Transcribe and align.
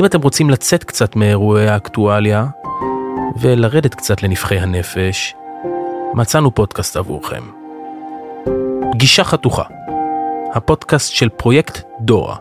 אם 0.00 0.04
אתם 0.04 0.20
רוצים 0.22 0.50
לצאת 0.50 0.84
קצת 0.84 1.16
מאירועי 1.16 1.68
האקטואליה 1.68 2.46
ולרדת 3.36 3.94
קצת 3.94 4.22
לנבחי 4.22 4.58
הנפש, 4.58 5.34
מצאנו 6.14 6.54
פודקאסט 6.54 6.96
עבורכם. 6.96 7.42
גישה 8.94 9.24
חתוכה, 9.24 9.62
הפודקאסט 10.54 11.12
של 11.12 11.28
פרויקט 11.28 11.82
דורה, 12.00 12.36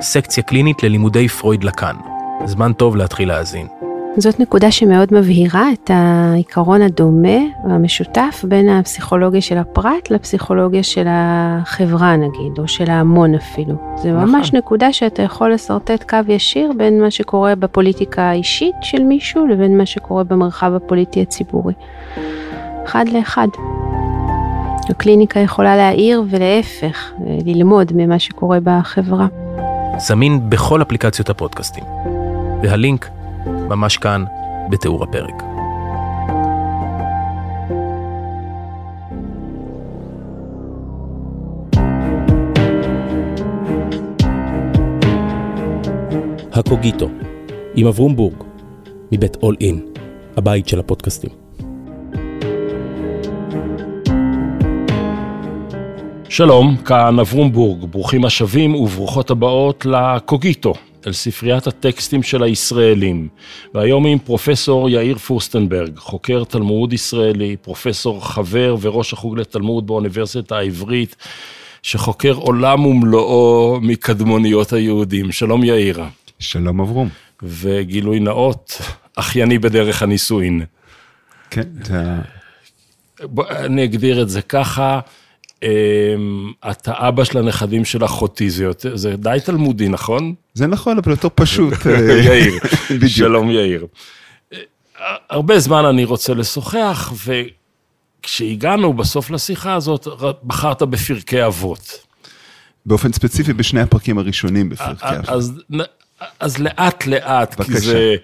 סקציה 0.00 0.42
קלינית 0.42 0.82
ללימודי 0.82 1.28
פרויד 1.28 1.64
לקאן. 1.64 1.96
זמן 2.44 2.72
טוב 2.72 2.96
להתחיל 2.96 3.28
להאזין. 3.28 3.66
זאת 4.20 4.40
נקודה 4.40 4.70
שמאוד 4.70 5.14
מבהירה 5.14 5.72
את 5.72 5.90
העיקרון 5.94 6.82
הדומה 6.82 7.38
והמשותף 7.68 8.44
בין 8.48 8.68
הפסיכולוגיה 8.68 9.40
של 9.40 9.58
הפרט 9.58 10.10
לפסיכולוגיה 10.10 10.82
של 10.82 11.06
החברה 11.08 12.16
נגיד, 12.16 12.58
או 12.58 12.68
של 12.68 12.90
ההמון 12.90 13.34
אפילו. 13.34 13.74
זה 13.96 14.12
נכון. 14.12 14.30
ממש 14.30 14.52
נקודה 14.52 14.92
שאתה 14.92 15.22
יכול 15.22 15.52
לשרטט 15.52 16.04
קו 16.10 16.18
ישיר 16.28 16.72
בין 16.76 17.00
מה 17.00 17.10
שקורה 17.10 17.54
בפוליטיקה 17.54 18.22
האישית 18.22 18.74
של 18.82 19.02
מישהו 19.02 19.46
לבין 19.46 19.78
מה 19.78 19.86
שקורה 19.86 20.24
במרחב 20.24 20.72
הפוליטי 20.74 21.22
הציבורי. 21.22 21.74
אחד 22.84 23.04
לאחד. 23.08 23.48
הקליניקה 24.88 25.40
יכולה 25.40 25.76
להעיר 25.76 26.22
ולהפך, 26.30 27.12
ללמוד 27.44 27.92
ממה 27.94 28.18
שקורה 28.18 28.58
בחברה. 28.64 29.26
זמין 29.98 30.50
בכל 30.50 30.82
אפליקציות 30.82 31.30
הפודקאסטים. 31.30 31.84
והלינק 32.62 33.17
ממש 33.68 33.96
כאן, 33.96 34.24
בתיאור 34.70 35.04
הפרק. 35.04 35.42
הקוגיטו, 46.52 47.08
עם 47.74 47.86
אברום 47.86 48.16
בורג, 48.16 48.34
מבית 49.12 49.36
אול 49.42 49.56
אין, 49.60 49.80
הבית 50.36 50.68
של 50.68 50.80
הפודקאסטים. 50.80 51.30
שלום, 56.28 56.76
כאן 56.76 57.18
אברום 57.18 57.52
בורג, 57.52 57.84
ברוכים 57.84 58.24
השבים 58.24 58.74
וברוכות 58.74 59.30
הבאות 59.30 59.86
לקוגיטו, 59.86 60.74
אל 61.06 61.12
ספריית 61.12 61.66
הטקסטים 61.66 62.22
של 62.22 62.42
הישראלים. 62.42 63.28
והיום 63.74 64.06
עם 64.06 64.18
פרופסור 64.18 64.90
יאיר 64.90 65.18
פורסטנברג, 65.18 65.98
חוקר 65.98 66.44
תלמוד 66.44 66.92
ישראלי, 66.92 67.56
פרופסור 67.56 68.26
חבר 68.26 68.76
וראש 68.80 69.12
החוג 69.12 69.38
לתלמוד 69.38 69.86
באוניברסיטה 69.86 70.56
העברית, 70.56 71.16
שחוקר 71.82 72.32
עולם 72.32 72.86
ומלואו 72.86 73.78
מקדמוניות 73.82 74.72
היהודים. 74.72 75.32
שלום 75.32 75.64
יאיר. 75.64 76.02
שלום 76.38 76.80
אברום. 76.80 77.08
וגילוי 77.42 78.20
נאות, 78.20 78.80
אחייני 79.16 79.58
בדרך 79.58 80.02
הנישואין. 80.02 80.64
כן, 81.50 81.68
זה... 81.84 82.02
אני 83.50 83.84
אגדיר 83.84 84.22
את 84.22 84.28
זה 84.28 84.42
ככה, 84.42 85.00
אמ, 85.62 85.68
אתה 86.70 86.92
אבא 87.08 87.24
של 87.24 87.38
הנכדים 87.38 87.84
של 87.84 88.04
אחותי, 88.04 88.50
זה, 88.50 88.64
יותר- 88.64 88.96
זה 88.96 89.16
די 89.16 89.38
תלמודי, 89.44 89.88
נכון? 89.88 90.34
זה 90.54 90.66
נכון, 90.66 90.98
אבל 90.98 91.10
יותר 91.10 91.28
פשוט. 91.34 91.74
יאיר, 92.26 92.54
בדיוק. 92.90 93.12
שלום 93.12 93.50
יאיר. 93.50 93.86
אה, 94.52 94.58
הרבה 95.30 95.58
זמן 95.58 95.84
אני 95.84 96.04
רוצה 96.04 96.34
לשוחח, 96.34 97.12
וכשהגענו 98.22 98.92
בסוף 98.92 99.30
לשיחה 99.30 99.74
הזאת, 99.74 100.06
בחרת 100.44 100.82
בפרקי 100.82 101.46
אבות. 101.46 101.92
באופן 102.86 103.12
ספציפי 103.12 103.52
בשני 103.52 103.80
הפרקים 103.80 104.18
הראשונים 104.18 104.68
בפרקי 104.68 105.04
אה, 105.06 105.16
אבות. 105.16 105.28
אז, 105.28 105.52
אז 106.40 106.58
לאט 106.58 107.06
לאט, 107.06 107.60
כי. 107.62 107.78
זה, 107.78 108.16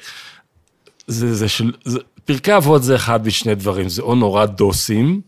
זה, 1.07 1.35
זה 1.35 1.49
של, 1.49 1.73
זה, 1.85 1.99
פרקי 2.25 2.57
אבות 2.57 2.83
זה 2.83 2.95
אחד 2.97 3.27
משני 3.27 3.55
דברים, 3.55 3.89
זה 3.89 4.03
או 4.03 4.15
נורא 4.15 4.47
דוסים, 4.47 5.21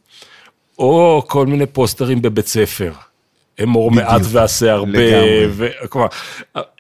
או 0.78 1.22
כל 1.28 1.47
מיני 1.47 1.66
פוסטרים 1.66 2.22
בבית 2.22 2.47
ספר. 2.47 2.92
אמור. 3.62 3.91
מעט 3.91 4.22
ועשה 4.25 4.72
הרבה. 4.72 4.98
ו... 5.50 5.69
כלומר, 5.88 6.06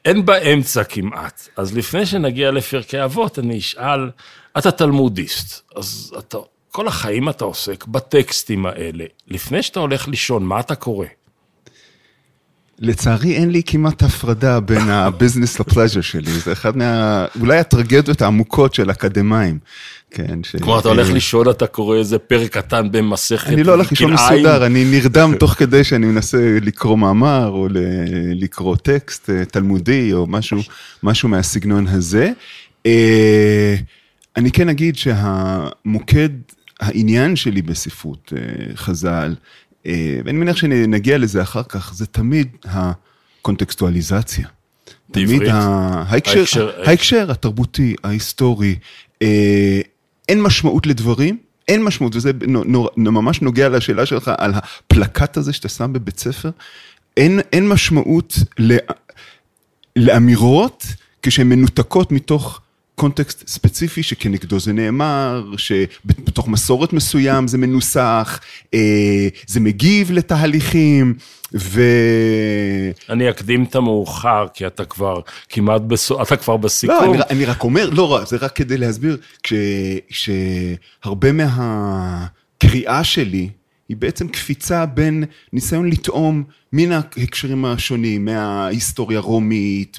אין 0.04 0.26
באמצע 0.26 0.84
כמעט. 0.84 1.48
אז 1.56 1.76
לפני 1.76 2.06
שנגיע 2.06 2.50
לפרקי 2.50 3.04
אבות, 3.04 3.38
אני 3.38 3.58
אשאל, 3.58 4.10
אתה 4.58 4.70
תלמודיסט, 4.70 5.70
אז 5.76 6.14
אתה, 6.18 6.38
כל 6.72 6.88
החיים 6.88 7.28
אתה 7.28 7.44
עוסק 7.44 7.84
בטקסטים 7.86 8.66
האלה. 8.66 9.04
לפני 9.28 9.62
שאתה 9.62 9.80
הולך 9.80 10.08
לישון, 10.08 10.44
מה 10.44 10.60
אתה 10.60 10.74
קורא? 10.74 11.06
לצערי 12.80 13.36
אין 13.36 13.50
לי 13.50 13.62
כמעט 13.66 14.02
הפרדה 14.02 14.60
בין 14.60 14.90
הביזנס 14.90 15.60
לפלז'ר 15.60 16.00
שלי, 16.00 16.30
זה 16.30 16.52
אחד 16.52 16.76
מה... 16.76 17.24
אולי 17.40 17.58
הטרגדיות 17.58 18.22
העמוקות 18.22 18.74
של 18.74 18.90
אקדמאים. 18.90 19.58
כן, 20.10 20.42
ש... 20.42 20.56
כלומר, 20.56 20.80
אתה 20.80 20.88
הולך 20.88 21.10
לישון, 21.10 21.50
אתה 21.50 21.66
קורא 21.66 21.96
איזה 21.96 22.18
פרק 22.18 22.50
קטן 22.50 22.92
במסכת 22.92 23.46
אני 23.48 23.64
לא 23.64 23.72
הולך 23.72 23.90
לישון 23.90 24.16
כלאיים. 24.16 24.34
מסודר, 24.34 24.66
אני 24.66 24.84
נרדם 24.84 25.32
תוך 25.40 25.52
כדי 25.52 25.84
שאני 25.84 26.06
מנסה 26.06 26.58
לקרוא 26.62 26.98
מאמר, 26.98 27.48
או 27.48 27.68
לקרוא 28.34 28.76
טקסט 28.76 29.30
אה, 29.30 29.44
תלמודי, 29.44 30.12
או 30.12 30.26
משהו, 30.26 30.58
משהו 31.02 31.28
מהסגנון 31.28 31.86
הזה. 31.86 32.32
אה, 32.86 33.76
אני 34.36 34.52
כן 34.52 34.68
אגיד 34.68 34.96
שהמוקד, 34.96 36.28
העניין 36.80 37.36
שלי 37.36 37.62
בספרות 37.62 38.32
אה, 38.36 38.76
חז"ל, 38.76 39.08
אה, 39.08 39.34
ואני 40.24 40.38
מניח 40.38 40.56
שנגיע 40.56 41.18
לזה 41.18 41.42
אחר 41.42 41.62
כך, 41.62 41.94
זה 41.94 42.06
תמיד 42.06 42.48
הקונטקסטואליזציה. 42.64 44.48
תמיד 45.12 45.42
ההקשר, 46.86 47.30
התרבותי, 47.30 47.94
ההיסטורי, 48.04 48.76
אה, 49.22 49.80
אין 50.28 50.42
משמעות 50.42 50.86
לדברים, 50.86 51.38
אין 51.68 51.84
משמעות, 51.84 52.16
וזה 52.16 52.30
ממש 52.96 53.42
נוגע 53.42 53.68
לשאלה 53.68 54.06
שלך 54.06 54.30
על 54.38 54.52
הפלקט 54.54 55.36
הזה 55.36 55.52
שאתה 55.52 55.68
שם 55.68 55.92
בבית 55.92 56.18
ספר, 56.18 56.50
אין, 57.16 57.40
אין 57.52 57.68
משמעות 57.68 58.38
לאמירות 59.96 60.86
כשהן 61.22 61.48
מנותקות 61.48 62.12
מתוך 62.12 62.60
קונטקסט 62.96 63.48
ספציפי 63.48 64.02
שכנגדו 64.02 64.60
זה 64.60 64.72
נאמר, 64.72 65.44
שבתוך 65.56 66.48
מסורת 66.48 66.92
מסוים 66.92 67.48
זה 67.48 67.58
מנוסח, 67.58 68.40
אה, 68.74 69.28
זה 69.46 69.60
מגיב 69.60 70.12
לתהליכים, 70.12 71.14
ו... 71.54 71.80
אני 73.10 73.30
אקדים 73.30 73.64
את 73.64 73.74
המאוחר, 73.74 74.46
כי 74.54 74.66
אתה 74.66 74.84
כבר 74.84 75.20
כמעט 75.48 75.82
בסוף, 75.82 76.22
אתה 76.22 76.36
כבר 76.36 76.56
בסיכום. 76.56 76.96
לא, 76.96 77.14
אני, 77.14 77.22
אני 77.30 77.44
רק 77.44 77.64
אומר, 77.64 77.90
לא 77.90 78.12
רע, 78.12 78.24
זה 78.24 78.36
רק 78.40 78.56
כדי 78.56 78.78
להסביר, 78.78 79.16
כש, 79.42 79.52
שהרבה 80.10 81.28
מהקריאה 81.32 83.04
שלי 83.04 83.48
היא 83.88 83.96
בעצם 83.96 84.28
קפיצה 84.28 84.86
בין 84.86 85.24
ניסיון 85.52 85.90
לטעום 85.90 86.44
מן 86.72 86.92
ההקשרים 86.92 87.64
השונים, 87.64 88.24
מההיסטוריה 88.24 89.18
הרומית, 89.18 89.96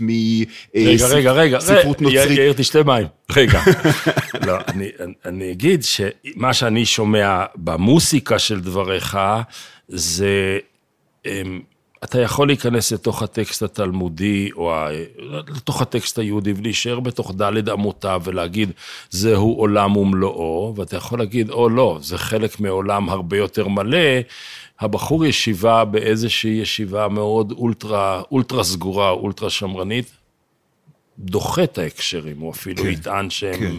רגע, 0.76 1.08
רגע, 1.08 1.32
רגע, 1.32 1.58
מספרות 1.58 2.02
רגע, 2.02 2.10
נוצרית. 2.10 2.38
יאיר, 2.38 2.54
תשתה 2.54 2.84
מים. 2.84 3.08
רגע. 3.36 3.62
לא, 4.48 4.58
אני, 4.68 4.90
אני 5.26 5.52
אגיד 5.52 5.84
שמה 5.84 6.54
שאני 6.54 6.86
שומע 6.86 7.46
במוסיקה 7.56 8.40
של 8.40 8.60
דבריך, 8.60 9.18
זה, 9.88 10.58
אמ, 11.26 11.62
אתה 12.04 12.22
יכול 12.22 12.48
להיכנס 12.48 12.92
לתוך 12.92 13.24
הטקסט 13.24 13.64
התלמודי, 13.64 14.50
או 14.56 14.74
ה- 14.74 14.90
לתוך 15.56 15.82
הטקסט 15.82 16.20
היהודי, 16.20 16.54
ולהישאר 16.58 17.00
בתוך 17.00 17.32
דלת 17.36 17.70
אמותיו, 17.70 18.22
ולהגיד, 18.24 18.72
זהו 19.10 19.54
עולם 19.54 19.98
ומלואו, 19.98 20.74
ואתה 20.78 20.98
יכול 20.98 21.20
להגיד, 21.20 21.50
או 21.50 21.70
לא, 21.70 21.98
זה 22.02 22.18
חלק 22.18 22.60
מעולם 22.60 23.10
הרבה 23.10 23.38
יותר 23.38 23.68
מלא. 23.68 23.98
הבחור 24.80 25.26
ישיבה 25.26 25.86
באיזושהי 25.86 26.52
ישיבה 26.52 27.08
מאוד 27.08 27.52
אולטרה, 27.52 28.22
אולטרה 28.32 28.64
סגורה, 28.64 29.10
אולטרה 29.10 29.50
שמרנית, 29.50 30.12
דוחה 31.20 31.64
את 31.64 31.78
ההקשרים, 31.78 32.40
הוא 32.40 32.52
אפילו 32.52 32.84
כן, 32.84 32.90
יטען 32.90 33.30
שהם 33.30 33.60
כן. 33.60 33.76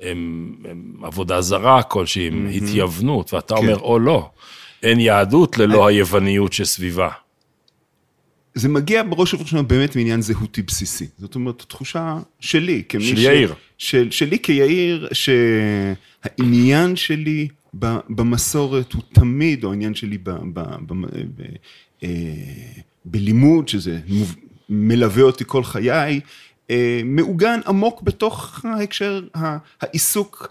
הם, 0.00 0.54
הם 0.70 0.94
עבודה 1.02 1.40
זרה 1.40 1.82
כלשהי, 1.82 2.26
הם 2.26 2.48
התייוונות, 2.54 3.34
ואתה 3.34 3.54
כן. 3.56 3.62
אומר, 3.62 3.78
או 3.78 3.98
לא, 3.98 4.28
אין 4.82 5.00
יהדות 5.00 5.58
ללא 5.58 5.86
היווניות 5.86 6.52
שסביבה. 6.52 7.08
זה 8.54 8.68
מגיע 8.68 9.02
בראש 9.02 9.34
ובראשונה 9.34 9.62
באמת 9.62 9.96
מעניין 9.96 10.22
זהותי 10.22 10.62
בסיסי. 10.62 11.06
זאת 11.18 11.34
אומרת, 11.34 11.62
תחושה 11.68 12.18
שלי, 12.40 12.82
כמי 12.88 13.04
של 13.04 13.18
יאיר. 13.18 13.54
של, 13.78 14.10
שלי 14.10 14.38
כיאיר, 14.38 15.08
שהעניין 15.12 16.96
שלי 16.96 17.48
ב- 17.78 17.96
במסורת 18.08 18.92
הוא 18.92 19.02
תמיד, 19.12 19.64
או 19.64 19.70
העניין 19.70 19.94
שלי 19.94 20.18
ב, 20.18 20.30
ב, 20.30 20.60
ב, 20.86 20.92
ב, 21.36 21.42
אה, 22.02 22.08
בלימוד, 23.04 23.68
שזה 23.68 24.00
מלווה 24.68 25.22
אותי 25.22 25.44
כל 25.46 25.64
חיי, 25.64 26.20
אה, 26.70 27.00
מעוגן 27.04 27.60
עמוק 27.66 28.02
בתוך 28.02 28.64
ההקשר, 28.64 29.22
העיסוק 29.80 30.48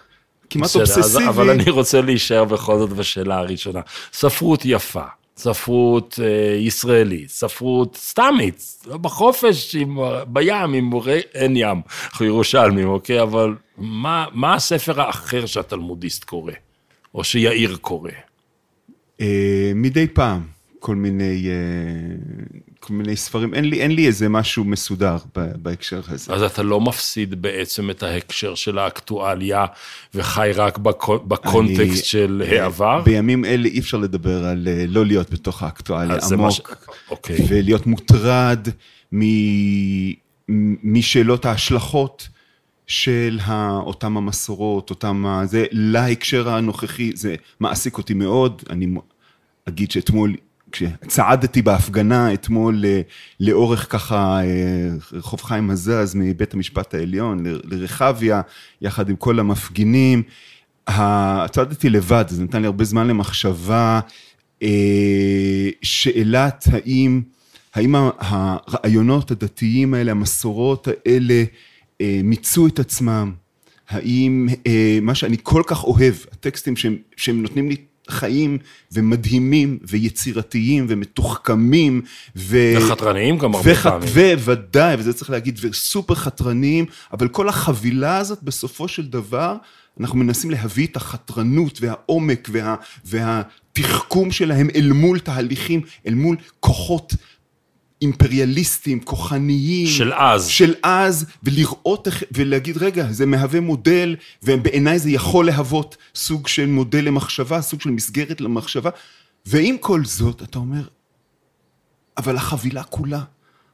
כמעט 0.50 0.69
בסדר, 0.69 0.81
אובססיבי. 0.81 1.27
אבל 1.27 1.50
אני 1.50 1.69
רוצה 1.69 2.01
להישאר 2.01 2.45
בכל 2.45 2.79
זאת 2.79 2.89
בשאלה 2.89 3.38
הראשונה. 3.38 3.81
ספרות 4.13 4.61
יפה. 4.65 5.03
ספרות 5.38 6.19
אה, 6.24 6.56
ישראלית, 6.56 7.30
ספרות 7.30 7.95
סתמית, 7.95 8.85
בחופש, 9.01 9.75
עם, 9.75 9.97
בים, 10.27 10.74
עם 10.74 10.91
אין 11.33 11.56
ים, 11.56 11.81
אנחנו 12.06 12.25
ירושלמים, 12.25 12.88
אוקיי? 12.88 13.21
אבל 13.21 13.56
מה, 13.77 14.25
מה 14.33 14.53
הספר 14.53 15.01
האחר 15.01 15.45
שהתלמודיסט 15.45 16.24
קורא, 16.24 16.53
או 17.15 17.24
שיאיר 17.24 17.77
קורא? 17.81 18.12
אה, 19.21 19.71
מדי 19.75 20.07
פעם, 20.07 20.52
כל 20.83 20.95
מיני, 20.95 21.47
אה, 21.50 21.53
כל 22.80 22.94
מיני 22.94 23.15
ספרים, 23.15 23.53
אין 23.53 23.65
לי, 23.65 23.81
אין 23.81 23.91
לי 23.91 24.07
איזה 24.07 24.30
משהו 24.30 24.63
מסודר 24.63 25.18
בהקשר 25.35 26.01
הזה. 26.07 26.33
אז 26.33 26.44
אתה 26.44 26.63
לא 26.63 26.81
מפסיד 26.81 27.41
בעצם 27.41 27.89
את 27.89 28.03
ההקשר 28.03 28.56
של 28.56 28.77
האקטואליה, 28.77 29.65
וחי 30.15 30.51
רק 30.56 30.77
בקונטקסט 31.27 31.80
אני, 31.80 31.95
של 31.95 32.44
העבר? 32.47 33.01
בימים 33.01 33.45
אלה 33.45 33.68
אי 33.68 33.80
אפשר 33.80 33.97
לדבר 33.97 34.45
על 34.45 34.68
אה, 34.68 34.85
לא 34.88 35.06
להיות 35.06 35.31
בתוך 35.31 35.63
האקטואליה 35.63 36.18
עמוק, 36.31 36.51
ש... 36.51 36.62
אוקיי. 37.09 37.38
ולהיות 37.50 37.88
מוטרד 37.88 38.68
מ... 39.15 39.21
משאלות 40.83 41.45
ההשלכות. 41.45 42.27
של 42.88 43.39
אותם 43.79 44.18
המסורות, 44.18 44.89
אותם, 44.89 45.41
זה, 45.45 45.65
להקשר 45.71 46.50
הנוכחי, 46.50 47.12
זה 47.15 47.36
מעסיק 47.59 47.97
אותי 47.97 48.13
מאוד, 48.13 48.63
אני 48.69 48.88
אגיד 49.69 49.91
שאתמול 49.91 50.36
כשצעדתי 50.74 51.62
בהפגנה 51.62 52.34
אתמול 52.34 52.86
לאורך 53.40 53.92
ככה 53.92 54.44
אה, 54.44 54.90
רחוב 55.12 55.42
חיים 55.42 55.70
הזז 55.70 56.16
מבית 56.16 56.54
המשפט 56.54 56.94
העליון 56.94 57.44
לרחביה, 57.46 58.42
יחד 58.81 59.10
עם 59.10 59.16
כל 59.16 59.40
המפגינים, 59.40 60.24
צעדתי 61.52 61.90
לבד, 61.90 62.25
זה 62.28 62.44
נתן 62.44 62.62
לי 62.62 62.66
הרבה 62.66 62.84
זמן 62.84 63.08
למחשבה, 63.08 64.00
אה, 64.64 65.70
שאלת 65.81 66.68
האם, 66.72 67.22
האם 67.74 67.96
הרעיונות 68.18 69.31
הדתיים 69.31 69.94
האלה, 69.94 70.12
המסורות 70.12 70.88
האלה, 70.88 71.44
אה, 72.02 72.22
מיצו 72.24 72.68
את 72.68 72.80
עצמם, 72.80 73.31
האם 73.90 74.48
מה 75.02 75.16
שאני 75.16 75.38
כל 75.44 75.64
כך 75.68 75.84
אוהב, 75.84 76.14
הטקסטים 76.31 76.75
שהם, 76.75 76.98
שהם 77.18 77.42
נותנים 77.42 77.70
לי 77.70 77.75
חיים 78.09 78.57
ומדהימים 78.91 79.79
ויצירתיים 79.88 80.85
ומתוחכמים. 80.89 82.01
ו... 82.35 82.57
וחתרניים 82.77 83.38
גם 83.38 83.55
הרבה 83.55 83.71
וח... 83.71 83.83
פעמים. 83.83 84.09
וודאי, 84.38 84.95
וזה 85.00 85.13
צריך 85.13 85.29
להגיד, 85.29 85.59
וסופר 85.61 86.15
חתרניים, 86.15 86.85
אבל 87.13 87.27
כל 87.27 87.50
החבילה 87.50 88.17
הזאת 88.17 88.44
בסופו 88.44 88.88
של 88.88 89.07
דבר, 89.07 89.55
אנחנו 90.00 90.17
מנסים 90.17 90.51
להביא 90.51 90.88
את 90.88 90.95
החתרנות 90.95 91.79
והעומק 91.81 92.50
וה... 92.51 92.75
והתחכום 93.05 94.31
שלהם 94.31 94.67
אל 94.75 94.91
מול 94.91 95.19
תהליכים, 95.19 95.81
אל 96.07 96.13
מול 96.13 96.35
כוחות 96.59 97.13
אימפריאליסטים, 98.03 99.00
כוחניים. 99.00 99.88
של 99.88 100.13
אז. 100.13 100.47
של 100.47 100.73
אז, 100.83 101.25
ולראות, 101.44 102.07
ולהגיד, 102.31 102.77
רגע, 102.77 103.07
זה 103.11 103.25
מהווה 103.25 103.59
מודל, 103.59 104.15
ובעיניי 104.44 105.00
זה 105.00 105.09
יכול 105.09 105.45
להוות 105.45 105.97
סוג 106.15 106.47
של 106.47 106.65
מודל 106.65 107.05
למחשבה, 107.05 107.61
סוג 107.61 107.81
של 107.81 107.89
מסגרת 107.89 108.41
למחשבה, 108.41 108.89
ועם 109.45 109.77
כל 109.77 110.05
זאת, 110.05 110.41
אתה 110.44 110.59
אומר, 110.59 110.83
אבל 112.17 112.35
החבילה 112.35 112.83
כולה, 112.83 113.21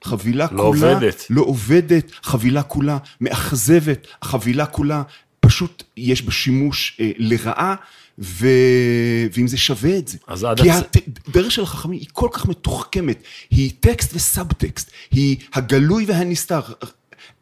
חבילה 0.03 0.47
לא 0.51 0.63
כולה, 0.63 0.93
עובדת. 0.93 1.25
לא 1.29 1.41
עובדת, 1.41 2.11
חבילה 2.23 2.63
כולה 2.63 2.97
מאכזבת, 3.21 4.07
החבילה 4.21 4.65
כולה 4.65 5.03
פשוט 5.39 5.83
יש 5.97 6.21
בה 6.21 6.31
שימוש 6.31 6.97
אה, 6.99 7.11
לרעה, 7.17 7.75
ו... 8.19 8.47
ואם 9.33 9.47
זה 9.47 9.57
שווה 9.57 9.97
את 9.97 10.07
זה. 10.07 10.17
אז 10.27 10.43
עד 10.43 10.61
כי 10.61 10.71
הת... 10.71 10.97
הדרך 11.27 11.51
של 11.51 11.63
החכמים 11.63 11.99
היא 11.99 12.07
כל 12.13 12.29
כך 12.31 12.45
מתוחכמת, 12.45 13.23
היא 13.49 13.71
טקסט 13.79 14.15
וסאבטקסט, 14.15 14.91
היא 15.11 15.37
הגלוי 15.53 16.05
והנסתר. 16.07 16.61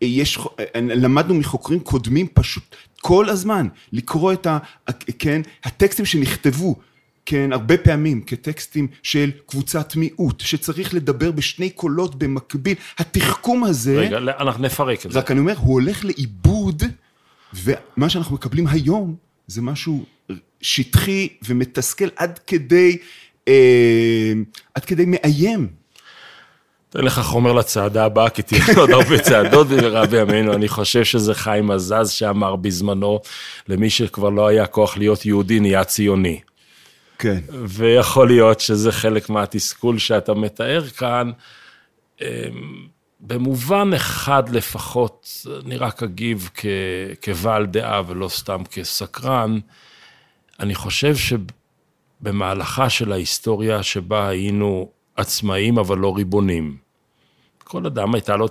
יש, 0.01 0.39
למדנו 0.75 1.33
מחוקרים 1.35 1.79
קודמים 1.79 2.27
פשוט 2.33 2.75
כל 3.01 3.29
הזמן 3.29 3.68
לקרוא 3.91 4.33
את 4.33 4.47
ה... 4.47 4.57
כן, 5.19 5.41
הטקסטים 5.63 6.06
שנכתבו, 6.06 6.75
כן, 7.25 7.53
הרבה 7.53 7.77
פעמים 7.77 8.21
כטקסטים 8.21 8.88
של 9.03 9.31
קבוצת 9.45 9.95
מיעוט, 9.95 10.39
שצריך 10.39 10.94
לדבר 10.94 11.31
בשני 11.31 11.69
קולות 11.69 12.15
במקביל, 12.15 12.75
התחכום 12.97 13.63
הזה... 13.63 14.00
רגע, 14.00 14.18
אנחנו 14.18 14.63
נפרק 14.63 15.06
את 15.06 15.12
זה. 15.12 15.19
רק 15.19 15.31
אני 15.31 15.39
אומר, 15.39 15.53
הוא 15.57 15.73
הולך 15.73 16.06
לאיבוד, 16.06 16.83
ומה 17.53 18.09
שאנחנו 18.09 18.35
מקבלים 18.35 18.68
היום 18.68 19.15
זה 19.47 19.62
משהו 19.62 20.06
שטחי 20.62 21.27
ומתסכל 21.48 22.07
עד 22.15 22.39
כדי, 22.48 22.98
אה, 23.48 24.33
עד 24.75 24.86
כדי 24.86 25.06
מאיים. 25.07 25.68
אתן 26.89 27.01
לך 27.01 27.19
חומר 27.19 27.54
לצעדה 27.54 28.06
הבאה, 28.06 28.30
כי 28.30 28.42
תהיה 28.42 28.63
עוד 28.77 28.89
הרבה 28.89 29.19
צעדות 29.19 29.68
במהרה 29.68 30.06
בימינו. 30.06 30.54
אני 30.54 30.68
חושב 30.68 31.04
שזה 31.04 31.33
חיים 31.33 31.71
עזז 31.71 32.09
שאמר 32.09 32.56
בזמנו, 32.56 33.19
למי 33.68 33.89
שכבר 33.89 34.30
לא 34.30 34.48
היה 34.48 34.65
כוח 34.65 34.98
להיות 34.98 35.25
יהודי, 35.25 35.59
נהיה 35.59 35.83
ציוני. 35.83 36.39
כן. 37.19 37.39
ויכול 37.65 38.27
להיות 38.27 38.59
שזה 38.59 38.92
חלק 38.92 39.30
מהתסכול 39.30 39.98
שאתה 39.98 40.33
מתאר 40.33 40.88
כאן. 40.88 41.31
אמ, 42.21 42.27
במובן 43.19 43.94
אחד 43.95 44.50
לפחות, 44.50 45.27
אני 45.65 45.77
רק 45.77 46.04
אגיב 46.04 46.50
כ, 46.56 46.65
כבעל 47.21 47.65
דעה 47.65 48.01
ולא 48.07 48.27
סתם 48.27 48.63
כסקרן, 48.71 49.59
אני 50.59 50.75
חושב 50.75 51.15
שבמהלכה 51.15 52.89
של 52.89 53.12
ההיסטוריה 53.12 53.83
שבה 53.83 54.27
היינו 54.27 54.92
עצמאים 55.15 55.77
אבל 55.77 55.98
לא 55.98 56.15
ריבונים, 56.15 56.77
כל 57.63 57.86
אדם 57.86 58.15
הייתה 58.15 58.36
לו 58.36 58.45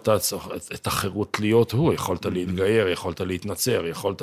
את 0.74 0.86
החירות 0.86 1.40
להיות 1.40 1.72
הוא, 1.72 1.94
יכולת 1.94 2.26
להתגייר, 2.26 2.88
יכולת 2.88 3.20
להתנצר, 3.20 3.86
יכולת 3.86 4.22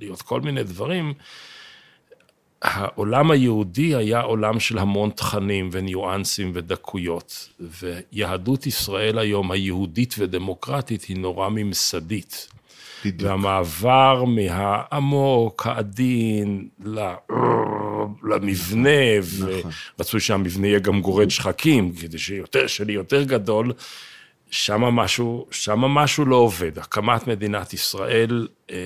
להיות 0.00 0.22
כל 0.22 0.40
מיני 0.40 0.62
דברים. 0.62 1.14
העולם 2.62 3.30
היהודי 3.30 3.94
היה 3.94 4.20
עולם 4.20 4.60
של 4.60 4.78
המון 4.78 5.10
תכנים 5.10 5.68
וניואנסים 5.72 6.50
ודקויות, 6.54 7.48
ויהדות 7.60 8.66
ישראל 8.66 9.18
היום, 9.18 9.50
היהודית 9.50 10.14
ודמוקרטית, 10.18 11.02
היא 11.02 11.16
נורא 11.16 11.48
ממסדית. 11.48 12.48
בדיוק. 13.04 13.30
והמעבר 13.30 14.24
מהעמוק, 14.24 15.66
העדין, 15.66 16.68
למבנה, 18.22 19.20
נכון. 19.20 19.70
ורצוי 19.98 20.20
שהמבנה 20.20 20.66
יהיה 20.66 20.78
גם 20.78 21.00
גורד 21.00 21.30
שחקים, 21.30 21.92
כדי 21.92 22.18
שיותר 22.18 22.66
שלי 22.66 22.92
יותר 22.92 23.22
גדול, 23.22 23.72
שם 24.50 24.80
משהו, 24.80 25.46
שם 25.50 25.80
משהו 25.80 26.24
לא 26.24 26.36
עובד. 26.36 26.78
הקמת 26.78 27.26
מדינת 27.26 27.74
ישראל, 27.74 28.48
אה, 28.70 28.76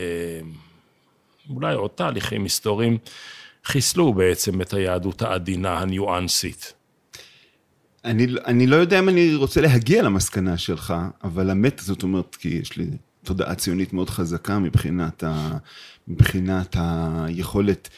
אולי 1.50 1.74
עוד 1.74 1.90
תהליכים 1.94 2.42
היסטוריים, 2.42 2.98
חיסלו 3.64 4.12
בעצם 4.12 4.60
את 4.60 4.72
היהדות 4.72 5.22
העדינה, 5.22 5.78
הניואנסית. 5.78 6.72
אני, 8.04 8.26
אני 8.46 8.66
לא 8.66 8.76
יודע 8.76 8.98
אם 8.98 9.08
אני 9.08 9.34
רוצה 9.34 9.60
להגיע 9.60 10.02
למסקנה 10.02 10.58
שלך, 10.58 10.94
אבל 11.24 11.48
האמת, 11.48 11.80
זאת 11.84 12.02
אומרת, 12.02 12.36
כי 12.36 12.48
יש 12.48 12.76
לי 12.76 12.86
תודעה 13.26 13.54
ציונית 13.54 13.92
מאוד 13.92 14.10
חזקה 14.10 14.58
מבחינת, 14.58 15.24
ה, 15.24 15.56
מבחינת 16.08 16.76
היכולת 16.78 17.88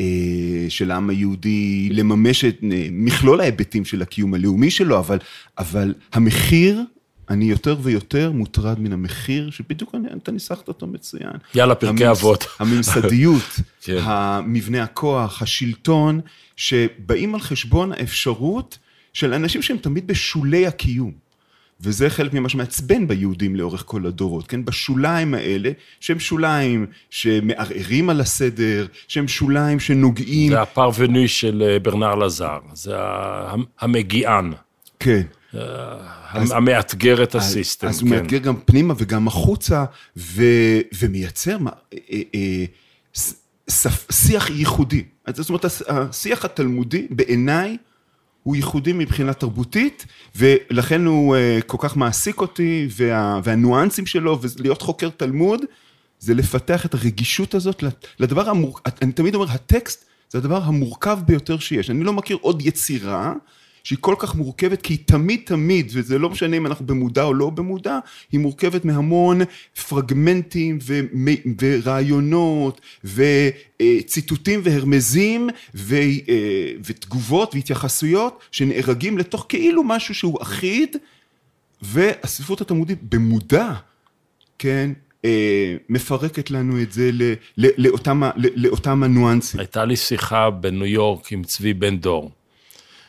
אה, 0.00 0.66
של 0.68 0.90
העם 0.90 1.10
היהודי 1.10 1.88
לממש 1.92 2.44
את 2.44 2.58
אה, 2.72 2.86
מכלול 2.90 3.40
ההיבטים 3.40 3.84
של 3.84 4.02
הקיום 4.02 4.34
הלאומי 4.34 4.70
שלו, 4.70 4.98
אבל, 4.98 5.18
אבל 5.58 5.94
המחיר, 6.12 6.82
אני 7.30 7.44
יותר 7.44 7.76
ויותר 7.82 8.32
מוטרד 8.32 8.80
מן 8.80 8.92
המחיר, 8.92 9.50
שבדיוק 9.50 9.94
אני, 9.94 10.08
אתה 10.22 10.32
ניסחת 10.32 10.68
אותו 10.68 10.86
מצוין. 10.86 11.32
יאללה, 11.54 11.74
פרקי 11.74 12.06
הממס, 12.06 12.18
אבות. 12.18 12.44
הממסדיות, 12.60 13.60
כן. 13.82 13.98
המבנה 14.02 14.82
הכוח, 14.82 15.42
השלטון, 15.42 16.20
שבאים 16.56 17.34
על 17.34 17.40
חשבון 17.40 17.92
האפשרות 17.92 18.78
של 19.12 19.34
אנשים 19.34 19.62
שהם 19.62 19.76
תמיד 19.76 20.06
בשולי 20.06 20.66
הקיום. 20.66 21.27
וזה 21.80 22.10
חלק 22.10 22.32
ממה 22.32 22.48
שמעצבן 22.48 23.08
ביהודים 23.08 23.56
לאורך 23.56 23.82
כל 23.86 24.06
הדורות, 24.06 24.46
כן? 24.46 24.64
בשוליים 24.64 25.34
האלה, 25.34 25.70
שהם 26.00 26.18
שוליים 26.18 26.86
שמערערים 27.10 28.10
על 28.10 28.20
הסדר, 28.20 28.86
שהם 29.08 29.28
שוליים 29.28 29.80
שנוגעים... 29.80 30.52
זה 30.52 30.62
הפרווני 30.62 31.28
של 31.28 31.62
אה, 31.66 31.78
ברנר 31.78 32.14
לזר, 32.14 32.58
זה 32.72 32.94
המגיען. 33.80 34.52
כן. 35.00 35.22
אה, 35.54 35.60
המאתגר 36.32 37.22
את 37.22 37.34
הסיסטם, 37.34 37.88
אז 37.88 38.00
הוא 38.00 38.08
כן. 38.10 38.16
מאתגר 38.16 38.38
גם 38.38 38.54
פנימה 38.64 38.94
וגם 38.98 39.28
החוצה, 39.28 39.84
ו, 40.16 40.42
ומייצר 41.00 41.56
אה, 41.94 42.64
שיח 44.12 44.50
ייחודי. 44.50 45.04
זאת 45.28 45.48
אומרת, 45.48 45.64
השיח 45.88 46.44
התלמודי 46.44 47.06
בעיניי 47.10 47.76
הוא 48.48 48.56
ייחודי 48.56 48.92
מבחינה 48.92 49.34
תרבותית, 49.34 50.06
ולכן 50.36 51.04
הוא 51.06 51.36
אה, 51.36 51.58
כל 51.66 51.76
כך 51.80 51.96
מעסיק 51.96 52.40
אותי, 52.40 52.88
וה, 52.96 53.40
והניואנסים 53.44 54.06
שלו, 54.06 54.38
ולהיות 54.42 54.82
חוקר 54.82 55.08
תלמוד, 55.16 55.60
זה 56.18 56.34
לפתח 56.34 56.86
את 56.86 56.94
הרגישות 56.94 57.54
הזאת 57.54 57.84
לדבר 58.20 58.50
המורכב, 58.50 58.90
אני 59.02 59.12
תמיד 59.12 59.34
אומר, 59.34 59.46
הטקסט 59.50 60.04
זה 60.30 60.38
הדבר 60.38 60.62
המורכב 60.62 61.18
ביותר 61.26 61.58
שיש. 61.58 61.90
אני 61.90 62.04
לא 62.04 62.12
מכיר 62.12 62.38
עוד 62.40 62.62
יצירה 62.66 63.32
שהיא 63.88 63.98
כל 64.00 64.14
כך 64.18 64.34
מורכבת, 64.34 64.82
כי 64.82 64.92
היא 64.92 64.98
תמיד 65.04 65.40
תמיד, 65.44 65.90
וזה 65.94 66.18
לא 66.18 66.30
משנה 66.30 66.56
אם 66.56 66.66
אנחנו 66.66 66.86
במודע 66.86 67.22
או 67.22 67.34
לא 67.34 67.50
במודע, 67.50 67.98
היא 68.32 68.40
מורכבת 68.40 68.84
מהמון 68.84 69.40
פרגמנטים 69.88 70.78
ורעיונות 71.60 72.80
וציטוטים 73.04 74.60
והרמזים 74.64 75.48
ו- 75.74 75.94
אה, 76.28 76.72
ותגובות 76.84 77.54
והתייחסויות 77.54 78.40
שנהרגים 78.52 79.18
לתוך 79.18 79.46
כאילו 79.48 79.84
משהו 79.84 80.14
שהוא 80.14 80.42
אחיד, 80.42 80.96
והספרות 81.82 82.60
התלמודית 82.60 82.98
במודע, 83.02 83.72
כן, 84.58 84.90
אה, 85.24 85.76
מפרקת 85.88 86.50
לנו 86.50 86.82
את 86.82 86.92
זה 86.92 87.10
לאותם 87.56 88.22
לאותם 88.36 89.02
הניואנסים. 89.02 89.60
הייתה 89.60 89.84
לי 89.84 89.96
שיחה 89.96 90.50
בניו 90.50 90.86
יורק 90.86 91.32
עם 91.32 91.44
צבי 91.44 91.74
בן 91.74 91.96
דור, 91.96 92.30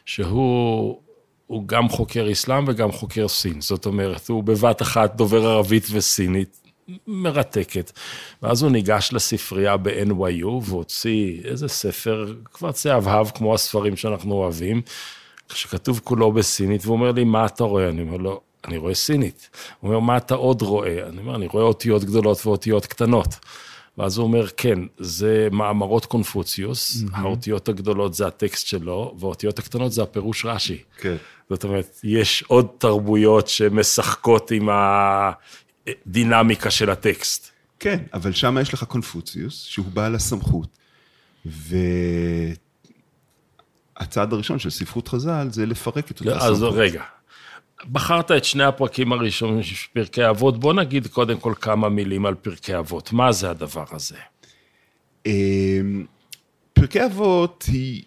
שהוא 0.10 1.02
הוא 1.48 1.68
גם 1.68 1.90
חוקר 1.90 2.32
אסלאם 2.32 2.66
וגם 2.68 2.92
חוקר 2.92 3.28
סין. 3.28 3.62
זאת 3.62 3.86
אומרת, 3.86 4.30
הוא 4.30 4.44
בבת 4.44 4.82
אחת 4.82 5.16
דובר 5.16 5.48
ערבית 5.48 5.88
וסינית, 5.92 6.70
מרתקת. 7.08 7.92
ואז 8.44 8.64
הוא 8.64 8.72
ניגש 8.72 9.10
לספרייה 9.14 9.78
ב-NYU 9.78 10.48
והוציא 10.64 11.42
איזה 11.44 11.68
ספר, 11.68 12.34
כבר 12.54 12.72
צהבהב, 12.72 13.28
כמו 13.30 13.54
הספרים 13.54 13.96
שאנחנו 13.98 14.34
אוהבים, 14.34 14.82
שכתוב 15.54 16.02
כולו 16.04 16.32
בסינית, 16.32 16.86
והוא 16.86 16.94
אומר 16.94 17.12
לי, 17.12 17.24
מה 17.24 17.46
אתה 17.46 17.64
רואה? 17.64 17.90
אני 17.90 18.02
אומר 18.02 18.18
לו, 18.18 18.42
אני 18.68 18.78
רואה 18.78 18.94
סינית. 18.94 19.50
הוא 19.80 19.90
אומר, 19.90 20.00
מה 20.00 20.18
אתה 20.18 20.36
עוד 20.36 20.62
רואה? 20.62 21.08
אני 21.08 21.18
אומר, 21.18 21.36
אני 21.36 21.48
רואה 21.48 21.64
אותיות 21.64 22.04
גדולות 22.04 22.46
ואותיות 22.46 22.86
קטנות. 22.86 23.36
ואז 24.00 24.18
הוא 24.18 24.24
אומר, 24.24 24.48
כן, 24.58 24.80
זה 24.98 25.48
מאמרות 25.52 26.06
קונפוציוס, 26.06 27.04
mm-hmm. 27.04 27.18
האותיות 27.18 27.70
הגדולות 27.70 28.14
זה 28.14 28.28
הטקסט 28.28 28.68
שלו, 28.68 29.16
והאותיות 29.20 29.60
הקטנות 29.60 29.92
זה 29.92 30.04
הפירוש 30.04 30.46
רש"י. 30.46 30.84
כן. 30.98 31.16
זאת 31.50 31.64
אומרת, 31.64 32.00
יש 32.04 32.44
עוד 32.48 32.68
תרבויות 32.78 33.48
שמשחקות 33.48 34.52
עם 34.52 34.70
הדינמיקה 34.72 36.72
של 36.72 36.90
הטקסט. 36.90 37.50
כן, 37.80 38.04
אבל 38.14 38.32
שם 38.32 38.58
יש 38.62 38.74
לך 38.74 38.84
קונפוציוס, 38.84 39.64
שהוא 39.64 39.86
בעל 39.94 40.16
הסמכות, 40.16 40.78
והצעד 44.00 44.34
הראשון 44.34 44.60
של 44.60 44.70
ספרות 44.70 45.08
חז"ל 45.08 45.48
זה 45.52 45.66
לפרק 45.66 46.12
את 46.12 46.20
אותה 46.20 46.38
אז 46.38 46.58
סמכות. 46.58 46.74
רגע, 46.76 47.04
בחרת 47.92 48.32
את 48.32 48.46
שני 48.46 48.64
הפרקים 48.64 49.12
הראשונים 49.14 49.64
של 49.64 49.88
פרקי 49.94 50.30
אבות, 50.30 50.60
בוא 50.60 50.74
נגיד 50.74 51.08
קודם 51.08 51.40
כל 51.40 51.54
כמה 51.62 51.90
מילים 51.90 52.26
על 52.26 52.36
פרקי 52.36 52.78
אבות. 52.78 53.14
מה 53.14 53.32
זה 53.32 53.50
הדבר 53.50 53.86
הזה? 53.92 54.18
אמ, 55.26 56.06
פרקי 56.74 57.06
אבות 57.06 57.64
היא 57.68 58.04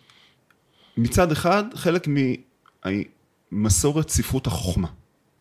מצד 0.96 1.32
אחד 1.32 1.64
חלק 1.74 2.06
ממסורת 3.52 4.08
ספרות 4.08 4.46
החוכמה. 4.46 4.88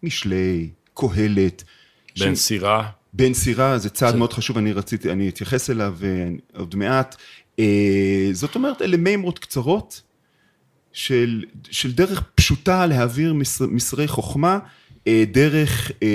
משלי, 0.04 0.70
קהלת. 0.94 1.64
בן 2.20 2.36
ש- 2.36 2.40
סירה, 2.40 2.90
בן 3.14 3.34
סירה 3.34 3.78
זה 3.78 3.90
צעד 3.90 4.12
זה- 4.12 4.18
מאוד 4.18 4.34
חשוב, 4.34 4.58
אני 4.58 4.74
רציתי, 4.74 5.12
אני 5.12 5.30
אתייחס 5.30 5.70
אליו 5.70 5.98
אה, 6.04 6.28
עוד 6.60 6.76
מעט. 6.76 7.16
אה, 7.60 8.30
זאת 8.32 8.56
אומרת, 8.56 8.82
אלה 8.82 8.98
מימרות 8.98 9.40
קצרות 9.40 10.02
של, 10.94 11.44
של 11.72 11.92
דרך 11.92 12.24
פשוטה 12.42 12.86
להעביר 12.86 13.34
מסר, 13.34 13.66
מסרי 13.68 14.08
חוכמה, 14.08 14.60
אה, 15.08 15.24
דרך 15.32 15.92
אה, 16.04 16.08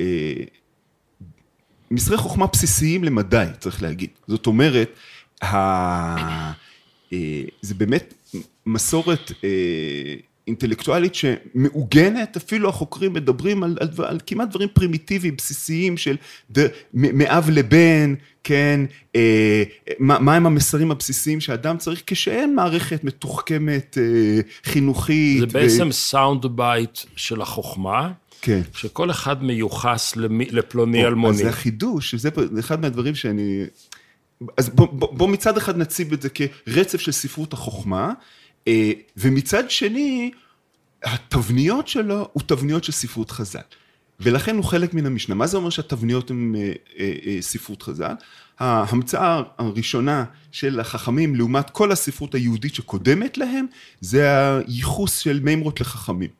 אה, 0.00 0.32
מסרי 1.90 2.16
חוכמה 2.16 2.46
בסיסיים 2.46 3.04
למדי, 3.04 3.46
צריך 3.58 3.82
להגיד. 3.82 4.10
זאת 4.28 4.46
אומרת, 4.46 4.90
ה... 5.42 6.52
זה 7.60 7.74
באמת 7.74 8.14
מסורת 8.66 9.32
אינטלקטואלית 10.46 11.14
שמעוגנת, 11.14 12.36
אפילו 12.36 12.68
החוקרים 12.68 13.12
מדברים 13.12 13.62
על, 13.62 13.76
על, 13.80 13.88
על 14.04 14.20
כמעט 14.26 14.48
דברים 14.48 14.68
פרימיטיביים, 14.72 15.36
בסיסיים 15.36 15.96
של 15.96 16.16
ד, 16.50 16.58
מ- 16.94 17.18
מאב 17.18 17.50
לבן, 17.50 18.14
כן, 18.44 18.80
אה, 19.16 19.62
מה, 19.98 20.18
מה 20.18 20.34
הם 20.36 20.46
המסרים 20.46 20.90
הבסיסיים 20.90 21.40
שאדם 21.40 21.78
צריך 21.78 22.02
כשאין 22.06 22.54
מערכת 22.54 23.04
מתוחכמת, 23.04 23.98
אה, 24.00 24.40
חינוכית. 24.64 25.40
זה 25.40 25.46
בעצם 25.46 25.92
sound 25.92 26.46
bite 26.46 26.98
של 27.16 27.42
החוכמה, 27.42 28.12
כן. 28.42 28.60
שכל 28.74 29.10
אחד 29.10 29.44
מיוחס 29.44 30.16
למי, 30.16 30.46
לפלוני 30.50 31.00
או 31.00 31.06
אלמוני. 31.06 31.36
זה 31.36 31.48
החידוש, 31.48 32.14
זה 32.14 32.30
אחד 32.60 32.80
מהדברים 32.80 33.14
שאני... 33.14 33.64
אז 34.56 34.68
בוא, 34.68 34.86
בוא, 34.92 35.14
בוא 35.14 35.28
מצד 35.28 35.56
אחד 35.56 35.76
נציב 35.76 36.12
את 36.12 36.22
זה 36.22 36.28
כרצף 36.28 37.00
של 37.00 37.12
ספרות 37.12 37.52
החוכמה, 37.52 38.12
ומצד 39.16 39.70
שני, 39.70 40.30
התבניות 41.04 41.88
שלו 41.88 42.28
הוא 42.32 42.42
תבניות 42.46 42.84
של 42.84 42.92
ספרות 42.92 43.30
חז"ל. 43.30 43.60
ולכן 44.20 44.56
הוא 44.56 44.64
חלק 44.64 44.94
מן 44.94 45.06
המשנה. 45.06 45.34
מה 45.34 45.46
זה 45.46 45.56
אומר 45.56 45.70
שהתבניות 45.70 46.30
הן 46.30 46.54
אה, 46.56 46.72
אה, 46.98 47.12
אה, 47.26 47.36
ספרות 47.40 47.82
חז"ל? 47.82 48.14
ההמצאה 48.58 49.42
הראשונה 49.58 50.24
של 50.52 50.80
החכמים 50.80 51.34
לעומת 51.34 51.70
כל 51.70 51.92
הספרות 51.92 52.34
היהודית 52.34 52.74
שקודמת 52.74 53.38
להם, 53.38 53.66
זה 54.00 54.28
הייחוס 54.58 55.18
של 55.18 55.40
מימרות 55.42 55.80
לחכמים. 55.80 56.30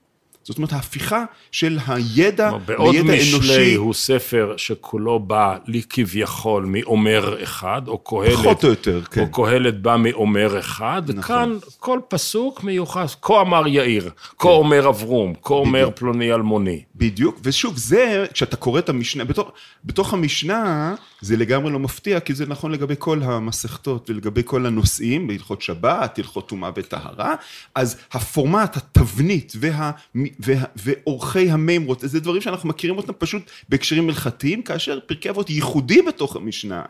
זאת 0.45 0.57
אומרת, 0.57 0.73
ההפיכה 0.73 1.25
של 1.53 1.79
הידע 1.87 2.51
כלומר, 2.51 2.65
בעוד 2.65 2.95
לידע 2.95 3.15
משלי 3.15 3.37
אנושי, 3.37 3.75
הוא 3.75 3.95
ספר 3.95 4.55
שכולו 4.57 5.19
בא 5.21 5.57
לי 5.67 5.83
כביכול 5.91 6.65
מאומר 6.65 7.43
אחד, 7.43 7.83
או 7.89 7.99
קהלת, 7.99 8.35
פחות 8.35 8.65
או 8.65 8.69
יותר, 8.69 9.03
כן. 9.03 9.21
או 9.21 9.33
קהלת 9.33 9.83
בא 9.83 9.97
מאומר 9.99 10.59
אחד, 10.59 11.03
נכון. 11.07 11.23
כאן 11.23 11.57
כל 11.79 11.99
פסוק 12.09 12.65
מיוחס, 12.65 13.17
כה 13.23 13.41
אמר 13.41 13.67
יאיר, 13.67 14.11
כה 14.39 14.49
אומר 14.49 14.89
אברום, 14.89 15.35
כה 15.43 15.55
אומר 15.55 15.87
כן. 15.87 15.93
פלוני 15.95 16.33
אלמוני. 16.33 16.83
בדיוק, 16.97 17.41
ושוב, 17.43 17.77
זה, 17.77 18.25
כשאתה 18.33 18.57
קורא 18.57 18.79
את 18.79 18.89
המשנה, 18.89 19.25
בתוך, 19.25 19.53
בתוך 19.85 20.15
המשנה, 20.15 20.95
זה 21.21 21.37
לגמרי 21.37 21.73
לא 21.73 21.79
מפתיע, 21.79 22.21
כי 22.21 22.35
זה 22.35 22.47
נכון 22.47 22.73
לגבי 22.73 22.95
כל 22.99 23.23
המסכתות 23.23 24.11
ולגבי 24.11 24.43
כל 24.45 24.67
הנושאים, 24.67 25.27
בהלכות 25.27 25.63
שבת, 25.63 26.19
הלכות 26.19 26.49
טומאה 26.49 26.71
וטהרה, 26.75 27.35
אז 27.75 27.97
הפורמט, 28.13 28.77
התבנית 28.77 29.53
וה, 29.61 29.91
ואורכי 30.77 31.51
המימרות, 31.51 32.01
זה 32.01 32.21
דברים 32.21 32.41
שאנחנו 32.41 32.69
מכירים 32.69 32.97
אותם 32.97 33.13
פשוט 33.19 33.51
בהקשרים 33.69 34.09
הלכתיים, 34.09 34.63
כאשר 34.63 34.99
פרקי 35.07 35.31
אבות 35.31 35.51
ייחודי 35.51 36.03
בתוך 36.03 36.37
המשנה. 36.37 36.83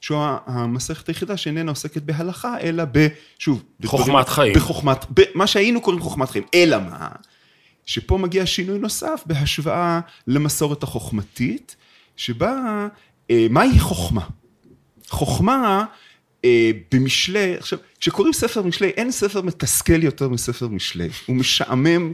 שהוא 0.00 0.18
המסכת 0.46 1.08
היחידה 1.08 1.36
שאיננה 1.36 1.70
עוסקת 1.70 2.02
בהלכה, 2.02 2.60
אלא 2.60 2.84
ב... 2.92 3.06
שוב, 3.38 3.62
חוכמת 3.84 4.28
חיים. 4.28 4.54
בחוכמת, 4.54 5.04
במה 5.10 5.46
שהיינו 5.46 5.80
קוראים 5.80 6.02
חוכמת 6.02 6.30
חיים. 6.30 6.44
אלא 6.54 6.78
מה? 6.78 7.08
שפה 7.86 8.18
מגיע 8.18 8.46
שינוי 8.46 8.78
נוסף 8.78 9.22
בהשוואה 9.26 10.00
למסורת 10.26 10.82
החוכמתית, 10.82 11.76
שבה, 12.16 12.86
אה, 13.30 13.46
מהי 13.50 13.78
חוכמה? 13.78 14.26
חוכמה 15.08 15.84
אה, 16.44 16.70
במשלי, 16.92 17.54
עכשיו, 17.54 17.78
כשקוראים 18.00 18.32
ספר 18.32 18.62
משלי, 18.62 18.88
אין 18.88 19.10
ספר 19.10 19.42
מתסכל 19.42 20.02
יותר 20.02 20.28
מספר 20.28 20.68
משלי, 20.68 21.08
הוא 21.26 21.36
משעמם 21.36 22.12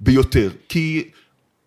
ביותר, 0.00 0.50
כי 0.68 1.04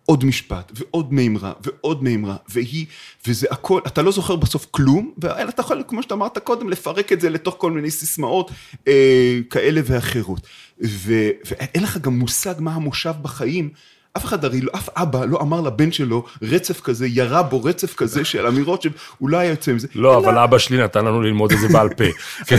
עוד 0.04 0.24
משפט, 0.24 0.72
ועוד 0.74 1.12
מימרה, 1.12 1.52
ועוד 1.64 2.02
מימרה, 2.02 2.36
והיא, 2.48 2.86
וזה 3.26 3.46
הכל, 3.50 3.80
אתה 3.86 4.02
לא 4.02 4.12
זוכר 4.12 4.36
בסוף 4.36 4.66
כלום, 4.70 5.12
ואתה 5.18 5.60
יכול, 5.62 5.82
כמו 5.88 6.02
שאתה 6.02 6.14
אמרת 6.14 6.38
קודם, 6.38 6.68
לפרק 6.68 7.12
את 7.12 7.20
זה 7.20 7.30
לתוך 7.30 7.54
כל 7.58 7.70
מיני 7.72 7.90
סיסמאות 7.90 8.50
אה, 8.88 9.38
כאלה 9.50 9.80
ואחרות. 9.84 10.40
ו, 10.84 11.12
ואין 11.50 11.82
לך 11.82 11.98
גם 11.98 12.18
מושג 12.18 12.54
מה 12.58 12.74
המושב 12.74 13.14
בחיים. 13.22 13.70
אף 14.16 14.24
אחד 14.24 14.44
הרי, 14.44 14.60
לא, 14.60 14.70
אף 14.74 14.88
אבא 14.96 15.24
לא 15.24 15.40
אמר 15.40 15.60
לבן 15.60 15.92
שלו 15.92 16.24
רצף 16.42 16.80
כזה, 16.80 17.06
ירה 17.06 17.42
בו 17.42 17.64
רצף 17.64 17.94
כזה 17.94 18.24
של 18.24 18.46
אמירות 18.46 18.82
שהוא 18.82 19.28
לא 19.28 19.36
היה 19.36 19.50
יוצא 19.50 19.72
מזה. 19.72 19.88
לא, 19.94 20.18
אלא- 20.18 20.28
אבל 20.28 20.38
אבא 20.38 20.58
שלי 20.58 20.78
נתן 20.82 21.04
לנו 21.04 21.22
ללמוד 21.22 21.52
את 21.52 21.58
זה 21.60 21.68
בעל 21.68 21.88
פה. 21.88 22.04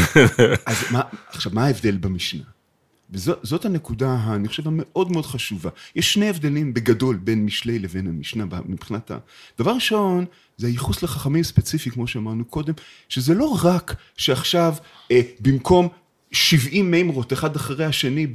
אז 0.66 0.84
מה, 0.92 1.02
עכשיו, 1.30 1.52
מה 1.56 1.66
ההבדל 1.66 1.98
במשנה? 1.98 2.44
וזאת 3.12 3.66
הנקודה, 3.66 4.18
אני 4.36 4.48
חושב, 4.48 4.68
המאוד 4.68 5.12
מאוד 5.12 5.25
חשובה. 5.25 5.70
יש 5.96 6.13
שני 6.13 6.30
הבדלים 6.30 6.74
בגדול 6.74 7.16
בין 7.16 7.46
משלי 7.46 7.80
לבין 7.80 8.08
המשנה 8.08 8.46
מבחינת 8.66 9.12
ה... 9.12 9.18
דבר 9.60 9.72
ראשון, 9.72 10.25
זה 10.58 10.68
הייחוס 10.68 11.04
לחכמים 11.04 11.44
ספציפי, 11.44 11.92
כמו 11.92 12.08
שאמרנו 12.08 12.46
קודם, 12.46 12.74
שזה 13.10 13.34
לא 13.34 13.58
רק 13.63 13.96
שעכשיו, 14.18 14.75
אה, 15.12 15.22
במקום 15.39 15.88
70 16.32 16.92
מימרות, 16.92 17.34
אחד 17.34 17.56
אחרי 17.56 17.86
השני, 17.86 18.28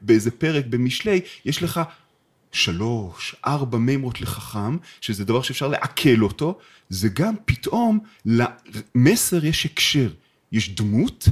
באיזה 0.00 0.30
פרק 0.30 0.66
במשלי, 0.66 1.20
יש 1.44 1.62
לך 1.62 1.80
שלוש, 2.52 3.36
ארבע 3.46 3.78
מימרות 3.78 4.20
לחכם, 4.20 4.76
שזה 5.00 5.24
דבר 5.24 5.42
שאפשר 5.42 5.68
לעכל 5.68 6.22
אותו, 6.22 6.58
זה 6.88 7.08
גם 7.08 7.34
פתאום, 7.44 7.98
למסר 8.26 9.44
יש 9.44 9.66
הקשר. 9.66 10.08
יש 10.52 10.74
דמות, 10.74 11.28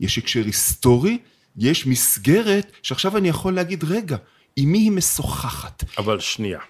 יש 0.00 0.18
הקשר 0.18 0.44
היסטורי, 0.44 1.18
יש 1.58 1.86
מסגרת 1.86 2.72
שעכשיו 2.82 3.16
אני 3.16 3.28
יכול 3.28 3.54
להגיד, 3.54 3.84
רגע, 3.84 4.16
עם 4.56 4.72
מי 4.72 4.78
היא 4.78 4.92
משוחחת? 4.92 5.84
אבל 5.98 6.20
שנייה. 6.20 6.60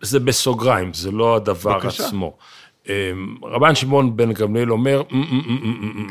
זה 0.00 0.20
בסוגריים, 0.20 0.94
זה 0.94 1.10
לא 1.10 1.36
הדבר 1.36 1.78
בבקשה. 1.78 2.06
עצמו. 2.06 2.36
רבן 3.42 3.74
שמעון 3.74 4.16
בן 4.16 4.32
גמליאל 4.32 4.72
אומר, 4.72 5.02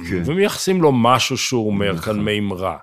כן. 0.09 0.23
ומייחסים 0.25 0.81
לו 0.81 0.91
משהו 0.91 1.37
שהוא 1.37 1.67
אומר 1.67 1.97
כאן 1.97 2.19
מימרה. 2.19 2.77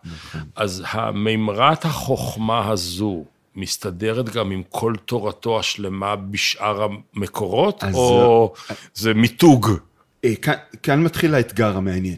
אז 0.57 0.85
המימרת 0.89 1.85
החוכמה 1.85 2.71
הזו 2.71 3.25
מסתדרת 3.57 4.29
גם 4.29 4.51
עם 4.51 4.63
כל 4.69 4.95
תורתו 5.05 5.59
השלמה 5.59 6.17
בשאר 6.17 6.89
המקורות, 7.15 7.85
או 7.95 8.53
זה 8.95 9.15
מיתוג? 9.15 9.69
אה, 10.25 10.35
כאן 10.83 11.03
מתחיל 11.03 11.35
האתגר 11.35 11.77
המעניין. 11.77 12.17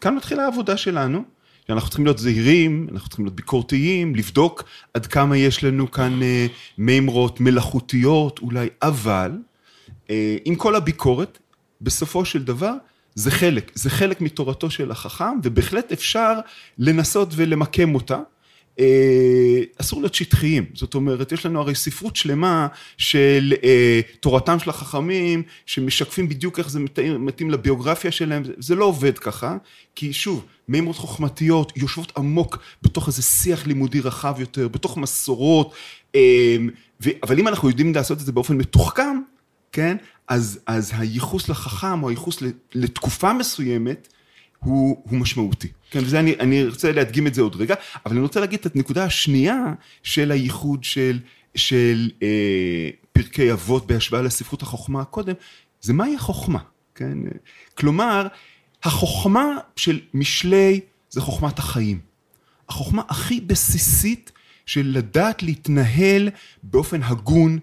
כאן 0.00 0.14
מתחילה 0.14 0.44
העבודה 0.44 0.76
שלנו, 0.76 1.24
שאנחנו 1.66 1.88
צריכים 1.88 2.04
להיות 2.06 2.18
זהירים, 2.18 2.86
אנחנו 2.92 3.08
צריכים 3.08 3.24
להיות 3.24 3.36
ביקורתיים, 3.36 4.14
לבדוק 4.14 4.64
עד 4.94 5.06
כמה 5.06 5.36
יש 5.36 5.64
לנו 5.64 5.90
כאן 5.90 6.22
אה, 6.22 6.46
מימרות 6.78 7.40
מלאכותיות 7.40 8.38
אולי, 8.38 8.68
אבל 8.82 9.32
אה, 10.10 10.36
עם 10.44 10.54
כל 10.54 10.76
הביקורת, 10.76 11.38
בסופו 11.80 12.24
של 12.24 12.44
דבר, 12.44 12.74
זה 13.14 13.30
חלק, 13.30 13.72
זה 13.74 13.90
חלק 13.90 14.20
מתורתו 14.20 14.70
של 14.70 14.90
החכם, 14.90 15.38
ובהחלט 15.42 15.92
אפשר 15.92 16.32
לנסות 16.78 17.28
ולמקם 17.36 17.94
אותה. 17.94 18.18
אה, 18.78 19.60
אסור 19.80 20.00
להיות 20.00 20.14
שטחיים, 20.14 20.64
זאת 20.74 20.94
אומרת, 20.94 21.32
יש 21.32 21.46
לנו 21.46 21.60
הרי 21.60 21.74
ספרות 21.74 22.16
שלמה 22.16 22.66
של 22.96 23.54
אה, 23.64 24.00
תורתם 24.20 24.58
של 24.58 24.70
החכמים, 24.70 25.42
שמשקפים 25.66 26.28
בדיוק 26.28 26.58
איך 26.58 26.70
זה 26.70 26.80
מתאים, 26.80 27.26
מתאים 27.26 27.50
לביוגרפיה 27.50 28.12
שלהם, 28.12 28.42
זה, 28.58 28.74
לא 28.74 28.84
עובד 28.84 29.18
ככה, 29.18 29.56
כי 29.94 30.12
שוב, 30.12 30.44
מימרות 30.68 30.96
חוכמתיות 30.96 31.72
יושבות 31.76 32.12
עמוק 32.16 32.58
בתוך 32.82 33.08
איזה 33.08 33.22
שיח 33.22 33.66
לימודי 33.66 34.00
רחב 34.00 34.34
יותר, 34.38 34.68
בתוך 34.68 34.96
מסורות, 34.96 35.72
אה, 36.14 36.56
ו, 37.02 37.08
אבל 37.22 37.38
אם 37.38 37.48
אנחנו 37.48 37.68
יודעים 37.68 37.94
לעשות 37.94 38.20
את 38.20 38.26
זה 38.26 38.32
באופן 38.32 38.56
מתוחכם, 38.56 39.20
כן, 39.72 39.96
אז, 40.28 40.58
אז 40.66 40.92
הייחוס 40.96 41.48
לחכם 41.48 42.02
או 42.02 42.08
הייחוס 42.08 42.42
לתקופה 42.74 43.32
מסוימת, 43.32 44.08
הוא, 44.64 45.02
הוא 45.04 45.18
משמעותי. 45.18 45.68
כן, 45.90 45.98
וזה 45.98 46.20
אני, 46.20 46.34
אני 46.40 46.66
רוצה 46.66 46.92
להדגים 46.92 47.26
את 47.26 47.34
זה 47.34 47.42
עוד 47.42 47.56
רגע, 47.56 47.74
אבל 48.06 48.14
אני 48.14 48.22
רוצה 48.22 48.40
להגיד 48.40 48.60
את 48.66 48.76
הנקודה 48.76 49.04
השנייה 49.04 49.64
של 50.02 50.30
הייחוד 50.30 50.84
של, 50.84 51.18
של 51.54 52.10
אה, 52.22 52.90
פרקי 53.12 53.52
אבות 53.52 53.86
בהשוואה 53.86 54.22
לספרות 54.22 54.62
החוכמה 54.62 55.00
הקודם, 55.00 55.34
זה 55.80 55.92
מהי 55.92 56.14
החוכמה, 56.14 56.58
כן? 56.94 57.18
כלומר, 57.74 58.26
החוכמה 58.82 59.44
של 59.76 60.00
משלי 60.14 60.80
זה 61.10 61.20
חוכמת 61.20 61.58
החיים. 61.58 61.98
החוכמה 62.68 63.02
הכי 63.08 63.40
בסיסית 63.40 64.32
של 64.66 64.86
לדעת 64.94 65.42
להתנהל 65.42 66.28
באופן 66.62 67.02
הגון, 67.02 67.58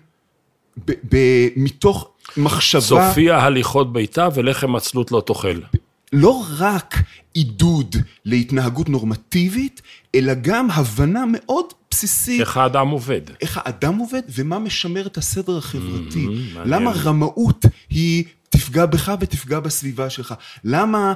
ב, 0.85 0.91
ב, 1.09 1.17
מתוך 1.55 2.09
מחשבה... 2.37 2.81
סופיה 2.81 3.39
הליכות 3.39 3.93
ביתה 3.93 4.27
ולחם 4.33 4.75
עצלות 4.75 5.11
לא 5.11 5.23
תאכל. 5.25 5.59
לא 6.13 6.45
רק 6.57 6.95
עידוד 7.33 7.95
להתנהגות 8.25 8.89
נורמטיבית, 8.89 9.81
אלא 10.15 10.33
גם 10.33 10.71
הבנה 10.71 11.23
מאוד 11.31 11.65
בסיסית 11.91 12.41
איך 12.41 12.57
האדם 12.57 12.87
עובד. 12.87 13.21
איך 13.41 13.59
האדם 13.63 13.97
עובד 13.97 14.21
ומה 14.29 14.59
משמר 14.59 15.07
את 15.07 15.17
הסדר 15.17 15.57
החברתי. 15.57 16.25
מעניין. 16.25 16.47
למה 16.65 16.91
רמאות 16.91 17.65
היא 17.89 18.23
תפגע 18.49 18.85
בך 18.85 19.13
ותפגע 19.19 19.59
בסביבה 19.59 20.09
שלך? 20.09 20.33
למה 20.63 21.13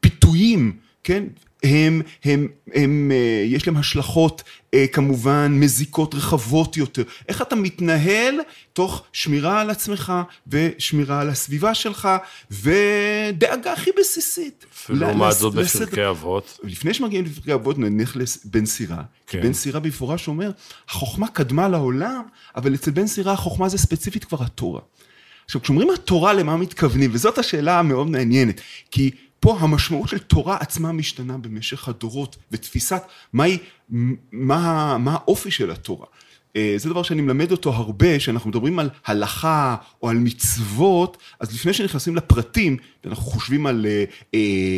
פיתויים, 0.00 0.76
כן? 1.04 1.24
הם, 1.62 2.02
הם, 2.24 2.48
הם, 2.74 3.10
אה, 3.14 3.44
יש 3.46 3.66
להם 3.66 3.76
השלכות 3.76 4.42
כמובן 4.92 5.52
מזיקות 5.60 6.14
רחבות 6.14 6.76
יותר. 6.76 7.02
איך 7.28 7.42
אתה 7.42 7.56
מתנהל 7.56 8.34
תוך 8.72 9.02
שמירה 9.12 9.60
על 9.60 9.70
עצמך 9.70 10.12
ושמירה 10.46 11.20
על 11.20 11.28
הסביבה 11.30 11.74
שלך 11.74 12.08
ודאגה 12.50 13.72
הכי 13.72 13.90
בסיסית. 14.00 14.66
ולעומת 14.90 15.28
לס- 15.28 15.38
זאת 15.38 15.54
בפרקי 15.54 16.08
אבות. 16.08 16.60
לפני 16.64 16.94
שמגיעים 16.94 17.24
לפרקי 17.24 17.54
אבות 17.54 17.78
נניח 17.78 18.16
לבן 18.16 18.66
סירה, 18.66 19.02
כן. 19.26 19.40
בן 19.42 19.52
סירה 19.52 19.80
במפורש 19.80 20.28
אומר, 20.28 20.50
החוכמה 20.88 21.28
קדמה 21.28 21.68
לעולם, 21.68 22.22
אבל 22.56 22.74
אצל 22.74 22.90
בן 22.90 23.06
סירה 23.06 23.32
החוכמה 23.32 23.68
זה 23.68 23.78
ספציפית 23.78 24.24
כבר 24.24 24.42
התורה. 24.42 24.80
עכשיו, 25.44 25.62
כשאומרים 25.62 25.90
התורה, 25.90 26.32
למה 26.32 26.56
מתכוונים? 26.56 27.10
וזאת 27.12 27.38
השאלה 27.38 27.78
המאוד 27.78 28.10
מעניינת, 28.10 28.60
כי 28.90 29.10
פה 29.40 29.56
המשמעות 29.60 30.08
של 30.08 30.18
תורה 30.18 30.56
עצמה 30.60 30.92
משתנה 30.92 31.38
במשך 31.38 31.88
הדורות, 31.88 32.36
ותפיסת 32.52 33.02
מהי, 33.32 33.58
מה, 34.32 34.96
מה 34.98 35.12
האופי 35.12 35.50
של 35.50 35.70
התורה. 35.70 36.06
אה, 36.56 36.74
זה 36.76 36.88
דבר 36.88 37.02
שאני 37.02 37.22
מלמד 37.22 37.52
אותו 37.52 37.70
הרבה, 37.72 38.20
שאנחנו 38.20 38.50
מדברים 38.50 38.78
על 38.78 38.90
הלכה 39.06 39.76
או 40.02 40.08
על 40.10 40.16
מצוות, 40.16 41.16
אז 41.40 41.54
לפני 41.54 41.72
שנכנסים 41.72 42.16
לפרטים, 42.16 42.76
ואנחנו 43.04 43.22
חושבים 43.22 43.66
על, 43.66 43.86
אה, 43.88 44.04
אה, 44.34 44.76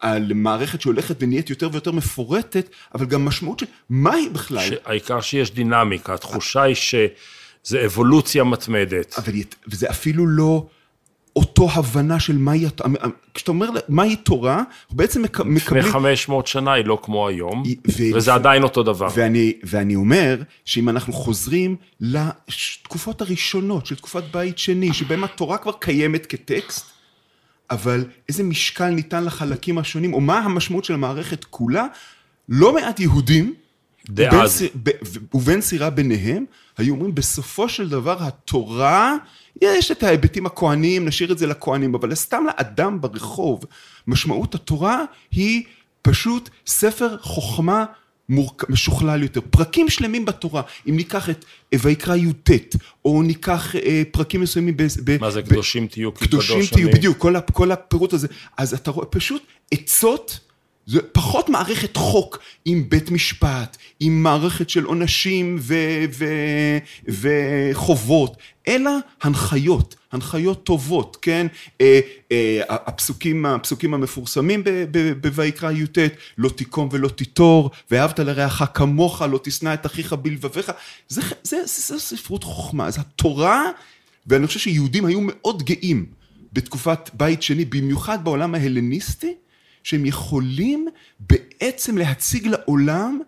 על 0.00 0.32
מערכת 0.34 0.80
שהולכת 0.80 1.16
ונהיית 1.22 1.50
יותר 1.50 1.68
ויותר 1.72 1.92
מפורטת, 1.92 2.68
אבל 2.94 3.06
גם 3.06 3.24
משמעות 3.24 3.58
של 3.58 3.66
מהי 3.90 4.28
בכלל. 4.28 4.68
העיקר 4.84 5.20
שיש 5.20 5.50
דינמיקה, 5.50 6.14
התחושה 6.14 6.62
היא 6.62 6.74
שזה 6.74 7.84
אבולוציה 7.86 8.44
מתמדת. 8.44 9.18
אבל 9.18 9.32
היא- 9.34 9.44
וזה 9.68 9.90
אפילו 9.90 10.26
לא 10.26 10.66
אותו 11.36 11.70
הבנה 11.70 12.20
של 12.20 12.38
מהי, 12.38 12.64
כשאתה 13.34 13.50
אומר 13.50 13.70
מהי 13.88 14.16
תורה, 14.16 14.54
אנחנו 14.54 14.96
בעצם 14.96 15.22
מק- 15.22 15.40
לפני 15.40 15.54
מקבלים... 15.54 15.82
500 15.82 16.46
שנה 16.46 16.72
היא 16.72 16.84
לא 16.84 16.98
כמו 17.02 17.28
היום, 17.28 17.62
ו- 17.88 18.14
וזה 18.14 18.34
עדיין 18.34 18.62
אותו 18.62 18.82
דבר. 18.82 19.08
ואני, 19.14 19.52
ואני 19.62 19.94
אומר 19.94 20.42
שאם 20.64 20.88
אנחנו 20.88 21.12
חוזרים 21.12 21.76
לתקופות 22.00 23.20
הראשונות 23.20 23.86
של 23.86 23.96
תקופת 23.96 24.24
בית 24.32 24.58
שני, 24.58 24.92
שבהם 24.94 25.24
התורה 25.24 25.58
כבר 25.58 25.72
קיימת 25.72 26.26
כטקסט, 26.26 26.90
אבל 27.70 28.04
איזה 28.28 28.42
משקל 28.42 28.88
ניתן 28.90 29.24
לחלקים 29.24 29.78
השונים, 29.78 30.14
או 30.14 30.20
מה 30.20 30.38
המשמעות 30.38 30.84
של 30.84 30.94
המערכת 30.94 31.44
כולה, 31.44 31.86
לא 32.48 32.74
מעט 32.74 33.00
יהודים, 33.00 33.54
דאז. 34.08 34.64
ובין 35.34 35.60
סירה 35.60 35.90
ביניהם, 35.90 36.44
היו 36.78 36.94
אומרים 36.94 37.14
בסופו 37.14 37.68
של 37.68 37.88
דבר 37.88 38.16
התורה, 38.22 39.16
יש 39.62 39.90
את 39.90 40.02
ההיבטים 40.02 40.46
הכהניים, 40.46 41.04
נשאיר 41.04 41.32
את 41.32 41.38
זה 41.38 41.46
לכהנים, 41.46 41.94
אבל 41.94 42.14
סתם 42.14 42.44
לאדם 42.46 43.00
ברחוב, 43.00 43.64
משמעות 44.06 44.54
התורה 44.54 45.04
היא 45.30 45.62
פשוט 46.02 46.50
ספר 46.66 47.16
חוכמה. 47.20 47.84
משוכלל 48.68 49.22
יותר. 49.22 49.40
פרקים 49.50 49.88
שלמים 49.88 50.24
בתורה, 50.24 50.62
אם 50.88 50.96
ניקח 50.96 51.30
את 51.30 51.44
ויקרא 51.74 52.16
י"ט, 52.16 52.50
או 53.04 53.22
ניקח 53.22 53.76
אה, 53.76 54.02
פרקים 54.10 54.40
מסוימים 54.40 54.76
ב... 54.76 54.82
ב 55.04 55.20
מה 55.20 55.30
זה 55.30 55.42
ב- 55.42 55.48
קדושים 55.48 55.86
תהיו 55.86 56.14
כי 56.14 56.28
קדושים 56.28 56.56
קדוש 56.56 56.70
תהיו. 56.70 56.90
בדיוק, 56.90 57.18
כל, 57.18 57.34
כל 57.52 57.72
הפירוט 57.72 58.12
הזה. 58.12 58.28
אז 58.56 58.74
אתה 58.74 58.90
רואה 58.90 59.06
פשוט 59.06 59.42
עצות, 59.70 60.38
זה 60.86 61.02
פחות 61.12 61.48
מערכת 61.48 61.96
חוק 61.96 62.38
עם 62.64 62.88
בית 62.88 63.10
משפט, 63.10 63.76
עם 64.00 64.22
מערכת 64.22 64.70
של 64.70 64.84
עונשים 64.84 65.56
ו- 65.60 66.04
ו- 66.12 66.78
וחובות, 67.08 68.36
אלא 68.68 68.90
הנחיות, 69.22 69.96
הנחיות 70.12 70.64
טובות, 70.64 71.16
כן? 71.22 71.46
אה, 71.80 72.00
אה, 72.32 72.60
הפסוקים, 72.68 73.46
הפסוקים 73.46 73.94
המפורסמים 73.94 74.62
בויקרא 75.34 75.70
י"ט, 75.70 75.98
לא 76.38 76.48
תיקום 76.48 76.88
ולא 76.92 77.08
תיטור, 77.08 77.70
ואהבת 77.90 78.18
לרעך 78.18 78.62
כמוך, 78.74 79.22
לא 79.22 79.40
תשנא 79.42 79.74
את 79.74 79.86
אחיך 79.86 80.12
בלבביך, 80.12 80.72
זה, 81.08 81.22
זה, 81.42 81.56
זה, 81.64 81.96
זה 81.96 81.98
ספרות 81.98 82.44
חוכמה, 82.44 82.86
אז 82.86 82.98
התורה, 82.98 83.64
ואני 84.26 84.46
חושב 84.46 84.60
שיהודים 84.60 85.04
היו 85.04 85.20
מאוד 85.22 85.62
גאים 85.62 86.06
בתקופת 86.52 87.10
בית 87.14 87.42
שני, 87.42 87.64
במיוחד 87.64 88.24
בעולם 88.24 88.54
ההלניסטי, 88.54 89.34
שהם 89.86 90.06
יכולים 90.06 90.88
בעצם 91.20 91.98
להציג 91.98 92.46
לעולם 92.46 93.20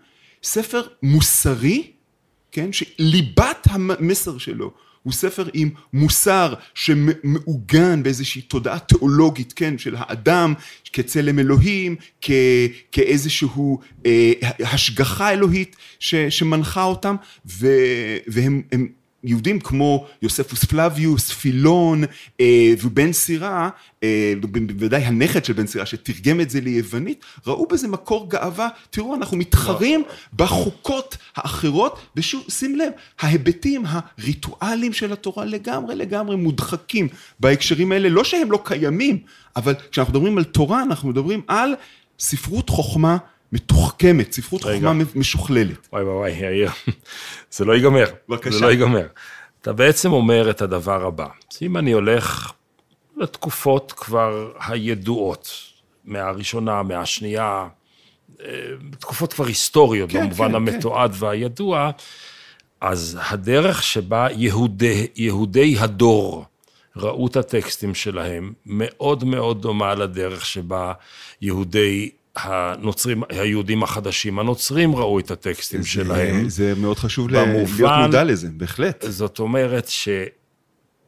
ספר 0.42 0.82
מוסרי, 1.02 1.90
כן, 2.52 2.72
שליבת 2.72 3.66
המסר 3.70 4.38
שלו 4.38 4.72
הוא 5.02 5.12
ספר 5.12 5.48
עם 5.54 5.70
מוסר 5.92 6.54
שמעוגן 6.74 8.02
באיזושהי 8.02 8.42
תודעה 8.42 8.78
תיאולוגית, 8.78 9.52
כן, 9.52 9.78
של 9.78 9.94
האדם 9.98 10.54
כצלם 10.92 11.38
אלוהים, 11.38 11.96
כ, 12.20 12.30
כאיזשהו 12.92 13.80
אה, 14.06 14.32
השגחה 14.60 15.30
אלוהית 15.30 15.76
ש, 15.98 16.14
שמנחה 16.14 16.82
אותם, 16.82 17.16
ו, 17.46 17.68
והם 18.26 18.62
הם 18.72 18.88
יהודים 19.24 19.60
כמו 19.60 20.06
יוספוס 20.22 20.64
פלביוס, 20.64 21.30
פילון 21.30 22.04
אה, 22.40 22.72
ובן 22.82 23.12
סירה, 23.12 23.70
אה, 24.02 24.34
בוודאי 24.40 25.02
הנכד 25.02 25.44
של 25.44 25.52
בן 25.52 25.66
סירה 25.66 25.86
שתרגם 25.86 26.40
את 26.40 26.50
זה 26.50 26.60
ליוונית, 26.60 27.24
ראו 27.46 27.66
בזה 27.66 27.88
מקור 27.88 28.30
גאווה, 28.30 28.68
תראו 28.90 29.14
אנחנו 29.14 29.36
מתחרים 29.36 30.02
בחוקות 30.36 31.16
האחרות, 31.36 31.98
ושוב 32.16 32.44
שים 32.48 32.76
לב, 32.76 32.92
ההיבטים 33.20 33.84
הריטואליים 33.86 34.92
של 34.92 35.12
התורה 35.12 35.44
לגמרי 35.44 35.94
לגמרי 35.94 36.36
מודחקים 36.36 37.08
בהקשרים 37.40 37.92
האלה, 37.92 38.08
לא 38.08 38.24
שהם 38.24 38.52
לא 38.52 38.60
קיימים, 38.64 39.18
אבל 39.56 39.74
כשאנחנו 39.90 40.12
מדברים 40.12 40.38
על 40.38 40.44
תורה 40.44 40.82
אנחנו 40.82 41.08
מדברים 41.08 41.40
על 41.48 41.74
ספרות 42.18 42.70
חוכמה 42.70 43.16
מתוחכמת, 43.52 44.32
ספרות 44.32 44.64
רגע. 44.64 44.88
חוכמה 44.88 45.04
משוכללת. 45.14 45.88
וואי 45.92 46.02
וואי 46.02 46.14
וואי, 46.14 46.30
יאיר, 46.30 46.70
זה 47.52 47.64
לא 47.64 47.72
ייגמר. 47.72 48.06
בבקשה. 48.28 48.58
זה 48.58 48.60
לא 48.60 48.70
ייגמר. 48.70 49.06
אתה 49.62 49.72
בעצם 49.72 50.12
אומר 50.12 50.50
את 50.50 50.62
הדבר 50.62 51.06
הבא, 51.06 51.26
אם 51.62 51.76
אני 51.76 51.92
הולך 51.92 52.52
לתקופות 53.16 53.92
כבר 53.92 54.52
הידועות, 54.66 55.50
מהראשונה, 56.04 56.82
מהשנייה, 56.82 57.68
אה, 58.40 58.46
תקופות 58.98 59.32
כבר 59.32 59.46
היסטוריות, 59.46 60.10
כן, 60.10 60.20
במובן 60.20 60.48
כן, 60.48 60.54
המתועד 60.54 61.14
והידוע, 61.18 61.90
אז 62.80 63.18
הדרך 63.30 63.82
שבה 63.82 64.28
יהודי, 64.36 65.06
יהודי 65.16 65.76
הדור 65.78 66.44
ראו 66.96 67.26
את 67.26 67.36
הטקסטים 67.36 67.94
שלהם, 67.94 68.52
מאוד 68.66 69.24
מאוד 69.24 69.62
דומה 69.62 69.94
לדרך 69.94 70.46
שבה 70.46 70.92
יהודי 71.40 72.10
הנוצרים, 72.36 73.22
היהודים 73.28 73.82
החדשים, 73.82 74.38
הנוצרים 74.38 74.96
ראו 74.96 75.18
את 75.18 75.30
הטקסטים 75.30 75.84
שלהם. 75.84 76.48
זה 76.48 76.74
מאוד 76.76 76.98
חשוב 76.98 77.28
במובן- 77.32 77.84
להיות 77.84 78.06
מודע 78.06 78.24
לזה, 78.24 78.48
בהחלט. 78.52 79.04
זאת 79.08 79.38
אומרת 79.38 79.88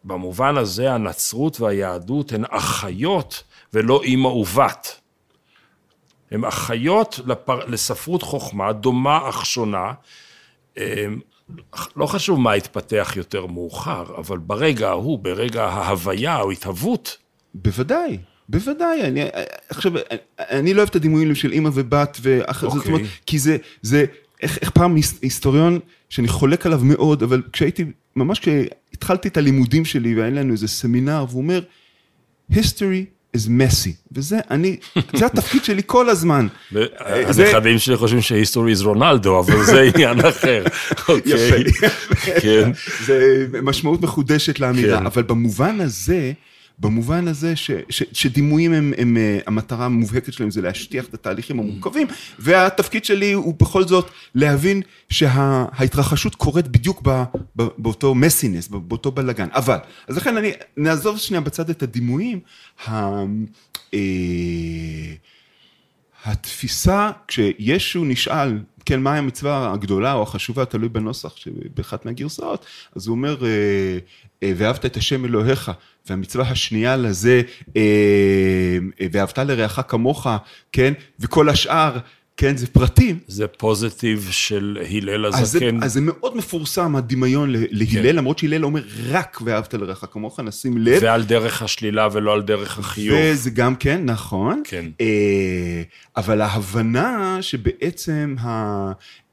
שבמובן 0.04 0.56
הזה 0.56 0.92
הנצרות 0.92 1.60
והיהדות 1.60 2.32
הן 2.32 2.44
אחיות 2.50 3.42
ולא 3.74 4.02
אימא 4.02 4.28
ובת. 4.28 5.00
הן 6.30 6.44
אחיות 6.44 7.20
לפר... 7.26 7.64
לספרות 7.66 8.22
חוכמה, 8.22 8.72
דומה 8.72 9.28
אך 9.28 9.46
שונה. 9.46 9.92
אמ, 10.78 10.82
לא 11.96 12.06
חשוב 12.06 12.40
מה 12.40 12.52
התפתח 12.52 13.12
יותר 13.16 13.46
מאוחר, 13.46 14.04
אבל 14.18 14.38
ברגע 14.38 14.88
ההוא, 14.88 15.18
ברגע 15.18 15.64
ההוויה 15.64 16.40
או 16.40 16.50
התהוות, 16.50 17.16
בוודאי, 17.54 18.18
בוודאי. 18.50 19.02
אני, 19.02 19.20
עכשיו, 19.68 19.92
אני, 20.38 20.74
לא 20.74 20.78
אוהב 20.78 20.88
את 20.88 20.96
הדימויים 20.96 21.34
של 21.34 21.52
אימא 21.52 21.70
ובת, 21.74 22.18
ואח, 22.22 22.60
זאת 22.62 22.72
אוקיי. 22.76 22.92
אומרת, 22.92 23.06
כי 23.26 23.38
זה, 23.38 23.56
זה, 23.82 24.04
איך, 24.42 24.58
איך 24.62 24.70
פעם 24.70 24.94
היס- 24.96 25.18
היסטוריון, 25.22 25.78
שאני 26.08 26.28
חולק 26.28 26.66
עליו 26.66 26.80
מאוד, 26.82 27.22
אבל 27.22 27.42
כשהייתי, 27.52 27.84
ממש 28.16 28.38
כשהתחלתי 28.40 29.28
את 29.28 29.36
הלימודים 29.36 29.84
שלי, 29.84 30.14
והיה 30.14 30.30
לנו 30.30 30.52
איזה 30.52 30.68
סמינר, 30.68 31.24
והוא 31.28 31.42
אומר, 31.42 31.60
history 32.52 33.04
is 33.36 33.40
messy, 33.48 33.90
וזה 34.12 34.38
אני, 34.50 34.76
זה 35.16 35.26
התפקיד 35.26 35.64
שלי 35.64 35.82
כל 35.86 36.08
הזמן. 36.08 36.46
זה- 36.70 36.86
הנכדים 37.46 37.78
שלי 37.78 37.96
חושבים 37.96 38.20
שהיסטורי 38.22 38.74
זה 38.74 38.84
רונלדו, 38.84 39.40
אבל 39.40 39.64
זה 39.64 39.80
עניין 39.94 40.20
אחר. 40.20 40.64
אוקיי. 41.08 41.64
כן. 42.42 42.70
זה 43.06 43.18
משמעות 43.62 44.02
מחודשת 44.02 44.60
לאמירה, 44.60 44.98
כן. 45.00 45.06
אבל 45.06 45.22
במובן 45.22 45.80
הזה, 45.80 46.32
במובן 46.80 47.28
הזה 47.28 47.56
ש, 47.56 47.70
ש, 47.88 48.02
שדימויים 48.12 48.72
הם, 48.72 48.92
הם, 48.98 49.16
אה, 49.16 49.38
המטרה 49.46 49.84
המובהקת 49.84 50.32
שלהם 50.32 50.50
זה 50.50 50.62
להשטיח 50.62 51.04
את 51.04 51.14
התהליכים 51.14 51.60
המורכבים, 51.60 52.06
והתפקיד 52.38 53.04
שלי 53.04 53.32
הוא 53.32 53.54
בכל 53.60 53.86
זאת 53.86 54.10
להבין 54.34 54.82
שההתרחשות 55.08 56.34
קורית 56.34 56.68
בדיוק 56.68 57.00
ב, 57.04 57.22
ב, 57.56 57.62
באותו 57.78 58.14
מסינס, 58.14 58.68
באותו 58.68 59.10
בלאגן. 59.10 59.48
אבל, 59.52 59.78
אז 60.08 60.16
לכן 60.16 60.36
אני, 60.36 60.52
נעזוב 60.76 61.18
שנייה 61.18 61.40
בצד 61.40 61.70
את 61.70 61.82
הדימויים, 61.82 62.40
ה, 62.86 63.24
אה, 63.94 64.00
התפיסה, 66.24 67.10
כשישו 67.28 68.04
נשאל, 68.04 68.58
כן, 68.84 69.02
מהי 69.02 69.18
המצווה 69.18 69.72
הגדולה 69.72 70.12
או 70.12 70.22
החשובה, 70.22 70.64
תלוי 70.64 70.88
בנוסח 70.88 71.36
שבאחת 71.36 72.06
מהגרסאות, 72.06 72.66
אז 72.96 73.06
הוא 73.06 73.16
אומר, 73.16 73.44
אה, 73.44 73.48
אה, 74.42 74.52
ואהבת 74.56 74.86
את 74.86 74.96
השם 74.96 75.24
אלוהיך, 75.24 75.70
והמצווה 76.10 76.50
השנייה 76.50 76.96
לזה, 76.96 77.42
אה, 77.76 77.82
אה, 79.00 79.06
ואהבת 79.12 79.38
לרעך 79.38 79.80
כמוך, 79.88 80.26
כן, 80.72 80.92
וכל 81.20 81.48
השאר, 81.48 81.96
כן, 82.36 82.56
זה 82.56 82.66
פרטים. 82.66 83.18
זה 83.26 83.46
פוזיטיב 83.46 84.28
של 84.30 84.78
הלל 84.90 85.26
אז 85.26 85.34
זה, 85.34 85.40
הזקן. 85.40 85.82
אז 85.82 85.92
זה 85.92 86.00
מאוד 86.00 86.36
מפורסם, 86.36 86.96
הדמיון 86.96 87.52
ל- 87.52 87.64
להלל, 87.70 88.16
למרות 88.16 88.38
שהלל 88.38 88.64
אומר 88.64 88.82
רק 89.10 89.38
ואהבת 89.44 89.74
לרעך 89.74 90.04
כמוך, 90.10 90.40
נשים 90.40 90.78
לב. 90.78 90.98
ועל 91.02 91.22
דרך 91.24 91.62
השלילה 91.62 92.08
ולא 92.12 92.32
על 92.32 92.42
דרך 92.42 92.78
החיוב. 92.78 93.18
וזה 93.22 93.50
גם 93.50 93.76
כן, 93.76 94.00
נכון. 94.04 94.62
כן. 94.64 94.86
אה, 95.00 95.82
אבל 96.16 96.40
ההבנה 96.40 97.38
שבעצם 97.40 98.34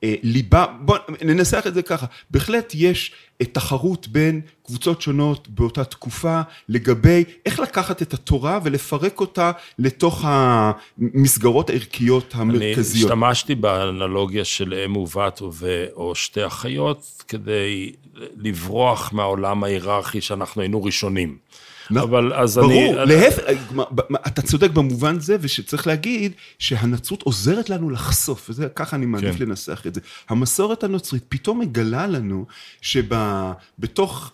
הליבה, 0.03 0.65
בואו 0.81 1.01
ננסח 1.21 1.63
את 1.67 1.73
זה 1.73 1.81
ככה, 1.81 2.05
בהחלט 2.29 2.71
יש 2.75 3.11
אה, 3.41 3.45
תחרות 3.45 4.07
בין 4.07 4.41
קבוצות 4.65 5.01
שונות 5.01 5.47
באותה 5.47 5.83
תקופה 5.83 6.41
לגבי 6.69 7.23
איך 7.45 7.59
לקחת 7.59 8.01
את 8.01 8.13
התורה 8.13 8.59
ולפרק 8.63 9.19
אותה 9.19 9.51
לתוך 9.79 10.23
המסגרות 10.27 11.69
הערכיות 11.69 12.35
אני 12.35 12.41
המרכזיות. 12.41 13.11
השתמשתי 13.11 13.55
באנלוגיה 13.55 14.45
של 14.45 14.73
אם 14.85 14.97
ובת 14.97 15.41
ו- 15.53 15.85
או 15.95 16.15
שתי 16.15 16.45
אחיות 16.45 17.23
כדי 17.27 17.91
לברוח 18.37 19.13
מהעולם 19.13 19.63
ההיררכי 19.63 20.21
שאנחנו 20.21 20.61
היינו 20.61 20.83
ראשונים. 20.83 21.37
לא, 21.91 22.03
אבל 22.03 22.33
אז 22.33 22.57
ברור, 22.57 23.03
אני... 23.03 23.15
להפך, 23.15 23.43
אתה 24.27 24.41
צודק 24.41 24.71
במובן 24.71 25.19
זה, 25.19 25.37
ושצריך 25.41 25.87
להגיד 25.87 26.31
שהנצרות 26.59 27.21
עוזרת 27.21 27.69
לנו 27.69 27.89
לחשוף, 27.89 28.49
וזה, 28.49 28.67
ככה 28.75 28.95
אני 28.95 29.05
מעדיף 29.05 29.35
כן. 29.35 29.45
לנסח 29.45 29.83
את 29.87 29.95
זה. 29.95 30.01
המסורת 30.29 30.83
הנוצרית 30.83 31.23
פתאום 31.29 31.59
מגלה 31.59 32.07
לנו 32.07 32.45
שבתוך 32.81 34.31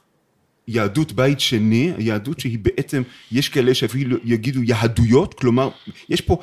יהדות 0.68 1.12
בית 1.12 1.40
שני, 1.40 1.94
היהדות 1.98 2.40
שהיא 2.40 2.60
בעצם, 2.60 3.02
יש 3.32 3.50
כאלה 3.50 3.74
שאפילו 3.74 4.18
יגידו 4.24 4.64
יהדויות, 4.64 5.34
כלומר, 5.34 5.70
יש 6.10 6.22
פה 6.22 6.38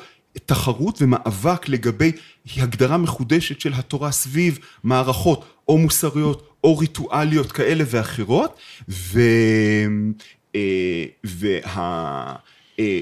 תחרות 0.45 1.01
ומאבק 1.01 1.69
לגבי 1.69 2.11
הגדרה 2.57 2.97
מחודשת 2.97 3.59
של 3.59 3.73
התורה 3.73 4.11
סביב 4.11 4.59
מערכות 4.83 5.45
או 5.67 5.77
מוסריות 5.77 6.47
או 6.63 6.77
ריטואליות 6.77 7.51
כאלה 7.51 7.83
ואחרות, 7.87 8.55
ו... 8.89 9.21
אה, 10.55 11.05
וה... 11.23 12.35
אה, 12.79 12.99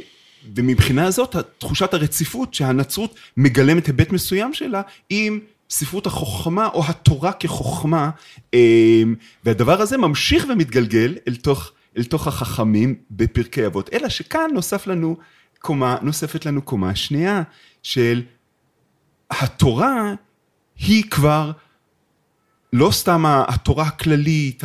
ומבחינה 0.55 1.05
הזאת, 1.05 1.35
תחושת 1.57 1.93
הרציפות 1.93 2.53
שהנצרות 2.53 3.15
מגלמת 3.37 3.87
היבט 3.87 4.11
מסוים 4.11 4.53
שלה 4.53 4.81
עם 5.09 5.39
ספרות 5.69 6.07
החוכמה 6.07 6.67
או 6.67 6.83
התורה 6.87 7.31
כחוכמה, 7.33 8.09
אה, 8.53 9.03
והדבר 9.43 9.81
הזה 9.81 9.97
ממשיך 9.97 10.45
ומתגלגל 10.49 11.15
אל 11.27 11.35
תוך, 11.35 11.71
אל 11.97 12.03
תוך 12.03 12.27
החכמים 12.27 12.95
בפרקי 13.11 13.65
אבות. 13.65 13.89
אלא 13.93 14.09
שכאן 14.09 14.49
נוסף 14.53 14.87
לנו 14.87 15.17
קומה, 15.59 15.97
נוספת 16.01 16.45
לנו 16.45 16.61
קומה 16.61 16.95
שנייה 16.95 17.41
של 17.83 18.21
התורה 19.31 20.13
היא 20.77 21.03
כבר 21.03 21.51
לא 22.73 22.91
סתם 22.91 23.25
התורה 23.25 23.83
הכללית, 23.83 24.63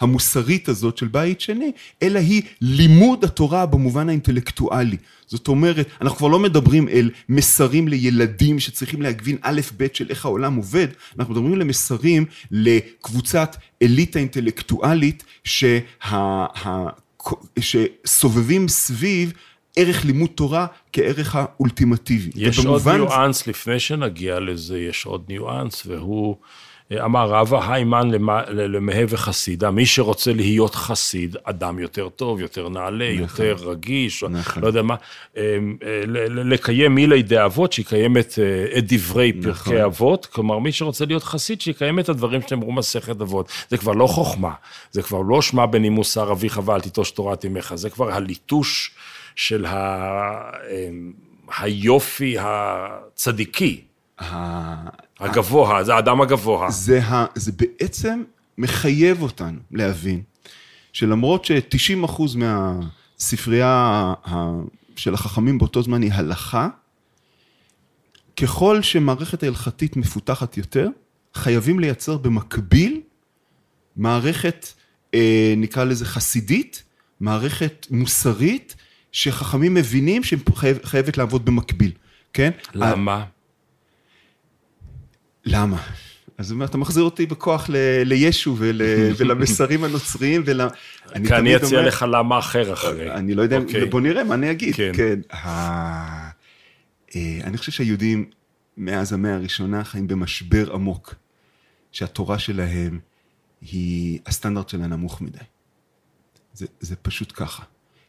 המוסרית 0.00 0.68
הזאת 0.68 0.98
של 0.98 1.08
בית 1.08 1.40
שני, 1.40 1.72
אלא 2.02 2.18
היא 2.18 2.42
לימוד 2.60 3.24
התורה 3.24 3.66
במובן 3.66 4.08
האינטלקטואלי. 4.08 4.96
זאת 5.26 5.48
אומרת, 5.48 5.88
אנחנו 6.00 6.18
כבר 6.18 6.28
לא 6.28 6.38
מדברים 6.38 6.88
אל 6.88 7.10
מסרים 7.28 7.88
לילדים 7.88 8.60
שצריכים 8.60 9.02
להגבין 9.02 9.36
א' 9.42 9.60
ב' 9.76 9.86
של 9.92 10.06
איך 10.10 10.24
העולם 10.24 10.54
עובד, 10.54 10.86
אנחנו 11.18 11.34
מדברים 11.34 11.54
למסרים 11.54 12.24
לקבוצת 12.50 13.56
אליטה 13.82 14.18
אינטלקטואלית 14.18 15.24
שה, 15.44 15.78
שסובבים 17.58 18.68
סביב 18.68 19.32
ערך 19.76 20.04
לימוד 20.04 20.30
תורה 20.34 20.66
כערך 20.92 21.36
האולטימטיבי. 21.36 22.30
יש 22.34 22.58
עוד 22.58 22.88
ניואנס, 22.88 23.46
לפני 23.46 23.78
שנגיע 23.78 24.40
לזה, 24.40 24.78
יש 24.78 25.06
עוד 25.06 25.24
ניואנס, 25.28 25.86
והוא 25.86 26.36
אמר 27.04 27.28
רבא 27.30 27.72
היימן 27.72 28.10
למה- 28.10 28.42
למהה 28.50 29.04
וחסידה, 29.08 29.70
מי 29.70 29.86
שרוצה 29.86 30.32
להיות 30.32 30.74
חסיד, 30.74 31.36
אדם 31.44 31.78
יותר 31.78 32.08
טוב, 32.08 32.40
יותר 32.40 32.68
נעלה, 32.68 33.04
יותר 33.04 33.54
רגיש, 33.58 34.24
נכון. 34.24 34.62
לא 34.62 34.66
יודע 34.68 34.82
מה, 34.82 34.94
אה, 35.36 35.58
ל- 36.06 36.40
ל- 36.40 36.52
לקיים 36.52 36.94
מילי 36.94 37.22
דאבות, 37.22 37.72
שיקיים 37.72 38.16
את 38.16 38.34
אה, 38.38 38.78
את 38.78 38.92
דברי 38.92 39.32
נכון. 39.36 39.52
פרקי 39.52 39.84
אבות, 39.84 40.26
כלומר 40.26 40.58
מי 40.58 40.72
שרוצה 40.72 41.04
להיות 41.04 41.22
חסיד, 41.22 41.60
שיקיים 41.60 41.98
את 41.98 42.08
הדברים 42.08 42.40
שנאמרו 42.48 42.72
מסכת 42.72 43.20
אבות. 43.20 43.48
זה 43.68 43.76
כבר 43.78 43.92
לא 43.92 44.06
חוכמה, 44.06 44.52
זה 44.90 45.02
כבר 45.02 45.20
לא 45.20 45.42
שמע 45.42 45.66
בנימוס 45.66 46.14
שר 46.14 46.32
אביך 46.32 46.60
ואל 46.64 46.80
תיטוש 46.80 47.10
תורת 47.10 47.44
אמך, 47.44 47.72
זה 47.74 47.90
כבר 47.90 48.12
הליטוש 48.12 48.90
של 49.36 49.66
ה... 49.66 49.70
אה, 50.70 50.88
היופי 51.58 52.36
הצדיקי, 52.40 53.80
הגבוה, 55.20 55.84
זה 55.84 55.94
האדם 55.94 56.20
הגבוה. 56.20 56.70
זה, 56.70 57.02
ה, 57.02 57.26
זה 57.34 57.52
בעצם 57.52 58.22
מחייב 58.58 59.22
אותנו 59.22 59.58
להבין 59.70 60.22
שלמרות 60.92 61.44
ש-90% 61.44 62.22
מהספרייה 62.36 64.14
של 64.96 65.14
החכמים 65.14 65.58
באותו 65.58 65.82
זמן 65.82 66.02
היא 66.02 66.12
הלכה, 66.12 66.68
ככל 68.36 68.82
שמערכת 68.82 69.42
ההלכתית 69.42 69.96
מפותחת 69.96 70.56
יותר, 70.56 70.88
חייבים 71.34 71.78
לייצר 71.80 72.16
במקביל 72.16 73.00
מערכת, 73.96 74.66
אה, 75.14 75.54
נקרא 75.56 75.84
לזה 75.84 76.04
חסידית, 76.04 76.82
מערכת 77.20 77.86
מוסרית, 77.90 78.76
שחכמים 79.12 79.74
מבינים 79.74 80.22
שחייבת 80.24 81.18
לעבוד 81.18 81.44
במקביל, 81.44 81.92
כן? 82.32 82.50
למה? 82.74 83.24
למה? 85.44 85.82
אז 86.38 86.50
הוא 86.50 86.56
אומר, 86.56 86.66
אתה 86.66 86.78
מחזיר 86.78 87.02
אותי 87.02 87.26
בכוח 87.26 87.66
ל- 87.70 88.02
לישו 88.04 88.54
ול, 88.58 88.80
ולמסרים 89.16 89.84
הנוצריים 89.84 90.42
ול... 90.46 90.60
כי 91.26 91.34
אני 91.34 91.56
אציע 91.56 91.68
אומר- 91.78 91.88
לך 91.88 92.04
למה 92.12 92.38
אחר 92.38 92.72
אחרי. 92.72 93.14
אני 93.14 93.34
לא 93.34 93.42
יודע, 93.42 93.58
אוקיי. 93.58 93.84
בוא 93.84 94.00
נראה 94.00 94.24
מה 94.24 94.34
אני 94.34 94.50
אגיד. 94.50 94.74
כן. 94.74 94.92
כן. 94.94 95.36
ה- 95.36 96.30
אה, 97.16 97.38
אני 97.44 97.56
חושב 97.58 97.72
שהיהודים 97.72 98.24
מאז 98.76 99.12
המאה 99.12 99.34
הראשונה 99.34 99.84
חיים 99.84 100.06
במשבר 100.08 100.74
עמוק, 100.74 101.14
שהתורה 101.92 102.38
שלהם 102.38 102.98
היא, 103.60 104.18
הסטנדרט 104.26 104.68
שלה 104.68 104.86
נמוך 104.86 105.20
מדי. 105.20 105.38
זה, 106.54 106.66
זה 106.80 106.96
פשוט 106.96 107.32
ככה. 107.34 107.62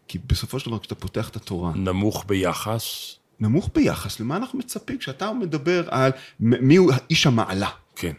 כי 0.08 0.20
בסופו 0.28 0.60
של 0.60 0.65
דבר, 0.70 0.80
כשאתה 0.80 0.96
פותח 0.96 1.30
את 1.30 1.36
התורה, 1.36 1.72
נמוך 1.76 2.26
ביחס, 2.28 3.15
נמוך 3.42 3.70
ביחס 3.76 4.20
למה 4.20 4.38
אנחנו 4.38 4.60
מצפים, 4.60 4.98
כשאתה 4.98 5.34
מדבר 5.34 5.88
על 5.90 6.12
מי 6.40 6.76
הוא 6.76 6.92
איש 7.10 7.28
המעלה. 7.28 7.70
כן. 7.96 8.14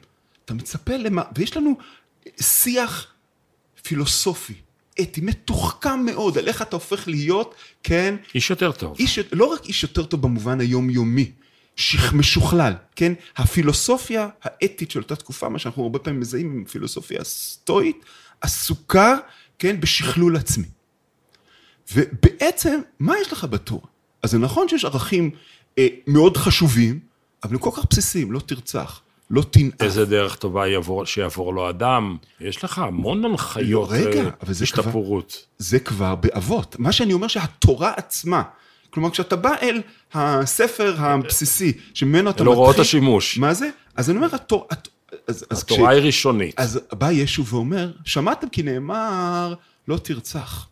אתה 0.45 0.55
מצפה 0.55 0.97
למה, 0.97 1.23
ויש 1.37 1.57
לנו 1.57 1.79
שיח 2.41 3.07
פילוסופי, 3.83 4.55
אתי, 5.01 5.21
מתוחכם 5.21 6.05
מאוד, 6.05 6.39
על 6.39 6.49
איך 6.49 6.63
אתה 6.63 6.77
הופך 6.77 7.09
להיות, 7.09 7.55
כן, 7.83 8.17
איש 8.35 8.51
יותר 8.51 8.73
טוב. 8.73 8.97
איש, 8.99 9.19
לא 9.33 9.45
רק 9.45 9.67
איש 9.67 9.83
יותר 9.83 10.05
טוב 10.05 10.23
במובן 10.23 10.61
היומיומי, 10.61 11.33
משוכלל, 12.13 12.73
כן? 12.97 13.13
הפילוסופיה 13.37 14.29
האתית 14.43 14.91
של 14.91 15.01
אותה 15.01 15.17
תקופה, 15.17 15.49
מה 15.49 15.59
שאנחנו 15.59 15.83
הרבה 15.83 15.99
פעמים 15.99 16.21
מזהים 16.21 16.53
עם 16.53 16.65
פילוסופיה 16.65 17.21
הסטואית, 17.21 18.05
עסוקה, 18.41 19.17
כן, 19.59 19.81
בשכלול 19.81 20.37
עצמי. 20.37 20.67
ובעצם, 21.95 22.81
מה 22.99 23.15
יש 23.21 23.33
לך 23.33 23.45
בתורה? 23.45 23.92
אז 24.23 24.31
זה 24.31 24.39
נכון 24.39 24.69
שיש 24.69 24.85
ערכים 24.85 25.31
אה, 25.79 25.87
מאוד 26.07 26.37
חשובים, 26.37 26.99
אבל 27.45 27.53
הם 27.53 27.59
כל 27.59 27.71
כך 27.77 27.85
בסיסיים, 27.91 28.33
לא 28.33 28.41
תרצח, 28.41 29.01
לא 29.31 29.43
תנאף. 29.51 29.73
איזה 29.83 30.05
דרך 30.05 30.37
טובה 30.37 30.69
יעבור, 30.69 31.05
שיעבור 31.07 31.55
לו 31.55 31.71
אדם. 31.71 32.17
יש 32.41 32.65
לך 32.65 32.79
המון 32.79 33.25
הנחיות 33.25 33.69
לא, 33.91 33.95
רגע, 33.97 34.21
אה, 34.25 34.31
אבל 34.43 34.53
זה 34.53 34.67
כבר- 34.67 34.83
השתפרות. 34.83 35.47
זה 35.59 35.79
כבר 35.79 36.15
באבות. 36.15 36.77
מה 36.79 36.93
שאני 36.93 37.13
אומר 37.13 37.27
שהתורה 37.29 37.93
עצמה, 37.97 38.43
כלומר 38.91 39.11
כשאתה 39.11 39.37
בא 39.37 39.51
אל 39.63 39.81
הספר 40.15 40.95
הבסיסי 40.99 41.73
שממנו 41.95 42.31
אתה 42.31 42.43
אל 42.43 42.49
הוראות 42.49 42.69
מתחיל- 42.69 42.81
השימוש. 42.83 43.39
מה 43.39 43.55
זה? 43.55 43.71
אז 43.97 44.11
אני 44.11 44.19
אומר, 44.19 44.35
התורה... 44.35 44.65
הת- 44.71 44.89
אז, 45.27 45.45
אז 45.51 45.63
התורה 45.63 45.91
היא 45.91 46.03
ראשונית. 46.03 46.55
אז 46.61 46.81
בא 46.93 47.11
ישו 47.13 47.45
ואומר, 47.47 47.93
שמעתם 48.05 48.49
כי 48.49 48.63
נאמר, 48.63 49.55
לא 49.89 49.97
תרצח. 49.97 50.69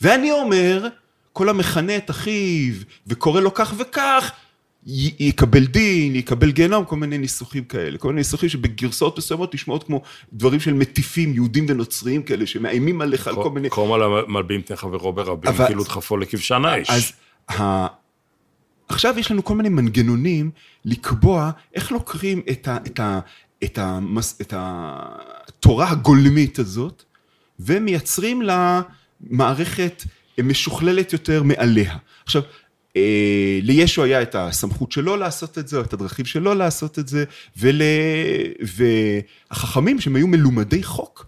ואני 0.00 0.32
אומר, 0.32 0.88
כל 1.36 1.48
המכנה 1.48 1.96
את 1.96 2.10
אחיו 2.10 2.74
וקורא 3.06 3.40
לו 3.40 3.54
כך 3.54 3.74
וכך, 3.78 4.30
י- 4.86 5.14
יקבל 5.18 5.64
דין, 5.66 6.16
יקבל 6.16 6.50
גיהנום, 6.50 6.84
כל 6.84 6.96
מיני 6.96 7.18
ניסוחים 7.18 7.64
כאלה. 7.64 7.98
כל 7.98 8.08
מיני 8.08 8.20
ניסוחים 8.20 8.48
שבגרסאות 8.48 9.18
מסוימות 9.18 9.54
נשמעות 9.54 9.84
כמו 9.84 10.02
דברים 10.32 10.60
של 10.60 10.72
מטיפים 10.72 11.34
יהודים 11.34 11.66
ונוצריים 11.68 12.22
כאלה, 12.22 12.46
שמאיימים 12.46 13.00
עליך 13.00 13.26
על 13.28 13.34
כל 13.34 13.50
מיני... 13.50 13.68
קום 13.68 13.92
על 13.92 14.02
המלבים 14.02 14.62
פני 14.62 14.76
חברו 14.76 15.12
ברבים, 15.12 15.50
אבל- 15.50 15.66
כאילו 15.66 15.84
דחפו 15.84 16.16
לכבשן 16.16 16.62
האש. 16.64 16.90
אז 16.90 17.12
ה... 17.60 17.86
עכשיו 18.88 19.18
יש 19.18 19.30
לנו 19.30 19.44
כל 19.44 19.54
מיני 19.54 19.68
מנגנונים 19.68 20.50
לקבוע 20.84 21.50
איך 21.74 21.92
לוקחים 21.92 22.42
את, 22.50 22.68
ה... 22.68 22.76
את, 22.86 23.00
ה... 23.00 23.20
את, 23.64 23.78
המס... 23.78 24.40
את 24.40 24.52
התורה 24.56 25.90
הגולמית 25.90 26.58
הזאת 26.58 27.02
ומייצרים 27.60 28.42
לה 28.42 28.80
מערכת 29.20 30.02
משוכללת 30.42 31.12
יותר 31.12 31.42
מעליה. 31.42 31.96
עכשיו, 32.24 32.42
אה, 32.96 33.58
לישו 33.62 34.04
היה 34.04 34.22
את 34.22 34.34
הסמכות 34.34 34.92
שלו 34.92 35.16
לעשות 35.16 35.58
את 35.58 35.68
זה, 35.68 35.76
או 35.76 35.82
את 35.82 35.92
הדרכים 35.92 36.24
שלו 36.24 36.54
לעשות 36.54 36.98
את 36.98 37.08
זה, 37.08 37.24
ול... 37.56 37.82
והחכמים 38.62 40.00
שהם 40.00 40.16
היו 40.16 40.26
מלומדי 40.26 40.82
חוק, 40.82 41.26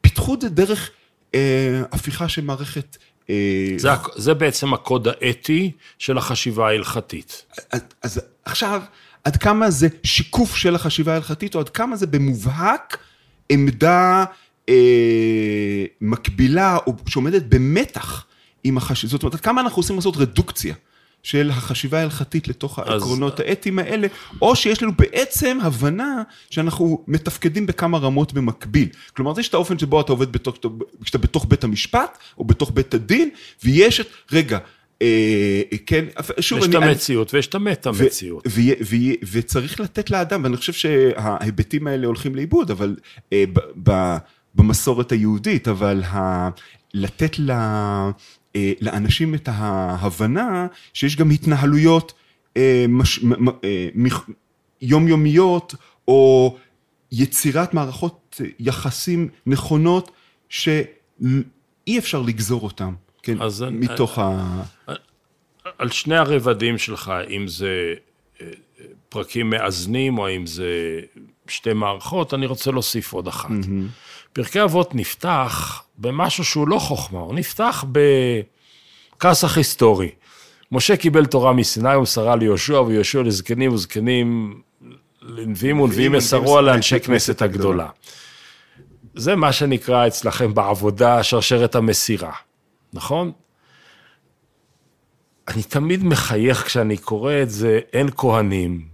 פיתחו 0.00 0.34
את 0.34 0.40
זה 0.40 0.48
דרך 0.48 0.90
אה, 1.34 1.82
הפיכה 1.92 2.28
של 2.28 2.44
מערכת... 2.44 2.96
אה, 3.30 3.74
זה, 3.76 3.92
הק- 3.92 4.16
זה 4.16 4.34
בעצם 4.34 4.74
הקוד 4.74 5.08
האתי 5.08 5.70
של 5.98 6.18
החשיבה 6.18 6.66
ההלכתית. 6.68 7.44
אז, 7.72 7.80
אז 8.02 8.20
עכשיו, 8.44 8.82
עד 9.24 9.36
כמה 9.36 9.70
זה 9.70 9.88
שיקוף 10.02 10.56
של 10.56 10.74
החשיבה 10.74 11.12
ההלכתית, 11.12 11.54
או 11.54 11.60
עד 11.60 11.68
כמה 11.68 11.96
זה 11.96 12.06
במובהק 12.06 12.98
עמדה 13.48 14.24
אה, 14.68 15.84
מקבילה, 16.00 16.76
או 16.86 16.94
שעומדת 17.08 17.42
במתח 17.42 18.24
עם 18.68 18.76
החשיבה, 18.76 19.10
זאת 19.10 19.22
אומרת, 19.22 19.40
כמה 19.40 19.60
אנחנו 19.60 19.80
עושים 19.80 19.96
לעשות 19.96 20.16
רדוקציה 20.16 20.74
של 21.22 21.50
החשיבה 21.50 21.98
ההלכתית 21.98 22.48
לתוך 22.48 22.78
העקרונות 22.78 23.40
האתיים 23.40 23.78
האלה, 23.78 24.06
או 24.42 24.56
שיש 24.56 24.82
לנו 24.82 24.92
בעצם 24.98 25.58
הבנה 25.62 26.22
שאנחנו 26.50 27.04
מתפקדים 27.08 27.66
בכמה 27.66 27.98
רמות 27.98 28.32
במקביל. 28.32 28.88
כלומר, 29.16 29.40
יש 29.40 29.48
את 29.48 29.54
האופן 29.54 29.78
שבו 29.78 30.00
אתה 30.00 30.12
עובד 30.12 30.32
בתוך, 30.32 30.56
כשאתה 31.04 31.18
בתוך 31.18 31.46
בית 31.48 31.64
המשפט, 31.64 32.18
או 32.38 32.44
בתוך 32.44 32.70
בית 32.74 32.94
הדין, 32.94 33.30
ויש 33.64 34.00
את, 34.00 34.06
רגע, 34.32 34.58
אה, 35.02 35.62
כן, 35.86 36.04
שוב, 36.40 36.58
יש 36.58 36.64
את 36.64 36.68
אני- 36.74 36.76
אני- 36.76 36.86
המציאות 36.92 37.34
ויש 37.34 37.46
את 37.46 37.54
המטה-מציאות. 37.54 38.46
וצריך 39.32 39.80
לתת 39.80 40.10
לאדם, 40.10 40.44
ואני 40.44 40.56
חושב 40.56 40.72
שההיבטים 40.72 41.86
האלה 41.86 42.06
הולכים 42.06 42.34
לאיבוד, 42.34 42.70
אבל 42.70 42.96
אה, 43.32 43.44
במסורת 44.54 45.12
היהודית, 45.12 45.68
אבל 45.68 46.02
ה- 46.04 46.48
לתת 46.94 47.38
ל- 47.38 47.50
אה, 47.50 48.10
לאנשים 48.80 49.34
את 49.34 49.48
ההבנה 49.52 50.66
שיש 50.94 51.16
גם 51.16 51.30
התנהלויות 51.30 52.12
אה, 52.56 52.84
מש- 52.88 53.22
מ- 53.22 53.44
מ- 53.44 53.58
אה, 53.64 53.88
יומיומיות, 54.82 55.74
או 56.08 56.56
יצירת 57.12 57.74
מערכות 57.74 58.40
יחסים 58.58 59.28
נכונות, 59.46 60.10
שאי 60.48 60.84
אפשר 61.98 62.22
לגזור 62.22 62.62
אותם, 62.62 62.94
כן, 63.22 63.42
אז 63.42 63.62
אני- 63.62 63.76
מתוך 63.78 64.18
ה... 64.18 64.62
על 65.78 65.90
שני 65.90 66.16
הרבדים 66.16 66.78
שלך, 66.78 67.12
אם 67.30 67.48
זה 67.48 67.94
אה, 68.40 68.46
אה, 68.80 68.84
פרקים 69.08 69.50
מאזנים 69.50 70.18
או 70.18 70.28
אם 70.36 70.46
זה 70.46 71.00
שתי 71.48 71.72
מערכות, 71.72 72.34
אני 72.34 72.46
רוצה 72.46 72.70
להוסיף 72.70 73.12
עוד 73.12 73.28
אחת. 73.28 73.50
פרקי 74.32 74.62
אבות 74.62 74.94
נפתח 74.94 75.82
במשהו 75.98 76.44
שהוא 76.44 76.68
לא 76.68 76.78
חוכמה, 76.78 77.18
הוא 77.18 77.34
נפתח 77.34 77.84
בכסח 79.16 79.56
היסטורי. 79.56 80.10
משה 80.72 80.96
קיבל 80.96 81.26
תורה 81.26 81.52
מסיני 81.52 81.96
ומסרה 81.96 82.36
ליהושע, 82.36 82.80
ויהושע 82.80 83.22
לזקנים 83.22 83.72
וזקנים 83.72 84.60
לנביאים 85.22 85.80
ונביאים 85.80 86.12
מסרו 86.12 86.58
על 86.58 86.68
אנשי 86.68 87.00
כנסת 87.00 87.42
הגדולה. 87.42 87.88
זה 89.14 89.36
מה 89.36 89.52
שנקרא 89.52 90.06
אצלכם 90.06 90.54
בעבודה 90.54 91.22
שרשרת 91.22 91.74
המסירה, 91.74 92.32
נכון? 92.92 93.32
אני 95.48 95.62
תמיד 95.62 96.04
מחייך 96.04 96.64
כשאני 96.66 96.96
קורא 96.96 97.32
את 97.42 97.50
זה, 97.50 97.80
אין 97.92 98.08
כהנים, 98.16 98.88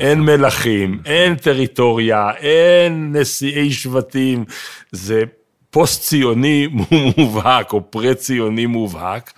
אין 0.00 0.20
מלכים, 0.20 1.00
אין 1.04 1.34
טריטוריה, 1.34 2.30
אין 2.30 3.16
נשיאי 3.16 3.72
שבטים, 3.72 4.44
זה 4.92 5.22
פוסט-ציוני 5.70 6.68
מובהק, 7.16 7.72
או 7.72 7.90
פרה-ציוני 7.90 8.66
מובהק, 8.66 9.32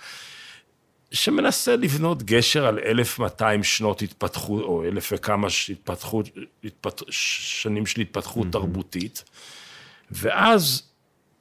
שמנסה 1.11 1.75
לבנות 1.75 2.23
גשר 2.23 2.65
על 2.65 2.79
1,200 2.79 3.63
שנות 3.63 4.01
התפתחות, 4.01 4.63
או 4.63 4.83
אלף 4.83 5.13
וכמה 5.15 5.47
התפתחות, 5.69 6.29
התפת... 6.63 7.01
שנים 7.09 7.85
של 7.85 8.01
התפתחות 8.01 8.47
תרבותית, 8.51 9.23
ואז 10.11 10.83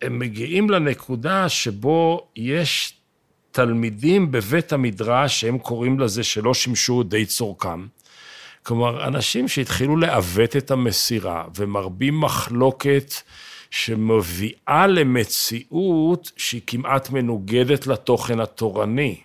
הם 0.02 0.18
מגיעים 0.18 0.70
לנקודה 0.70 1.48
שבו 1.48 2.28
יש 2.36 2.94
תלמידים 3.50 4.32
בבית 4.32 4.72
המדרש, 4.72 5.40
שהם 5.40 5.58
קוראים 5.58 6.00
לזה 6.00 6.24
שלא 6.24 6.54
שימשו 6.54 7.02
די 7.02 7.26
צורכם. 7.26 7.86
כלומר, 8.62 9.08
אנשים 9.08 9.48
שהתחילו 9.48 9.96
לעוות 9.96 10.56
את 10.56 10.70
המסירה 10.70 11.44
ומרבים 11.56 12.20
מחלוקת 12.20 13.12
שמביאה 13.70 14.86
למציאות 14.86 16.32
שהיא 16.36 16.60
כמעט 16.66 17.10
מנוגדת 17.10 17.86
לתוכן 17.86 18.40
התורני. 18.40 19.20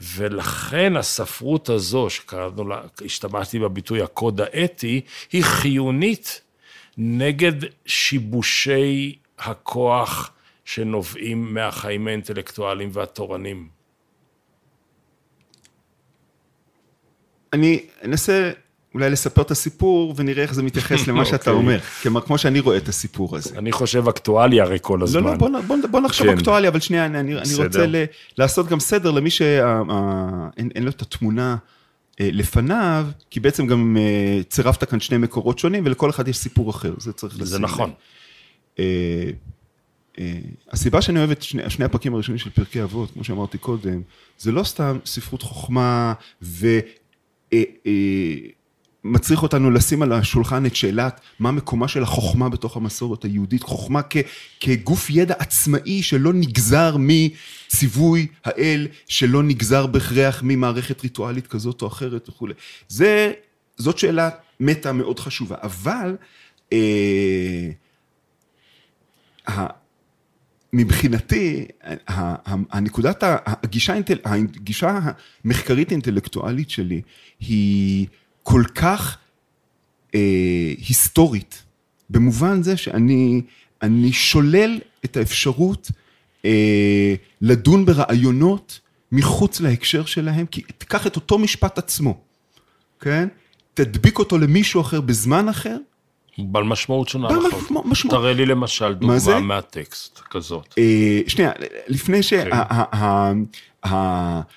ולכן 0.00 0.96
הספרות 0.96 1.68
הזו, 1.68 2.10
שקראנו 2.10 2.68
לה, 2.68 2.82
השתמשתי 3.04 3.58
בביטוי 3.58 4.02
הקוד 4.02 4.40
האתי, 4.40 5.00
היא 5.32 5.42
חיונית 5.44 6.40
נגד 6.98 7.52
שיבושי 7.86 9.16
הכוח 9.38 10.30
שנובעים 10.64 11.54
מהחיים 11.54 12.08
האינטלקטואליים 12.08 12.90
והתורניים. 12.92 13.81
אני 17.52 17.80
אנסה 18.04 18.50
אולי 18.94 19.10
לספר 19.10 19.42
את 19.42 19.50
הסיפור 19.50 20.14
ונראה 20.16 20.42
איך 20.42 20.54
זה 20.54 20.62
מתייחס 20.62 21.06
למה 21.06 21.24
שאתה 21.24 21.50
אוקיי. 21.50 21.52
אומר. 21.52 21.80
כלומר, 22.02 22.20
כמו 22.20 22.38
שאני 22.38 22.60
רואה 22.60 22.76
את 22.76 22.88
הסיפור 22.88 23.36
הזה. 23.36 23.58
אני 23.58 23.72
חושב 23.72 24.08
אקטואלי 24.08 24.60
הרי 24.60 24.78
כל 24.82 24.96
לא, 25.00 25.04
הזמן. 25.04 25.22
לא, 25.40 25.48
נ- 25.48 25.90
בוא, 25.90 26.00
נחשוב 26.00 26.26
כן. 26.26 26.38
אקטואליה, 26.38 26.70
אבל 26.70 26.80
שנייה, 26.80 27.06
אני, 27.06 27.20
אני, 27.20 27.32
אני 27.32 27.40
בסדר. 27.40 27.64
רוצה 27.66 28.04
לעשות 28.38 28.68
גם 28.68 28.80
סדר 28.80 29.10
למי 29.10 29.30
שאין 29.30 30.70
אין 30.74 30.82
לו 30.84 30.90
את 30.90 31.02
התמונה 31.02 31.56
אה, 32.20 32.28
לפניו, 32.32 33.06
כי 33.30 33.40
בעצם 33.40 33.66
גם 33.66 33.96
אה, 34.00 34.42
צירפת 34.48 34.84
כאן 34.84 35.00
שני 35.00 35.18
מקורות 35.18 35.58
שונים, 35.58 35.86
ולכל 35.86 36.10
אחד 36.10 36.28
יש 36.28 36.36
סיפור 36.36 36.70
אחר, 36.70 36.94
זה 36.98 37.12
צריך 37.12 37.34
לשים 37.34 37.46
זה. 37.46 37.58
נכון. 37.58 37.90
אה, 38.78 39.30
הסיבה 40.70 41.02
שאני 41.02 41.18
אוהב 41.18 41.30
את 41.30 41.42
שני, 41.42 41.70
שני 41.70 41.84
הפרקים 41.84 42.14
הראשונים 42.14 42.38
של 42.38 42.50
פרקי 42.50 42.82
אבות, 42.82 43.10
כמו 43.10 43.24
שאמרתי 43.24 43.58
קודם, 43.58 44.02
זה 44.38 44.52
לא 44.52 44.64
סתם 44.64 44.98
ספרות 45.06 45.42
חוכמה 45.42 46.12
ומצריך 49.04 49.42
אותנו 49.42 49.70
לשים 49.70 50.02
על 50.02 50.12
השולחן 50.12 50.66
את 50.66 50.76
שאלת 50.76 51.20
מה 51.38 51.52
מקומה 51.52 51.88
של 51.88 52.02
החוכמה 52.02 52.48
בתוך 52.48 52.76
המסורת 52.76 53.24
היהודית, 53.24 53.62
חוכמה 53.62 54.00
כ, 54.10 54.16
כגוף 54.60 55.10
ידע 55.10 55.34
עצמאי 55.38 56.02
שלא 56.02 56.32
נגזר 56.32 56.96
מציווי 56.98 58.26
האל, 58.44 58.88
שלא 59.08 59.42
נגזר 59.42 59.86
בהכרח 59.86 60.40
ממערכת 60.44 61.02
ריטואלית 61.02 61.46
כזאת 61.46 61.82
או 61.82 61.86
אחרת 61.86 62.28
וכולי. 62.28 62.54
זה, 62.88 63.32
זאת 63.76 63.98
שאלה 63.98 64.30
מטה 64.60 64.92
מאוד 64.92 65.20
חשובה, 65.20 65.56
אבל 65.62 66.16
אה, 66.72 67.70
מבחינתי, 70.72 71.66
הנקודת, 72.46 73.22
הגישה, 73.24 73.94
הגישה 74.24 74.98
המחקרית 75.44 75.88
האינטלקטואלית 75.88 76.70
שלי 76.70 77.02
היא 77.40 78.06
כל 78.42 78.62
כך 78.74 79.18
אה, 80.14 80.20
היסטורית, 80.78 81.62
במובן 82.10 82.62
זה 82.62 82.76
שאני 82.76 83.42
אני 83.82 84.12
שולל 84.12 84.80
את 85.04 85.16
האפשרות 85.16 85.90
אה, 86.44 87.14
לדון 87.40 87.84
ברעיונות 87.84 88.80
מחוץ 89.12 89.60
להקשר 89.60 90.04
שלהם, 90.04 90.46
כי 90.46 90.62
תיקח 90.78 91.06
את 91.06 91.16
אותו 91.16 91.38
משפט 91.38 91.78
עצמו, 91.78 92.20
כן? 93.00 93.28
תדביק 93.74 94.18
אותו 94.18 94.38
למישהו 94.38 94.80
אחר 94.80 95.00
בזמן 95.00 95.48
אחר, 95.48 95.76
בעל 96.38 96.64
משמעות 96.64 97.08
שונה 97.08 97.28
לחלוטין. 97.28 98.10
תראה 98.10 98.32
לי 98.32 98.46
למשל? 98.46 98.94
דוגמה 98.94 99.40
מהטקסט 99.40 100.20
כזאת. 100.30 100.74
אה, 100.78 101.20
שנייה, 101.26 101.52
לפני 101.88 102.22
ש... 102.22 102.34
כן. 102.34 102.50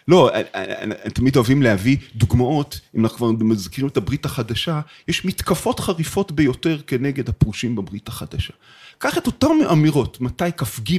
לא, 0.08 0.30
אה, 0.30 0.42
אה, 0.56 1.10
תמיד 1.10 1.36
אוהבים 1.36 1.62
להביא 1.62 1.98
דוגמאות, 2.16 2.80
אם 2.96 3.04
אנחנו 3.04 3.18
כבר 3.18 3.32
מזכירים 3.32 3.88
את 3.90 3.98
הברית 3.98 4.26
החדשה, 4.26 4.82
יש 5.08 5.26
מתקפות 5.26 5.80
חריפות 5.80 6.32
ביותר 6.32 6.78
כנגד 6.88 7.30
הפרושים 7.30 7.76
בברית 7.76 8.08
החדשה. 8.08 8.54
קח 8.98 9.18
את 9.18 9.28
אותן 9.28 9.48
אמירות, 9.72 10.22
מתי 10.22 10.52
כ"ג, 10.58 10.98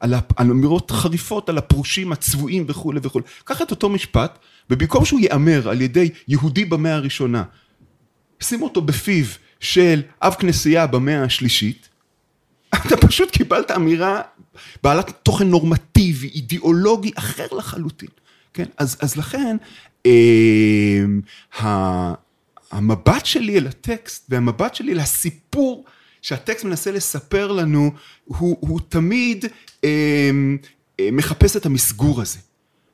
על 0.00 0.14
על 0.36 0.50
אמירות 0.50 0.90
חריפות 0.90 1.48
על 1.48 1.58
הפרושים 1.58 2.12
הצבועים 2.12 2.64
וכולי 2.68 3.00
וכולי. 3.02 3.24
קח 3.44 3.62
את 3.62 3.70
אותו 3.70 3.88
משפט, 3.88 4.38
ובמקום 4.70 5.04
שהוא 5.04 5.20
ייאמר 5.20 5.68
על 5.68 5.80
ידי 5.80 6.08
יהודי 6.28 6.64
במאה 6.64 6.94
הראשונה, 6.94 7.42
שים 8.40 8.62
אותו 8.62 8.80
בפיו 8.80 9.24
של 9.60 10.02
אב 10.22 10.34
כנסייה 10.34 10.86
במאה 10.86 11.22
השלישית, 11.22 11.88
אתה 12.74 12.96
פשוט 12.96 13.30
קיבלת 13.30 13.70
אמירה 13.70 14.20
בעלת 14.82 15.10
תוכן 15.22 15.48
נורמטיבי, 15.48 16.28
אידיאולוגי 16.28 17.10
אחר 17.14 17.46
לחלוטין, 17.58 18.08
כן? 18.54 18.64
אז, 18.76 18.96
אז 19.00 19.16
לכן, 19.16 19.56
אה, 20.06 21.02
המבט 22.70 23.26
שלי 23.26 23.58
אל 23.58 23.66
הטקסט 23.66 24.26
והמבט 24.28 24.74
שלי 24.74 24.94
לסיפור 24.94 25.84
שהטקסט 26.22 26.64
מנסה 26.64 26.90
לספר 26.90 27.52
לנו, 27.52 27.90
הוא, 28.24 28.56
הוא 28.60 28.80
תמיד 28.88 29.44
אה, 29.84 30.30
אה, 31.00 31.08
מחפש 31.12 31.56
את 31.56 31.66
המסגור 31.66 32.20
הזה. 32.20 32.38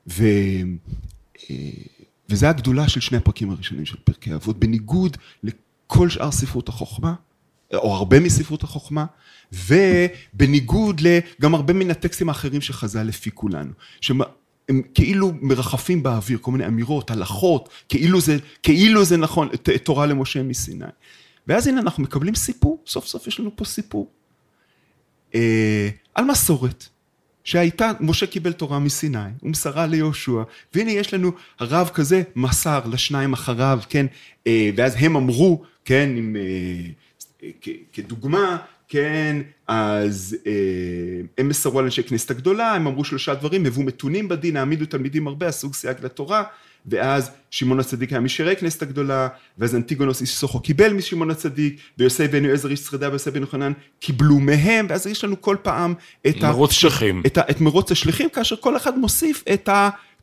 ו, 0.09 0.25
אה, 1.51 1.57
וזה 2.29 2.49
הגדולה 2.49 2.89
של 2.89 3.01
שני 3.01 3.19
הפרקים 3.19 3.51
הראשונים 3.51 3.87
של 3.87 3.97
פרקי 4.05 4.35
אבות, 4.35 4.59
בניגוד 4.59 5.17
לכל 5.87 6.09
שאר 6.09 6.31
ספרות 6.31 6.69
החוכמה, 6.69 7.15
או 7.75 7.95
הרבה 7.95 8.21
מספרות 8.21 8.63
החוכמה, 8.63 9.07
ובניגוד 9.53 11.01
לגם 11.01 11.55
הרבה 11.55 11.73
מן 11.73 11.91
הטקסטים 11.91 12.29
האחרים 12.29 12.61
שחז"ל 12.61 13.09
הפיקו 13.09 13.49
לנו, 13.49 13.73
שהם 14.01 14.21
כאילו 14.95 15.33
מרחפים 15.41 16.03
באוויר, 16.03 16.39
כל 16.41 16.53
מיני 16.53 16.67
אמירות, 16.67 17.11
הלכות, 17.11 17.69
כאילו 17.89 18.21
זה, 18.21 18.37
כאילו 18.63 19.05
זה 19.05 19.17
נכון, 19.17 19.49
תורה 19.83 20.07
למשה 20.07 20.43
מסיני. 20.43 20.85
ואז 21.47 21.67
הנה 21.67 21.81
אנחנו 21.81 22.03
מקבלים 22.03 22.35
סיפור, 22.35 22.83
סוף 22.87 23.07
סוף 23.07 23.27
יש 23.27 23.41
לנו 23.41 23.57
פה 23.57 23.65
סיפור. 23.65 24.11
אה, 25.35 25.89
על 26.15 26.25
מסורת, 26.25 26.89
שהייתה, 27.45 27.93
משה 28.01 28.27
קיבל 28.27 28.53
תורה 28.53 28.79
מסיני, 28.79 29.19
הוא 29.41 29.51
מסרה 29.51 29.87
ליהושע, 29.87 30.43
והנה 30.75 30.91
יש 30.91 31.15
לנו 31.15 31.33
הרב 31.59 31.91
כזה 31.95 32.23
מסר 32.37 32.81
לשניים 32.87 33.33
אחריו, 33.33 33.81
כן, 33.89 34.07
אה, 34.47 34.71
ואז 34.77 34.95
הם 34.99 35.17
אמרו, 35.17 35.63
כן, 35.87 36.15
עם, 36.17 36.37
אה, 36.37 37.49
כדוגמה, 37.93 38.57
כן, 38.89 39.37
אז 39.69 40.37
אה, 40.47 40.53
הם 41.39 41.49
מסרו 41.49 41.79
על 41.79 41.85
אנשי 41.85 42.03
כנסת 42.03 42.31
הגדולה, 42.31 42.73
הם 42.75 42.87
אמרו 42.87 43.05
שלושה 43.05 43.35
דברים, 43.35 43.67
הבאו 43.67 43.83
מתונים 43.83 44.29
בדין, 44.29 44.57
העמידו 44.57 44.87
תלמידים 44.87 45.27
הרבה, 45.27 45.47
עשו 45.49 45.73
סייג 45.73 45.97
לתורה, 46.03 46.43
ואז 46.87 47.31
שמעון 47.51 47.81
הצדיק 47.81 48.11
היה 48.11 48.21
משירי 48.21 48.57
כנסת 48.57 48.83
הגדולה, 48.83 49.29
ואז 49.59 49.75
אנטיגונוס 49.75 50.21
איש 50.21 50.37
סוכו 50.37 50.61
קיבל 50.61 50.93
משמעון 50.93 51.31
הצדיק, 51.31 51.81
ויוסי 51.99 52.29
בן 52.29 52.45
יועזר 52.45 52.71
איש 52.71 52.81
שרידה 52.81 53.09
ויוסי 53.11 53.31
בן 53.31 53.41
יוחנן 53.41 53.73
קיבלו 54.01 54.39
מהם, 54.39 54.87
ואז 54.89 55.07
יש 55.07 55.25
לנו 55.25 55.41
כל 55.41 55.57
פעם 55.63 55.95
את, 56.27 56.43
ה- 56.43 56.51
מרוץ 56.51 56.73
שליחים. 56.73 57.23
את, 57.27 57.39
ה, 57.39 57.43
את 57.51 57.61
מרוץ 57.61 57.93
השליחים, 57.93 58.29
כאשר 58.29 58.57
כל 58.57 58.77
אחד 58.77 58.99
מוסיף 58.99 59.45
את 59.53 59.69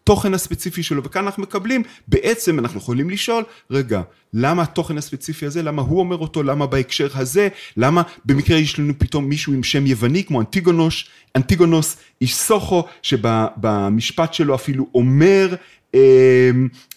התוכן 0.03 0.33
הספציפי 0.33 0.83
שלו, 0.83 1.03
וכאן 1.03 1.23
אנחנו 1.25 1.43
מקבלים, 1.43 1.83
בעצם 2.07 2.59
אנחנו 2.59 2.79
יכולים 2.79 3.09
לשאול, 3.09 3.43
רגע, 3.71 4.01
למה 4.33 4.63
התוכן 4.63 4.97
הספציפי 4.97 5.45
הזה, 5.45 5.61
למה 5.63 5.81
הוא 5.81 5.99
אומר 5.99 6.17
אותו, 6.17 6.43
למה 6.43 6.67
בהקשר 6.67 7.07
הזה, 7.15 7.47
למה 7.77 8.01
במקרה 8.25 8.57
יש 8.57 8.79
לנו 8.79 8.93
פתאום 8.97 9.25
מישהו 9.29 9.53
עם 9.53 9.63
שם 9.63 9.85
יווני, 9.87 10.23
כמו 10.23 10.39
אנטיגונוס, 10.41 11.03
אנטיגונוס 11.35 11.97
איש 12.21 12.35
סוכו, 12.35 12.85
שבמשפט 13.01 14.33
שלו 14.33 14.55
אפילו 14.55 14.87
אומר, 14.95 15.55
אה, 15.95 15.99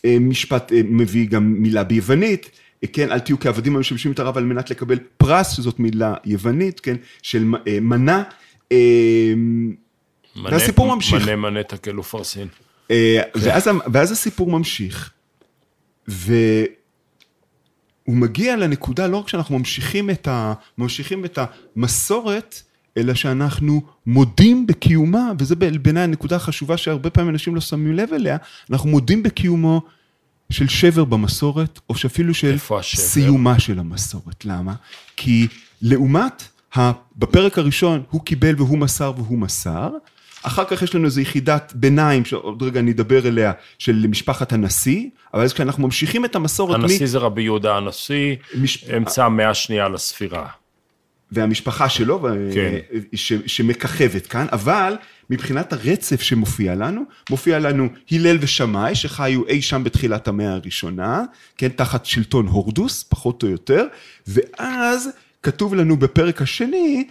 אה, 0.04 0.16
משפט, 0.20 0.72
אה, 0.72 0.80
מביא 0.84 1.28
גם 1.28 1.52
מילה 1.58 1.84
ביוונית, 1.84 2.50
כן, 2.92 3.12
אל 3.12 3.18
תהיו 3.18 3.40
כעבדים 3.40 3.76
המשמשים 3.76 4.12
את 4.12 4.18
הרב 4.18 4.36
על 4.38 4.44
מנת 4.44 4.70
לקבל 4.70 4.98
פרס, 5.16 5.56
שזאת 5.56 5.78
מילה 5.78 6.14
יוונית, 6.24 6.80
כן, 6.80 6.96
של 7.22 7.44
אה, 7.68 7.78
מנה. 7.80 8.22
אה, 8.72 9.32
מנה- 9.36 10.48
והסיפור 10.52 10.94
ממשיך. 10.94 11.22
מנה 11.22 11.36
מנה 11.36 11.62
תקל 11.62 11.98
ופרסין. 11.98 12.48
אה, 12.90 13.20
ואז, 13.34 13.68
ואז 13.92 14.12
הסיפור 14.12 14.50
ממשיך, 14.50 15.10
והוא 16.08 16.66
מגיע 18.06 18.56
לנקודה, 18.56 19.06
לא 19.06 19.16
רק 19.16 19.28
שאנחנו 19.28 19.58
ממשיכים 19.58 20.10
את, 20.10 20.28
ה, 20.28 20.52
ממשיכים 20.78 21.24
את 21.24 21.38
המסורת, 21.76 22.62
אלא 22.96 23.14
שאנחנו 23.14 23.82
מודים 24.06 24.66
בקיומה, 24.66 25.32
וזה 25.38 25.56
בעיניי 25.56 26.02
הנקודה 26.02 26.36
החשובה 26.36 26.76
שהרבה 26.76 27.10
פעמים 27.10 27.30
אנשים 27.30 27.54
לא 27.54 27.60
שמים 27.60 27.92
לב 27.92 28.12
אליה, 28.12 28.36
אנחנו 28.70 28.88
מודים 28.88 29.22
בקיומו 29.22 29.82
של 30.50 30.68
שבר 30.68 31.04
במסורת, 31.04 31.80
או 31.90 31.94
שאפילו 31.94 32.34
של? 32.34 32.58
סיומה 33.00 33.60
של 33.60 33.78
המסורת. 33.78 34.44
למה? 34.44 34.74
כי 35.16 35.46
לעומת, 35.82 36.42
בפרק 37.16 37.58
הראשון 37.58 38.02
הוא 38.10 38.20
קיבל 38.24 38.54
והוא 38.56 38.78
מסר 38.78 39.12
והוא 39.16 39.38
מסר, 39.38 39.90
אחר 40.42 40.64
כך 40.64 40.82
יש 40.82 40.94
לנו 40.94 41.04
איזו 41.04 41.20
יחידת 41.20 41.72
ביניים, 41.76 42.24
שעוד 42.24 42.62
רגע 42.62 42.80
אני 42.80 42.90
אדבר 42.90 43.28
אליה, 43.28 43.52
של 43.78 44.06
משפחת 44.08 44.52
הנשיא, 44.52 45.08
אבל 45.34 45.42
אז 45.42 45.52
כשאנחנו 45.52 45.82
ממשיכים 45.82 46.24
את 46.24 46.36
המסורת, 46.36 46.74
הנשיא 46.74 47.06
זה 47.06 47.18
רבי 47.18 47.42
יהודה 47.42 47.76
הנשיא, 47.76 48.36
מש- 48.54 48.84
אמצע 48.96 49.24
המאה 49.24 49.50
השנייה 49.50 49.88
לספירה. 49.88 50.46
והמשפחה 51.32 51.88
שלו, 51.88 52.26
כן. 52.54 52.74
ש, 53.14 53.32
שמככבת 53.46 54.26
כאן, 54.26 54.46
אבל 54.52 54.94
מבחינת 55.30 55.72
הרצף 55.72 56.20
שמופיע 56.22 56.74
לנו, 56.74 57.02
מופיע 57.30 57.58
לנו 57.58 57.88
הלל 58.12 58.36
ושמאי, 58.40 58.94
שחיו 58.94 59.46
אי 59.46 59.62
שם 59.62 59.84
בתחילת 59.84 60.28
המאה 60.28 60.52
הראשונה, 60.52 61.22
כן, 61.56 61.68
תחת 61.68 62.06
שלטון 62.06 62.46
הורדוס, 62.46 63.02
פחות 63.08 63.42
או 63.42 63.48
יותר, 63.48 63.86
ואז 64.26 65.08
כתוב 65.42 65.74
לנו 65.74 65.96
בפרק 65.96 66.42
השני, 66.42 67.06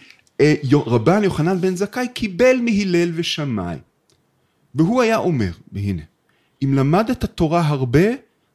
רבן 0.74 1.24
יוחנן 1.24 1.62
בן 1.62 1.76
זכאי 1.76 2.08
קיבל 2.14 2.58
מהלל 2.62 3.12
ושמאי. 3.16 3.78
והוא 4.76 5.02
היה 5.02 5.18
אומר, 5.18 5.52
והנה, 5.72 6.02
אם 6.64 6.74
למדת 6.74 7.26
תורה 7.26 7.62
הרבה, 7.62 8.08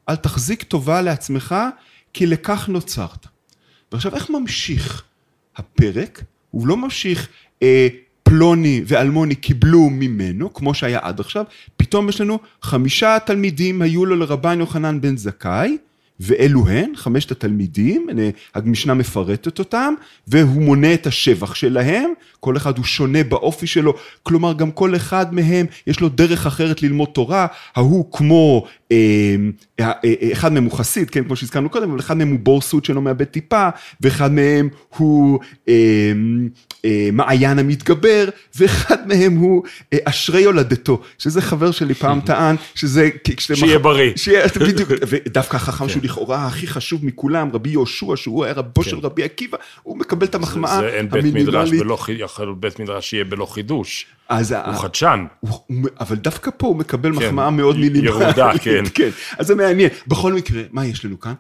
אל 0.09 0.16
תחזיק 0.16 0.62
טובה 0.62 1.03
לעצמך, 1.03 1.55
כי 2.12 2.26
לכך 2.26 2.68
נוצרת. 2.68 3.26
ועכשיו, 3.93 4.14
איך 4.14 4.31
ממשיך 4.31 5.03
הפרק? 5.57 6.24
הוא 6.51 6.66
לא 6.66 6.76
ממשיך, 6.76 7.28
אה, 7.62 7.89
פלוני 8.22 8.83
ואלמוני 8.87 9.35
קיבלו 9.35 9.91
ממנו, 9.91 10.55
כמו 10.55 10.74
שהיה 10.74 10.99
עד 11.03 11.20
עכשיו, 11.20 11.45
פתאום 11.76 12.09
יש 12.09 12.20
לנו 12.20 12.39
חמישה 12.62 13.18
תלמידים 13.26 13.83
היו 13.83 14.07
לו 14.07 14.16
לרבן 14.16 14.61
יוחנן 14.61 15.01
בן 15.01 15.16
זכאי, 15.16 15.78
ואלו 16.21 16.68
הן, 16.68 16.93
חמשת 16.97 17.31
התלמידים, 17.31 18.07
המשנה 18.55 18.95
מפרטת 18.95 19.59
אותם, 19.59 19.95
והוא 20.29 20.62
מונה 20.62 20.95
את 20.95 21.07
השבח 21.07 21.55
שלהם, 21.55 22.12
כל 22.41 22.57
אחד 22.57 22.77
הוא 22.77 22.85
שונה 22.85 23.25
באופי 23.25 23.66
שלו, 23.66 23.95
כלומר 24.23 24.53
גם 24.53 24.71
כל 24.71 24.97
אחד 24.97 25.35
מהם 25.35 25.66
יש 25.87 26.01
לו 26.01 26.09
דרך 26.09 26.47
אחרת 26.47 26.83
ללמוד 26.83 27.09
תורה, 27.09 27.47
ההוא 27.77 28.12
כמו, 28.12 28.64
אה, 28.93 29.37
אחד 30.33 30.53
מהם 30.53 30.64
הוא 30.64 30.72
חסיד, 30.72 31.11
כן, 31.11 31.24
כמו 31.24 31.37
שהזכרנו 31.37 31.70
קודם, 31.70 31.91
אבל 31.91 32.01
אחד 32.01 32.16
מהם 32.16 32.31
הוא 32.31 32.39
בור 32.39 32.61
סוד 32.61 32.85
שלא 32.85 33.03
מאבד 33.03 33.24
טיפה, 33.24 33.68
ואחד 34.01 34.33
מהם 34.33 34.68
הוא 34.97 35.41
אה, 35.68 35.74
אה, 36.85 37.09
מעיין 37.12 37.59
המתגבר, 37.59 38.28
ואחד 38.57 39.09
מהם 39.09 39.37
הוא 39.37 39.62
אה, 39.93 39.99
אשרי 40.05 40.41
יולדתו, 40.41 41.01
שזה 41.18 41.43
חבר 41.43 41.70
שלי 41.70 41.95
פעם 41.95 42.20
טען, 42.26 42.57
שזה... 42.74 43.09
שיהיה 43.39 43.78
בריא. 43.78 44.12
שיהיה, 44.16 44.47
בדיוק, 44.68 44.89
ודווקא 45.09 45.57
החכם 45.57 45.89
שהוא 45.89 46.03
לכאורה 46.03 46.47
הכי 46.47 46.66
חשוב 46.66 47.07
מכולם, 47.07 47.51
רבי 47.53 47.70
יהושע, 47.70 48.16
שהוא 48.16 48.45
היה 48.45 48.55
רבו 48.55 48.83
של 48.83 48.99
רבי 48.99 49.22
עקיבא, 49.22 49.59
הוא 49.83 49.99
מקבל 49.99 50.26
את 50.26 50.35
המחמאה 50.35 50.81
זה 50.81 50.89
אין 50.89 51.11
בית 51.11 51.35
מדרש 51.35 51.70
בלא, 51.70 51.99
יכול 52.09 52.55
בית 52.61 52.81
מדרש 52.81 53.11
שיהיה 53.11 53.24
בלא 53.24 53.47
חידוש. 53.47 54.07
אז 54.31 54.53
הוא 54.53 54.74
חדשן. 54.74 55.26
אבל 56.01 56.16
דווקא 56.16 56.51
פה 56.57 56.66
הוא 56.66 56.76
מקבל 56.76 57.11
מחמאה 57.11 57.51
מאוד 57.51 57.76
מינימלית. 57.76 58.05
ירודה, 58.05 58.51
כן. 58.64 58.85
כן. 58.95 59.09
אז 59.39 59.47
זה 59.47 59.55
מעניין. 59.55 59.91
בכל 60.07 60.33
מקרה, 60.33 60.62
מה 60.70 60.87
יש 60.87 61.05
לנו 61.05 61.20
כאן? 61.20 61.33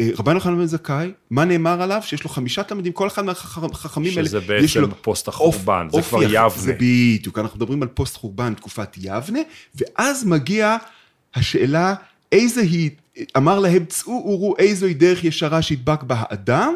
רבן 0.00 0.34
יוחנן 0.34 0.58
בן 0.58 0.66
זכאי, 0.66 1.12
מה 1.30 1.44
נאמר 1.44 1.82
עליו? 1.82 2.00
שיש 2.02 2.24
לו 2.24 2.30
חמישה 2.30 2.62
תלמידים, 2.62 2.92
כל 2.92 3.06
אחד 3.06 3.24
מהחכמים 3.24 4.12
האלה, 4.16 4.28
שזה 4.28 4.40
בעצם 4.40 4.84
פוסט 5.02 5.28
החורבן, 5.28 5.88
זה 5.92 6.02
כבר 6.02 6.22
יבנה. 6.22 6.48
זה 6.48 6.72
בדיוק, 6.78 7.38
אנחנו 7.38 7.56
מדברים 7.56 7.82
על 7.82 7.88
פוסט 7.88 8.16
חורבן, 8.16 8.54
תקופת 8.54 8.96
יבנה, 8.98 9.40
ואז 9.74 10.24
מגיע 10.24 10.76
השאלה, 11.34 11.94
איזה 12.32 12.60
היא, 12.60 12.90
אמר 13.36 13.58
להם, 13.58 13.84
צאו 13.84 14.12
וראו 14.12 14.54
איזוהי 14.58 14.94
דרך 14.94 15.24
ישרה 15.24 15.62
שידבק 15.62 16.02
בה 16.02 16.16
האדם, 16.18 16.74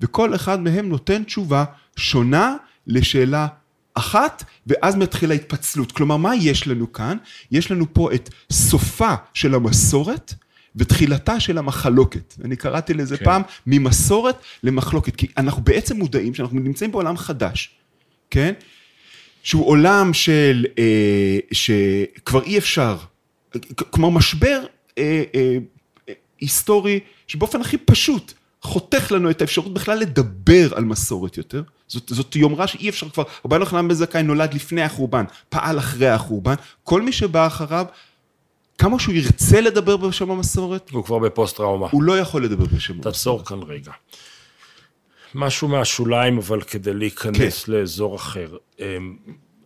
וכל 0.00 0.34
אחד 0.34 0.60
מהם 0.60 0.88
נותן 0.88 1.22
תשובה 1.24 1.64
שונה 1.96 2.56
לשאלה 2.86 3.46
אחת, 3.94 4.44
ואז 4.66 4.96
מתחילה 4.96 5.34
התפצלות. 5.34 5.92
כלומר, 5.92 6.16
מה 6.16 6.36
יש 6.36 6.66
לנו 6.66 6.92
כאן? 6.92 7.16
יש 7.50 7.70
לנו 7.70 7.94
פה 7.94 8.12
את 8.14 8.30
סופה 8.52 9.14
של 9.34 9.54
המסורת, 9.54 10.34
ותחילתה 10.76 11.40
של 11.40 11.58
המחלוקת. 11.58 12.34
אני 12.44 12.56
קראתי 12.56 12.94
לזה 12.94 13.16
כן. 13.16 13.24
פעם, 13.24 13.42
ממסורת 13.66 14.36
למחלוקת, 14.62 15.16
כי 15.16 15.26
אנחנו 15.36 15.62
בעצם 15.62 15.96
מודעים 15.96 16.34
שאנחנו 16.34 16.60
נמצאים 16.60 16.92
בעולם 16.92 17.16
חדש, 17.16 17.70
כן? 18.30 18.52
שהוא 19.42 19.66
עולם 19.66 20.14
של, 20.14 20.66
אה, 20.78 21.38
שכבר 21.52 22.42
אי 22.42 22.58
אפשר, 22.58 22.96
כלומר 23.90 24.08
משבר 24.08 24.64
אה, 24.98 25.22
אה, 25.34 25.56
היסטורי 26.40 27.00
שבאופן 27.26 27.60
הכי 27.60 27.78
פשוט 27.78 28.32
חותך 28.62 29.12
לנו 29.12 29.30
את 29.30 29.40
האפשרות 29.40 29.74
בכלל 29.74 29.98
לדבר 29.98 30.74
על 30.74 30.84
מסורת 30.84 31.36
יותר. 31.36 31.62
זאת, 31.92 32.08
זאת 32.08 32.36
יומרה 32.36 32.66
שאי 32.66 32.88
אפשר 32.88 33.08
כבר, 33.08 33.22
רבי 33.44 33.56
יוחנן 33.56 33.88
בן 33.88 33.94
זכאי 33.94 34.22
נולד 34.22 34.54
לפני 34.54 34.82
החורבן, 34.82 35.24
פעל 35.48 35.78
אחרי 35.78 36.08
החורבן, 36.08 36.54
כל 36.84 37.02
מי 37.02 37.12
שבא 37.12 37.46
אחריו, 37.46 37.86
כמה 38.78 38.98
שהוא 38.98 39.14
ירצה 39.14 39.60
לדבר 39.60 39.96
בשם 39.96 40.30
המסורת, 40.30 40.90
הוא 40.90 41.04
כבר 41.04 41.18
בפוסט 41.18 41.56
טראומה. 41.56 41.88
הוא 41.90 42.02
לא 42.02 42.18
יכול 42.18 42.44
לדבר 42.44 42.64
בשם 42.64 42.94
המסורת. 42.94 43.14
תעצור 43.14 43.44
כאן 43.44 43.62
רגע. 43.62 43.92
משהו 45.34 45.68
מהשוליים, 45.68 46.38
אבל 46.38 46.62
כדי 46.62 46.94
להיכנס 46.94 47.64
כן. 47.64 47.72
לאזור 47.72 48.16
אחר. 48.16 48.56
הם, 48.78 49.16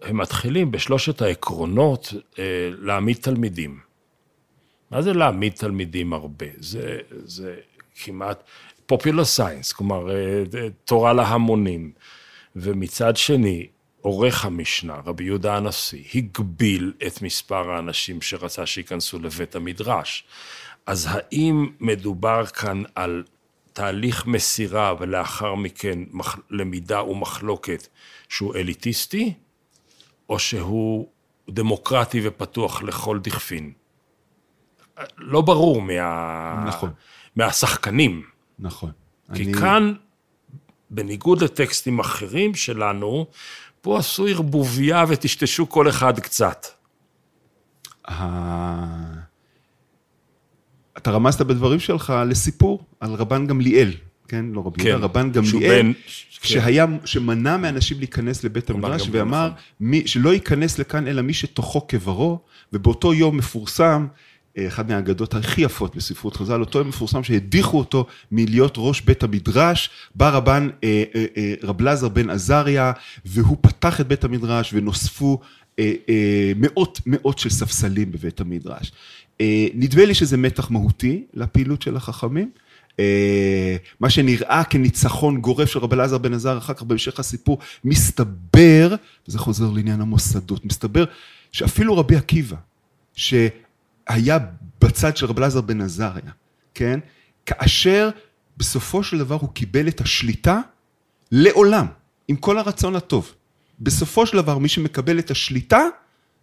הם 0.03 0.17
מתחילים 0.17 0.71
בשלושת 0.71 1.23
העקרונות 1.23 2.15
אה, 2.39 2.45
להעמיד 2.79 3.17
תלמידים. 3.17 3.79
מה 4.91 5.03
זה 5.03 5.13
להעמיד 5.13 5.53
תלמידים 5.53 6.13
הרבה? 6.13 6.47
זה, 6.59 6.99
זה 7.11 7.55
כמעט 8.05 8.43
popular 8.93 9.27
science, 9.37 9.75
כלומר, 9.77 10.11
אה, 10.11 10.43
תורה 10.85 11.13
להמונים. 11.13 11.93
ומצד 12.57 13.17
שני, 13.17 13.67
עורך 14.01 14.45
המשנה, 14.45 14.95
רבי 15.07 15.25
יהודה 15.25 15.57
הנשיא, 15.57 16.05
הגביל 16.15 16.93
את 17.07 17.23
מספר 17.23 17.71
האנשים 17.71 18.23
שרצה 18.23 18.67
שייכנסו 18.67 19.19
לבית 19.19 19.55
המדרש. 19.55 20.25
אז 20.87 21.09
האם 21.11 21.67
מדובר 21.81 22.47
כאן 22.47 22.83
על 22.95 23.25
תהליך 23.73 24.27
מסירה 24.27 24.95
ולאחר 25.01 25.55
מכן 25.55 25.99
למידה 26.51 27.03
ומחלוקת 27.03 27.87
שהוא 28.29 28.55
אליטיסטי, 28.55 29.33
או 30.29 30.39
שהוא 30.39 31.09
דמוקרטי 31.51 32.21
ופתוח 32.25 32.83
לכל 32.83 33.19
דכפין? 33.19 33.73
לא 35.19 35.41
ברור 35.41 35.83
מה... 35.83 36.65
נכון. 36.67 36.91
מהשחקנים. 37.37 38.23
נכון. 38.59 38.91
כי 39.35 39.45
אני... 39.45 39.55
כאן, 39.55 39.95
בניגוד 40.91 41.43
לטקסטים 41.43 41.99
אחרים 41.99 42.55
שלנו, 42.55 43.27
פה 43.81 43.99
עשו 43.99 44.27
ערבוביה 44.27 45.05
וטשטשו 45.09 45.69
כל 45.69 45.89
אחד 45.89 46.21
קצת. 46.21 46.67
אתה 50.97 51.11
רמזת 51.11 51.41
בדברים 51.41 51.81
שלך 51.81 52.15
לסיפור 52.27 52.85
על 53.01 53.15
רבן 53.15 53.47
גמליאל, 53.47 53.93
כן? 54.29 54.45
לא 54.53 54.63
רבי 54.67 54.83
כן, 54.83 54.97
רבן 55.01 55.33
גמליאל. 55.33 55.93
שהיה. 56.43 56.87
שמנע 57.05 57.57
מאנשים 57.57 57.99
להיכנס 57.99 58.45
לבית 58.45 58.71
המדרש 58.71 59.09
ואמר, 59.11 59.47
נכון. 59.47 59.59
מי, 59.81 60.07
שלא 60.07 60.35
ייכנס 60.35 60.79
לכאן 60.79 61.09
אלא 61.09 61.23
מי 61.23 61.33
שתוכו 61.33 61.87
כברו, 61.87 62.39
ובאותו 62.73 63.15
יום 63.15 63.37
מפורסם, 63.37 64.07
אחת 64.59 64.89
מהאגדות 64.89 65.35
הכי 65.35 65.61
יפות 65.61 65.97
בספרות 65.97 66.37
חז"ל, 66.37 66.61
אותו 66.61 66.85
מפורסם 66.85 67.25
שהדיחו 67.25 67.79
אותו 67.79 68.07
מלהיות 68.33 68.75
ראש 68.77 69.01
בית 69.01 69.23
המדרש, 69.23 69.91
בא 70.15 70.29
רבן 70.29 70.69
אה, 70.85 71.05
אה, 71.15 71.25
אה, 71.37 71.55
רב 71.63 71.83
לזר 71.83 72.09
בן 72.09 72.31
עזריה, 72.31 72.93
והוא 73.25 73.57
פתח 73.61 74.01
את 74.01 74.09
בית 74.09 74.25
המדרש 74.25 74.75
ונוספו 74.75 75.41
מאות 76.57 77.01
מאות 77.07 77.39
של 77.39 77.51
ספסלים 77.51 78.13
בבית 78.13 78.41
המדרש. 78.41 78.93
נדמה 79.75 80.05
לי 80.05 80.15
שזה 80.15 80.37
מתח 80.37 80.71
מהותי 80.71 81.25
לפעילות 81.35 81.83
של 81.83 81.97
החכמים. 81.97 82.51
מה 84.01 84.11
שנראה 84.11 84.63
כניצחון 84.65 85.41
גורף 85.41 85.71
של 85.71 85.79
רב 85.79 85.93
אלעזר 85.93 86.19
בן 86.19 86.35
עזר, 86.35 86.59
אחר 86.59 86.75
כך 86.75 86.83
בהמשך 86.83 87.21
הסיפור, 87.21 87.59
מסתבר, 87.85 88.95
וזה 89.29 89.39
חוזר 89.39 89.71
לעניין 89.71 90.01
המוסדות, 90.01 90.65
מסתבר 90.65 91.05
שאפילו 91.53 91.97
רבי 91.97 92.17
עקיבא, 92.17 92.57
ש... 93.15 93.35
היה 94.07 94.39
בצד 94.81 95.17
של 95.17 95.27
רב 95.27 95.39
אלעזר 95.39 95.61
בן 95.61 95.81
עזריה, 95.81 96.33
כן? 96.75 97.01
כאשר 97.47 98.11
בסופו 98.57 99.03
של 99.03 99.19
דבר 99.19 99.35
הוא 99.35 99.49
קיבל 99.49 99.89
את 99.89 100.01
השליטה 100.01 100.61
לעולם, 101.33 101.87
עם 102.29 102.37
כל 102.37 102.59
הרצון 102.59 102.97
הטוב. 102.97 103.35
בסופו 103.81 104.27
של 104.27 104.37
דבר, 104.37 104.59
מי 104.59 104.69
שמקבל 104.69 105.19
את 105.19 105.31
השליטה, 105.31 105.81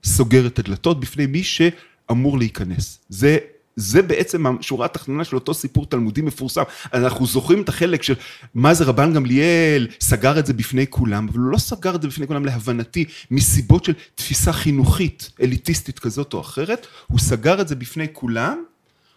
סוגר 0.03 0.47
את 0.47 0.59
הדלתות 0.59 0.99
בפני 0.99 1.25
מי 1.25 1.43
שאמור 1.43 2.37
להיכנס. 2.37 2.99
זה 3.09 3.37
זה 3.75 4.01
בעצם 4.01 4.45
השורה 4.59 4.85
התחתונה 4.85 5.23
של 5.23 5.35
אותו 5.35 5.53
סיפור 5.53 5.85
תלמודי 5.85 6.21
מפורסם. 6.21 6.63
אנחנו 6.93 7.25
זוכרים 7.25 7.61
את 7.61 7.69
החלק 7.69 8.03
של 8.03 8.13
מה 8.55 8.73
זה 8.73 8.83
רבן 8.83 9.13
גמליאל, 9.13 9.87
סגר 10.01 10.39
את 10.39 10.45
זה 10.45 10.53
בפני 10.53 10.85
כולם, 10.89 11.27
אבל 11.27 11.39
הוא 11.39 11.49
לא 11.49 11.57
סגר 11.57 11.95
את 11.95 12.01
זה 12.01 12.07
בפני 12.07 12.27
כולם 12.27 12.45
להבנתי, 12.45 13.05
מסיבות 13.31 13.85
של 13.85 13.93
תפיסה 14.15 14.53
חינוכית, 14.53 15.31
אליטיסטית 15.41 15.99
כזאת 15.99 16.33
או 16.33 16.41
אחרת, 16.41 16.87
הוא 17.07 17.19
סגר 17.19 17.61
את 17.61 17.67
זה 17.67 17.75
בפני 17.75 18.07
כולם, 18.13 18.63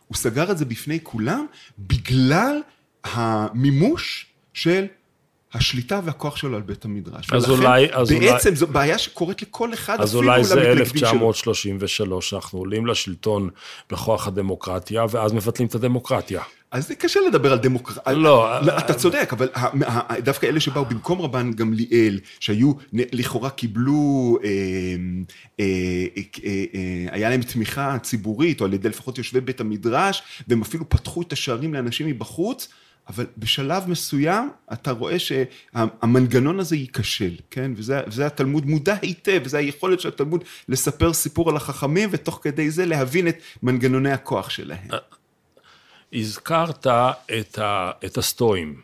הוא 0.06 0.16
סגר 0.16 0.50
את 0.50 0.58
זה 0.58 0.64
בפני 0.64 0.98
כולם 1.02 1.46
בגלל 1.78 2.60
המימוש 3.04 4.26
של 4.54 4.86
השליטה 5.54 6.00
והכוח 6.04 6.36
שלו 6.36 6.56
על 6.56 6.62
בית 6.62 6.84
המדרש. 6.84 7.32
אז 7.32 7.50
אולי... 7.50 7.92
אז 7.92 8.08
בעצם 8.10 8.48
אולי, 8.48 8.56
זו 8.56 8.66
בעיה 8.66 8.98
שקורית 8.98 9.42
לכל 9.42 9.74
אחד, 9.74 10.00
אז 10.00 10.14
אולי 10.14 10.44
זה 10.44 10.72
1933, 10.72 12.34
אנחנו 12.34 12.58
עולים 12.58 12.86
לשלטון 12.86 13.50
בכוח 13.90 14.26
הדמוקרטיה, 14.26 15.04
ואז 15.10 15.32
מבטלים 15.32 15.68
את 15.68 15.74
הדמוקרטיה. 15.74 16.42
אז 16.70 16.88
זה 16.88 16.94
קשה 16.94 17.20
לדבר 17.28 17.52
על 17.52 17.58
דמוקרטיה. 17.58 18.12
לא, 18.12 18.60
לא, 18.62 18.78
אתה 18.78 18.94
צודק, 18.94 19.28
אבל 19.32 19.48
דווקא 20.18 20.46
אלה 20.46 20.60
שבאו 20.60 20.84
במקום 20.84 21.20
רבן 21.22 21.52
גמליאל, 21.52 22.20
שהיו, 22.40 22.72
לכאורה 22.92 23.50
קיבלו, 23.50 24.38
אה, 24.44 24.50
אה, 25.60 25.64
אה, 26.44 27.06
היה 27.10 27.30
להם 27.30 27.42
תמיכה 27.42 27.98
ציבורית, 28.02 28.60
או 28.60 28.66
על 28.66 28.74
ידי 28.74 28.88
לפחות 28.88 29.18
יושבי 29.18 29.40
בית 29.40 29.60
המדרש, 29.60 30.22
והם 30.48 30.62
אפילו 30.62 30.88
פתחו 30.88 31.22
את 31.22 31.32
השערים 31.32 31.74
לאנשים 31.74 32.06
מבחוץ, 32.06 32.68
אבל 33.08 33.26
בשלב 33.38 33.88
מסוים 33.88 34.50
אתה 34.72 34.90
רואה 34.90 35.16
שהמנגנון 35.18 36.60
הזה 36.60 36.76
ייכשל, 36.76 37.34
כן? 37.50 37.72
וזה, 37.76 38.00
וזה 38.06 38.26
התלמוד 38.26 38.66
מודע 38.66 38.96
היטב, 39.02 39.40
וזה 39.44 39.58
היכולת 39.58 40.00
של 40.00 40.08
התלמוד 40.08 40.44
לספר 40.68 41.12
סיפור 41.12 41.50
על 41.50 41.56
החכמים, 41.56 42.08
ותוך 42.12 42.40
כדי 42.42 42.70
זה 42.70 42.86
להבין 42.86 43.28
את 43.28 43.38
מנגנוני 43.62 44.12
הכוח 44.12 44.50
שלהם. 44.50 44.88
הזכרת 46.12 46.86
את, 47.40 47.58
ה, 47.58 47.90
את 48.04 48.18
הסטואים. 48.18 48.80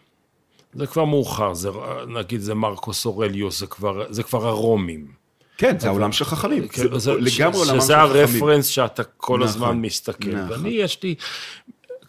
זה 0.74 0.86
כבר 0.86 1.04
מאוחר, 1.04 1.54
זה, 1.54 1.68
נגיד 2.08 2.40
זה 2.40 2.54
מרקוס 2.54 3.06
אורליוס, 3.06 3.60
זה 3.60 3.66
כבר, 3.66 4.12
זה 4.12 4.22
כבר 4.22 4.46
הרומים. 4.46 5.22
כן, 5.56 5.78
זה 5.78 5.88
העולם 5.88 6.12
של 6.12 6.24
חכמים. 6.24 6.68
כן, 6.68 6.98
זה, 6.98 7.12
לגמרי 7.12 7.58
עולם 7.58 7.64
של 7.64 7.64
חכמים. 7.64 7.80
שזה 7.80 7.96
הרפרנס 7.96 8.66
שאתה 8.66 9.04
כל 9.04 9.34
נכון, 9.34 9.48
הזמן 9.48 9.80
מסתכל. 9.80 10.30
נכון. 10.30 10.50
ואני, 10.50 10.68
יש 10.68 11.02
לי 11.02 11.14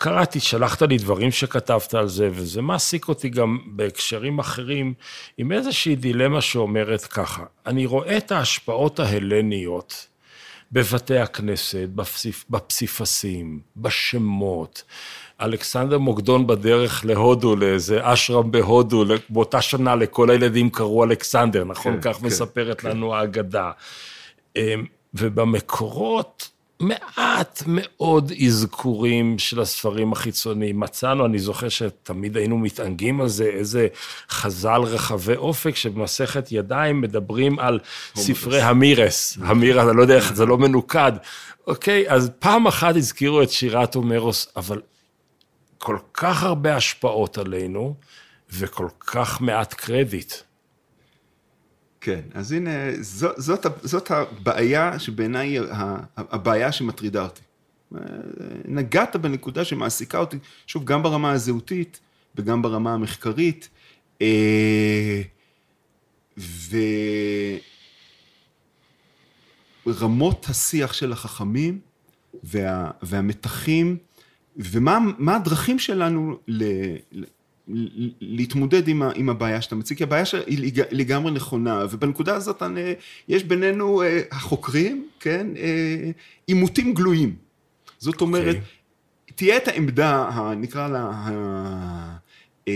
קראתי, 0.04 0.40
שלחת 0.40 0.82
לי 0.82 0.98
דברים 0.98 1.32
שכתבת 1.32 1.94
על 1.94 2.08
זה, 2.08 2.30
וזה 2.32 2.62
מעסיק 2.62 3.08
אותי 3.08 3.30
גם 3.30 3.60
בהקשרים 3.66 4.40
אחרים, 4.40 4.94
עם 5.38 5.52
איזושהי 5.52 5.96
דילמה 5.96 6.42
שאומרת 6.42 7.04
ככה, 7.04 7.44
אני 7.66 7.86
רואה 7.86 8.18
את 8.18 8.32
ההשפעות 8.32 9.00
ההלניות 9.00 10.08
בבתי 10.72 11.18
הכנסת, 11.18 11.90
בפסיפ, 11.96 12.46
בפסיפסים, 12.50 13.60
בשמות. 13.78 14.84
אלכסנדר 15.42 15.98
מוקדון 15.98 16.48
בדרך 16.48 17.06
להודו, 17.06 17.56
לאיזה 17.56 18.00
אשרם 18.02 18.52
בהודו, 18.52 19.04
באותה 19.30 19.62
שנה 19.62 19.96
לכל 19.96 20.30
הילדים 20.30 20.70
קראו 20.70 21.04
אלכסנדר, 21.04 21.64
נכון? 21.64 21.94
כן, 21.94 22.14
כך 22.14 22.20
כן, 22.20 22.26
מספרת 22.26 22.82
כן. 22.82 22.90
לנו 22.90 23.16
האגדה. 23.16 23.72
אמ, 24.56 24.86
ובמקורות, 25.14 26.50
מעט 26.80 27.64
מאוד 27.68 28.32
אזכורים 28.46 29.40
של 29.40 29.62
הספרים 29.62 30.12
החיצוניים. 30.12 30.80
מצאנו, 30.80 31.26
אני 31.26 31.40
זוכר 31.40 31.70
שתמיד 31.70 32.38
היינו 32.38 32.58
מתענגים 32.58 33.22
על 33.22 33.28
זה, 33.28 33.46
איזה 33.46 33.88
חז"ל 34.30 34.82
רחבי 34.82 35.36
אופק, 35.36 35.76
שבמסכת 35.76 36.52
ידיים 36.52 37.02
מדברים 37.02 37.60
על 37.60 37.80
ספרי 38.16 38.62
המירס. 38.62 39.38
המירס, 39.42 39.88
אני 39.88 39.98
לא 39.98 40.02
יודע 40.02 40.16
איך, 40.16 40.34
זה 40.34 40.46
לא 40.46 40.58
מנוקד. 40.58 41.12
אוקיי, 41.68 42.10
אז 42.10 42.32
פעם 42.40 42.68
אחת 42.68 42.96
הזכירו 42.96 43.42
את 43.42 43.52
שירת 43.52 43.96
הומרוס, 43.96 44.48
אבל 44.56 44.82
כל 45.78 45.98
כך 46.14 46.44
הרבה 46.44 46.76
השפעות 46.76 47.38
עלינו, 47.38 47.96
וכל 48.54 48.88
כך 49.00 49.42
מעט 49.42 49.74
קרדיט. 49.74 50.34
כן, 52.04 52.22
אז 52.34 52.52
הנה, 52.52 52.70
זאת, 53.38 53.66
ה- 53.66 53.70
זאת 53.84 54.12
הבעיה 54.12 55.00
שבעיניי 55.00 55.48
היא 55.48 55.62
הבעיה 56.18 56.72
שמטרידה 56.72 57.24
אותי. 57.24 57.42
אה, 57.96 58.00
נגעת 58.66 59.16
בנקודה 59.16 59.66
שמעסיקה 59.66 60.18
אותי, 60.18 60.38
שוב, 60.68 60.86
גם 60.86 61.04
ברמה 61.04 61.32
הזהותית 61.32 62.00
וגם 62.36 62.62
ברמה 62.62 62.94
המחקרית, 62.94 63.70
אה, 64.22 65.22
ורמות 69.86 70.46
השיח 70.50 70.94
של 70.94 71.12
החכמים 71.12 71.80
וה, 72.44 72.92
והמתחים, 73.02 73.98
ומה 74.58 75.00
מה 75.18 75.36
הדרכים 75.36 75.80
שלנו 75.80 76.38
ל- 76.48 76.96
להתמודד 78.22 78.88
עם, 78.88 79.02
ה, 79.02 79.12
עם 79.16 79.30
הבעיה 79.30 79.62
שאתה 79.62 79.76
מציג, 79.76 79.98
כי 79.98 80.04
הבעיה 80.04 80.24
היא 80.48 80.60
לג- 80.60 80.88
לגמרי 80.92 81.32
נכונה, 81.32 81.86
ובנקודה 81.92 82.36
הזאת 82.36 82.64
אני, 82.64 82.94
יש 83.28 83.44
בינינו 83.44 84.02
אה, 84.02 84.22
החוקרים, 84.32 85.08
כן, 85.20 85.48
אה, 85.58 86.12
עימותים 86.48 86.94
גלויים. 86.94 87.36
זאת 88.00 88.22
אומרת, 88.22 88.56
אוקיי. 88.56 88.62
תהיה 89.36 89.58
את 89.58 89.68
העמדה, 89.68 90.16
ה- 90.16 90.56
נקרא 90.56 90.88
לה, 90.88 91.00
ה- 91.14 92.18
אה, 92.68 92.74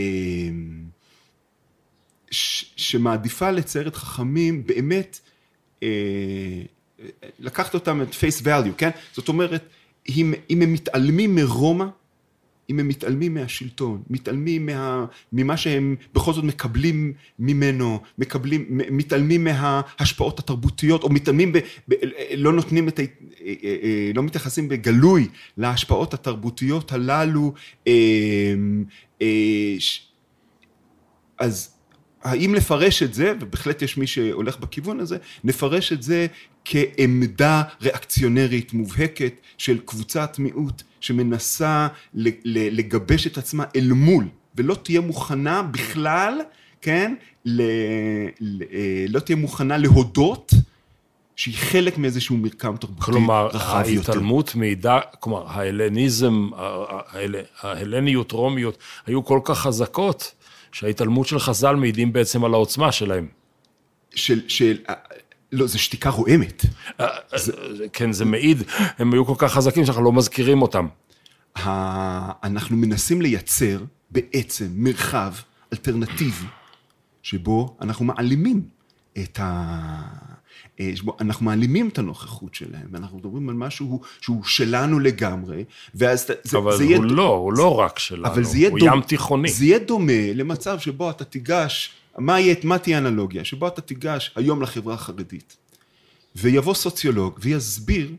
ש- 2.31 2.73
שמעדיפה 2.75 3.51
לצייר 3.51 3.87
את 3.87 3.95
חכמים 3.95 4.63
באמת, 4.67 5.19
אה, 5.83 5.87
לקחת 7.39 7.73
אותם 7.73 8.01
את 8.01 8.07
face 8.11 8.43
value, 8.45 8.73
כן? 8.77 8.89
זאת 9.13 9.27
אומרת, 9.27 9.63
אם, 10.09 10.33
אם 10.49 10.61
הם 10.61 10.73
מתעלמים 10.73 11.35
מרומא, 11.35 11.85
אם 12.69 12.79
הם 12.79 12.87
מתעלמים 12.87 13.33
מהשלטון, 13.33 14.01
מתעלמים 14.09 14.65
מה, 14.65 15.05
ממה 15.33 15.57
שהם 15.57 15.95
בכל 16.13 16.33
זאת 16.33 16.43
מקבלים 16.43 17.13
ממנו, 17.39 17.99
מקבלים, 18.17 18.65
מתעלמים 18.69 19.43
מההשפעות 19.43 20.39
התרבותיות, 20.39 21.03
או 21.03 21.09
מתעלמים, 21.09 21.53
ב, 21.53 21.57
ב, 21.89 21.93
לא 22.37 22.53
נותנים 22.53 22.87
את 22.87 22.99
ה... 22.99 23.01
אה, 23.01 23.53
אה, 23.63 24.11
לא 24.15 24.23
מתייחסים 24.23 24.69
בגלוי 24.69 25.27
להשפעות 25.57 26.13
התרבותיות 26.13 26.91
הללו, 26.91 27.53
אה, 27.87 27.93
אה, 29.21 29.75
אז 31.39 31.77
האם 32.23 32.55
לפרש 32.55 33.03
את 33.03 33.13
זה, 33.13 33.33
ובהחלט 33.39 33.81
יש 33.81 33.97
מי 33.97 34.07
שהולך 34.07 34.59
בכיוון 34.59 34.99
הזה, 34.99 35.17
נפרש 35.43 35.93
את 35.93 36.03
זה 36.03 36.27
כעמדה 36.69 37.61
ריאקציונרית 37.81 38.73
מובהקת 38.73 39.33
של 39.57 39.77
קבוצת 39.85 40.35
מיעוט 40.39 40.81
שמנסה 40.99 41.87
לגבש 42.13 43.27
את 43.27 43.37
עצמה 43.37 43.63
אל 43.75 43.91
מול, 43.91 44.27
ולא 44.55 44.75
תהיה 44.83 45.01
מוכנה 45.01 45.61
בכלל, 45.63 46.39
כן, 46.81 47.15
ל, 47.45 47.61
ל, 48.39 48.63
אה, 48.73 49.05
לא 49.09 49.19
תהיה 49.19 49.35
מוכנה 49.35 49.77
להודות 49.77 50.53
שהיא 51.35 51.55
חלק 51.57 51.97
מאיזשהו 51.97 52.37
מרקם 52.37 52.75
תרבותי 52.77 53.01
כלומר, 53.05 53.47
רחב 53.47 53.83
יותר. 53.87 54.11
ההתעלמות 54.11 54.55
מעידה, 54.55 54.99
כלומר, 55.19 55.43
ההלניזם, 55.47 56.49
ההל- 56.57 57.35
ההלניות, 57.61 58.31
רומיות, 58.31 58.77
היו 59.05 59.25
כל 59.25 59.39
כך 59.43 59.59
חזקות, 59.59 60.33
שההתעלמות 60.71 61.27
של 61.27 61.39
חז"ל 61.39 61.75
מעידים 61.75 62.13
בעצם 62.13 62.43
על 62.43 62.53
העוצמה 62.53 62.91
שלהם. 62.91 63.27
של, 64.15 64.41
של, 64.47 64.77
לא, 65.51 65.67
זה 65.67 65.77
שתיקה 65.77 66.09
רועמת. 66.09 66.65
כן, 67.93 68.11
זה 68.11 68.25
מעיד, 68.25 68.63
הם 68.97 69.13
היו 69.13 69.25
כל 69.25 69.33
כך 69.37 69.53
חזקים 69.53 69.85
שאנחנו 69.85 70.03
לא 70.03 70.11
מזכירים 70.11 70.61
אותם. 70.61 70.87
אנחנו 72.43 72.77
מנסים 72.77 73.21
לייצר 73.21 73.83
בעצם 74.11 74.67
מרחב 74.75 75.33
אלטרנטיבי, 75.73 76.45
שבו 77.23 77.77
אנחנו 77.81 78.05
מעלימים 78.05 78.61
את 79.17 79.39
ה... 79.39 80.01
אה, 80.79 80.91
שבו 80.95 81.17
אנחנו 81.21 81.45
מעלימים 81.45 81.87
את 81.87 81.97
הנוכחות 81.97 82.55
שלהם, 82.55 82.87
ואנחנו 82.91 83.17
מדברים 83.17 83.49
על 83.49 83.55
משהו 83.55 84.01
שהוא 84.21 84.43
שלנו 84.43 84.99
לגמרי, 84.99 85.63
ואז 85.95 86.31
זה, 86.43 86.57
אבל 86.57 86.77
זה 86.77 86.83
יהיה... 86.83 86.97
הוא 86.97 87.05
לא, 87.05 87.27
הוא 87.27 87.53
לא 87.53 87.79
רק 87.79 87.99
שלנו, 87.99 88.27
אבל 88.27 88.43
הוא 88.43 88.79
דומה, 88.79 88.95
ים 88.95 89.01
תיכוני. 89.01 89.49
זה 89.49 89.65
יהיה 89.65 89.79
דומה 89.79 90.33
למצב 90.35 90.79
שבו 90.79 91.09
אתה 91.09 91.23
תיגש, 91.23 91.91
מה, 92.17 92.39
יהיה, 92.39 92.55
מה 92.63 92.77
תהיה 92.77 92.97
האנלוגיה? 92.97 93.45
שבו 93.45 93.67
אתה 93.67 93.81
תיגש 93.81 94.31
היום 94.35 94.61
לחברה 94.61 94.93
החרדית, 94.93 95.57
ויבוא 96.35 96.73
סוציולוג 96.73 97.39
ויסביר, 97.41 98.11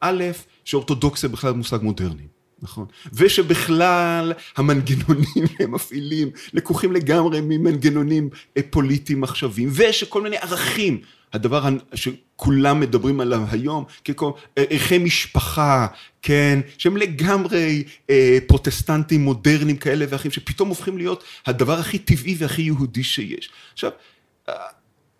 א', 0.00 0.24
שאורתודוקסיה 0.64 1.28
בכלל 1.28 1.52
מושג 1.52 1.78
מודרני, 1.82 2.26
נכון? 2.62 2.86
ושבכלל 3.12 4.32
המנגנונים 4.56 5.46
שהם 5.58 5.74
מפעילים 5.74 6.30
לקוחים 6.52 6.92
לגמרי 6.92 7.40
ממנגנונים 7.40 8.30
אה, 8.56 8.62
פוליטיים 8.70 9.24
עכשוויים, 9.24 9.70
ושכל 9.72 10.22
מיני 10.22 10.36
ערכים, 10.36 11.00
הדבר 11.32 11.68
שכולם 11.94 12.80
מדברים 12.80 13.20
עליו 13.20 13.42
היום, 13.50 13.84
ככל 14.04 14.30
ערכי 14.56 14.98
משפחה, 14.98 15.86
כן, 16.22 16.60
שהם 16.78 16.96
לגמרי 16.96 17.84
אה, 18.10 18.38
פרוטסטנטים 18.46 19.20
מודרניים 19.24 19.76
כאלה 19.76 20.06
ואחרים, 20.08 20.32
שפתאום 20.32 20.68
הופכים 20.68 20.98
להיות 20.98 21.24
הדבר 21.46 21.78
הכי 21.78 21.98
טבעי 21.98 22.34
והכי 22.38 22.62
יהודי 22.62 23.04
שיש. 23.04 23.50
עכשיו, 23.72 23.90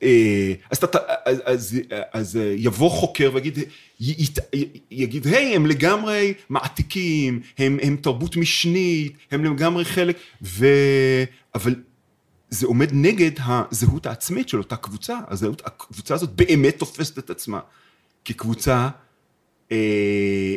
אה, 0.02 0.52
אז, 0.70 0.76
אתה, 0.84 0.98
אז, 1.24 1.42
אז, 1.44 1.78
אז 2.12 2.36
אה, 2.36 2.54
יבוא 2.56 2.90
חוקר 2.90 3.30
ויגיד, 3.34 3.58
י- 3.58 3.64
ית- 4.00 4.38
יגיד, 4.90 5.26
היי, 5.26 5.56
הם 5.56 5.66
לגמרי 5.66 6.34
מעתיקים, 6.48 7.40
הם, 7.58 7.78
הם 7.82 7.96
תרבות 7.96 8.36
משנית, 8.36 9.16
הם 9.30 9.44
לגמרי 9.44 9.84
חלק, 9.84 10.16
ו... 10.42 10.66
אבל 11.54 11.74
זה 12.50 12.66
עומד 12.66 12.88
נגד 12.92 13.30
הזהות 13.38 14.06
העצמית 14.06 14.48
של 14.48 14.58
אותה 14.58 14.76
קבוצה, 14.76 15.18
הזהות, 15.28 15.62
הקבוצה 15.66 16.14
הזאת 16.14 16.30
באמת 16.30 16.78
תופסת 16.78 17.18
את 17.18 17.30
עצמה 17.30 17.60
כקבוצה, 18.24 18.88
אה, 19.72 20.56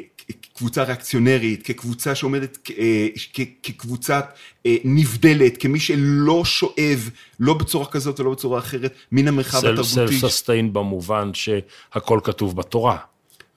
קבוצה 0.58 0.84
ריאקציונרית, 0.84 1.64
כקבוצה 1.64 2.16
שעומדת, 2.16 2.58
אה, 2.78 3.08
כ- 3.34 3.40
כקבוצה 3.64 4.20
אה, 4.66 4.76
נבדלת, 4.84 5.58
כמי 5.58 5.80
שלא 5.80 6.46
שואב, 6.46 7.10
לא 7.40 7.54
בצורה 7.54 7.86
כזאת 7.86 8.20
ולא 8.20 8.32
בצורה 8.32 8.60
אחרת, 8.60 8.94
מן 9.12 9.28
המרחב 9.28 9.60
סלף 9.60 9.80
התרבותי. 9.80 10.20
ססטיין 10.20 10.74
במובן 10.74 11.32
שהכל 11.34 12.20
כתוב 12.24 12.56
בתורה. 12.56 12.98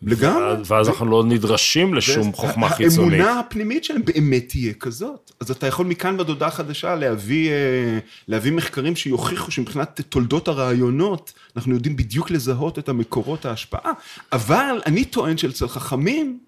לגמרי. 0.02 0.62
ואז- 0.66 0.88
אנחנו 0.88 1.06
לא 1.06 1.24
נדרשים 1.24 1.94
לשום 1.94 2.32
חוכמה 2.32 2.68
חיצונית. 2.68 3.20
האמונה 3.20 3.40
הפנימית 3.40 3.84
שלהם 3.84 4.02
באמת 4.04 4.48
תהיה 4.48 4.74
כזאת. 4.74 5.32
אז 5.40 5.50
אתה 5.50 5.66
יכול 5.66 5.86
מכאן 5.86 6.14
ועד 6.18 6.28
הודעה 6.28 6.50
חדשה 6.50 6.94
להביא, 6.94 7.50
אה, 7.50 7.98
להביא 8.28 8.52
מחקרים 8.52 8.96
שיוכיחו 8.96 9.50
שמבחינת 9.50 10.00
תולדות 10.00 10.48
הרעיונות, 10.48 11.32
אנחנו 11.56 11.74
יודעים 11.74 11.96
בדיוק 11.96 12.30
לזהות 12.30 12.78
את 12.78 12.88
המקורות 12.88 13.44
ההשפעה. 13.44 13.92
אבל 14.32 14.80
אני 14.86 15.04
טוען 15.04 15.36
שאצל 15.36 15.68
חכמים, 15.68 16.38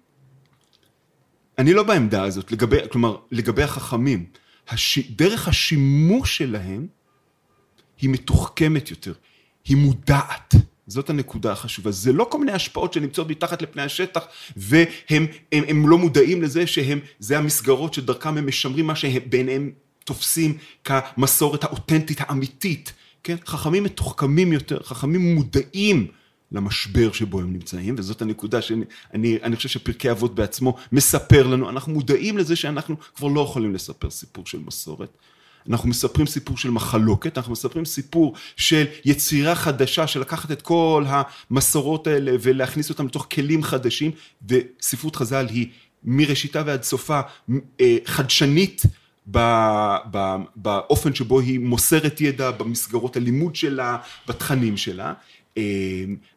אני 1.57 1.73
לא 1.73 1.83
בעמדה 1.83 2.23
הזאת, 2.23 2.51
לגבי, 2.51 2.77
כלומר, 2.91 3.17
לגבי 3.31 3.63
החכמים, 3.63 4.25
הש, 4.69 4.99
דרך 4.99 5.47
השימוש 5.47 6.37
שלהם 6.37 6.87
היא 8.01 8.09
מתוחכמת 8.09 8.89
יותר, 8.91 9.13
היא 9.65 9.77
מודעת. 9.77 10.55
זאת 10.87 11.09
הנקודה 11.09 11.51
החשובה. 11.51 11.91
זה 11.91 12.13
לא 12.13 12.27
כל 12.29 12.39
מיני 12.39 12.51
השפעות 12.51 12.93
שנמצאות 12.93 13.29
מתחת 13.29 13.61
לפני 13.61 13.81
השטח, 13.81 14.27
והם 14.57 15.25
הם, 15.51 15.63
הם 15.67 15.89
לא 15.89 15.97
מודעים 15.97 16.41
לזה 16.41 16.67
שהם, 16.67 16.99
זה 17.19 17.37
המסגרות 17.37 17.93
שדרכם 17.93 18.37
הם 18.37 18.47
משמרים 18.47 18.87
מה 18.87 18.95
שהם 18.95 19.21
בעיניהם 19.29 19.71
תופסים 20.03 20.57
כמסורת 20.83 21.63
האותנטית 21.63 22.21
האמיתית. 22.21 22.93
כן? 23.23 23.35
חכמים 23.45 23.83
מתוחכמים 23.83 24.53
יותר, 24.53 24.79
חכמים 24.83 25.35
מודעים 25.35 26.07
למשבר 26.51 27.11
שבו 27.11 27.39
הם 27.39 27.53
נמצאים, 27.53 27.95
וזאת 27.97 28.21
הנקודה 28.21 28.61
שאני 28.61 28.85
אני, 29.13 29.37
אני 29.43 29.55
חושב 29.55 29.69
שפרקי 29.69 30.11
אבות 30.11 30.35
בעצמו 30.35 30.75
מספר 30.91 31.47
לנו, 31.47 31.69
אנחנו 31.69 31.93
מודעים 31.93 32.37
לזה 32.37 32.55
שאנחנו 32.55 32.95
כבר 33.15 33.27
לא 33.27 33.41
יכולים 33.41 33.73
לספר 33.73 34.09
סיפור 34.09 34.45
של 34.45 34.59
מסורת. 34.59 35.17
אנחנו 35.69 35.89
מספרים 35.89 36.27
סיפור 36.27 36.57
של 36.57 36.69
מחלוקת, 36.69 37.37
אנחנו 37.37 37.51
מספרים 37.51 37.85
סיפור 37.85 38.33
של 38.55 38.85
יצירה 39.05 39.55
חדשה, 39.55 40.07
של 40.07 40.19
לקחת 40.19 40.51
את 40.51 40.61
כל 40.61 41.05
המסורות 41.07 42.07
האלה 42.07 42.31
ולהכניס 42.41 42.89
אותם 42.89 43.05
לתוך 43.05 43.27
כלים 43.31 43.63
חדשים, 43.63 44.11
וספרות 44.49 45.15
חז"ל 45.15 45.47
היא 45.49 45.67
מראשיתה 46.03 46.63
ועד 46.65 46.83
סופה 46.83 47.21
אה, 47.81 47.97
חדשנית 48.05 48.81
באופן 50.55 51.13
שבו 51.13 51.39
היא 51.39 51.59
מוסרת 51.59 52.21
ידע, 52.21 52.51
במסגרות 52.51 53.17
הלימוד 53.17 53.55
שלה, 53.55 53.97
בתכנים 54.27 54.77
שלה. 54.77 55.13
אה, 55.57 55.63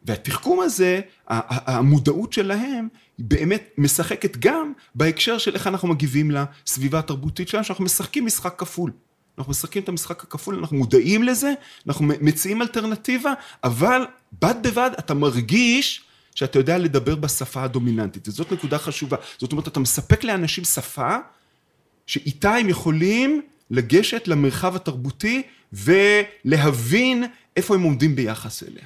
והתחכום 0.05 0.59
הזה, 0.59 1.01
המודעות 1.27 2.33
שלהם, 2.33 2.87
היא 3.17 3.25
באמת 3.25 3.69
משחקת 3.77 4.37
גם 4.37 4.73
בהקשר 4.95 5.37
של 5.37 5.53
איך 5.53 5.67
אנחנו 5.67 5.87
מגיבים 5.87 6.31
לסביבה 6.31 6.99
התרבותית 6.99 7.47
שלנו, 7.47 7.63
שאנחנו 7.63 7.83
משחקים 7.83 8.25
משחק 8.25 8.53
כפול. 8.57 8.91
אנחנו 9.39 9.51
משחקים 9.51 9.83
את 9.83 9.89
המשחק 9.89 10.23
הכפול, 10.23 10.55
אנחנו 10.55 10.77
מודעים 10.77 11.23
לזה, 11.23 11.53
אנחנו 11.87 12.05
מציעים 12.05 12.61
אלטרנטיבה, 12.61 13.33
אבל 13.63 14.05
בד 14.41 14.55
בבד 14.63 14.91
אתה 14.99 15.13
מרגיש 15.13 16.01
שאתה 16.35 16.59
יודע 16.59 16.77
לדבר 16.77 17.15
בשפה 17.15 17.63
הדומיננטית, 17.63 18.27
וזאת 18.27 18.51
נקודה 18.51 18.77
חשובה. 18.77 19.17
זאת 19.37 19.51
אומרת, 19.51 19.67
אתה 19.67 19.79
מספק 19.79 20.23
לאנשים 20.23 20.63
שפה 20.63 21.15
שאיתה 22.07 22.55
הם 22.55 22.69
יכולים 22.69 23.41
לגשת 23.71 24.27
למרחב 24.27 24.75
התרבותי 24.75 25.41
ולהבין 25.73 27.23
איפה 27.55 27.75
הם 27.75 27.81
עומדים 27.81 28.15
ביחס 28.15 28.63
אליה. 28.63 28.85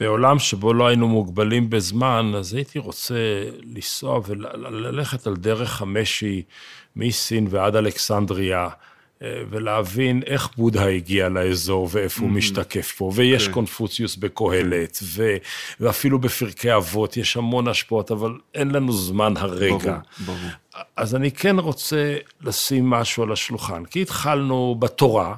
בעולם 0.00 0.38
שבו 0.38 0.74
לא 0.74 0.86
היינו 0.86 1.08
מוגבלים 1.08 1.70
בזמן, 1.70 2.32
אז 2.36 2.54
הייתי 2.54 2.78
רוצה 2.78 3.14
לנסוע 3.62 4.20
וללכת 4.26 5.26
על 5.26 5.36
דרך 5.36 5.82
המשי 5.82 6.42
מסין 6.96 7.46
ועד 7.50 7.76
אלכסנדריה. 7.76 8.68
אה, 9.22 9.42
ולהבין 9.50 10.22
איך 10.26 10.48
בודהה 10.56 10.88
הגיע 10.88 11.28
לאזור 11.28 11.88
ואיפה 11.90 12.20
mm-hmm. 12.20 12.24
הוא 12.24 12.30
משתקף 12.30 12.92
פה, 12.96 13.10
ויש 13.14 13.42
okay. 13.42 13.46
כן. 13.46 13.52
קונפוציוס 13.52 14.16
בקהלת, 14.16 14.98
ו... 15.02 15.36
ואפילו 15.80 16.18
בפרקי 16.18 16.76
אבות 16.76 17.16
יש 17.16 17.36
המון 17.36 17.68
השפעות, 17.68 18.10
אבל 18.10 18.38
אין 18.54 18.70
לנו 18.70 18.92
זמן 18.92 19.36
הרגע. 19.36 19.76
ברור, 19.76 19.98
ברור. 20.26 20.50
אז 20.96 21.14
אני 21.14 21.30
כן 21.30 21.58
רוצה 21.58 22.16
לשים 22.40 22.90
משהו 22.90 23.22
על 23.22 23.32
השולחן, 23.32 23.84
כי 23.84 24.02
התחלנו 24.02 24.76
בתורה, 24.78 25.34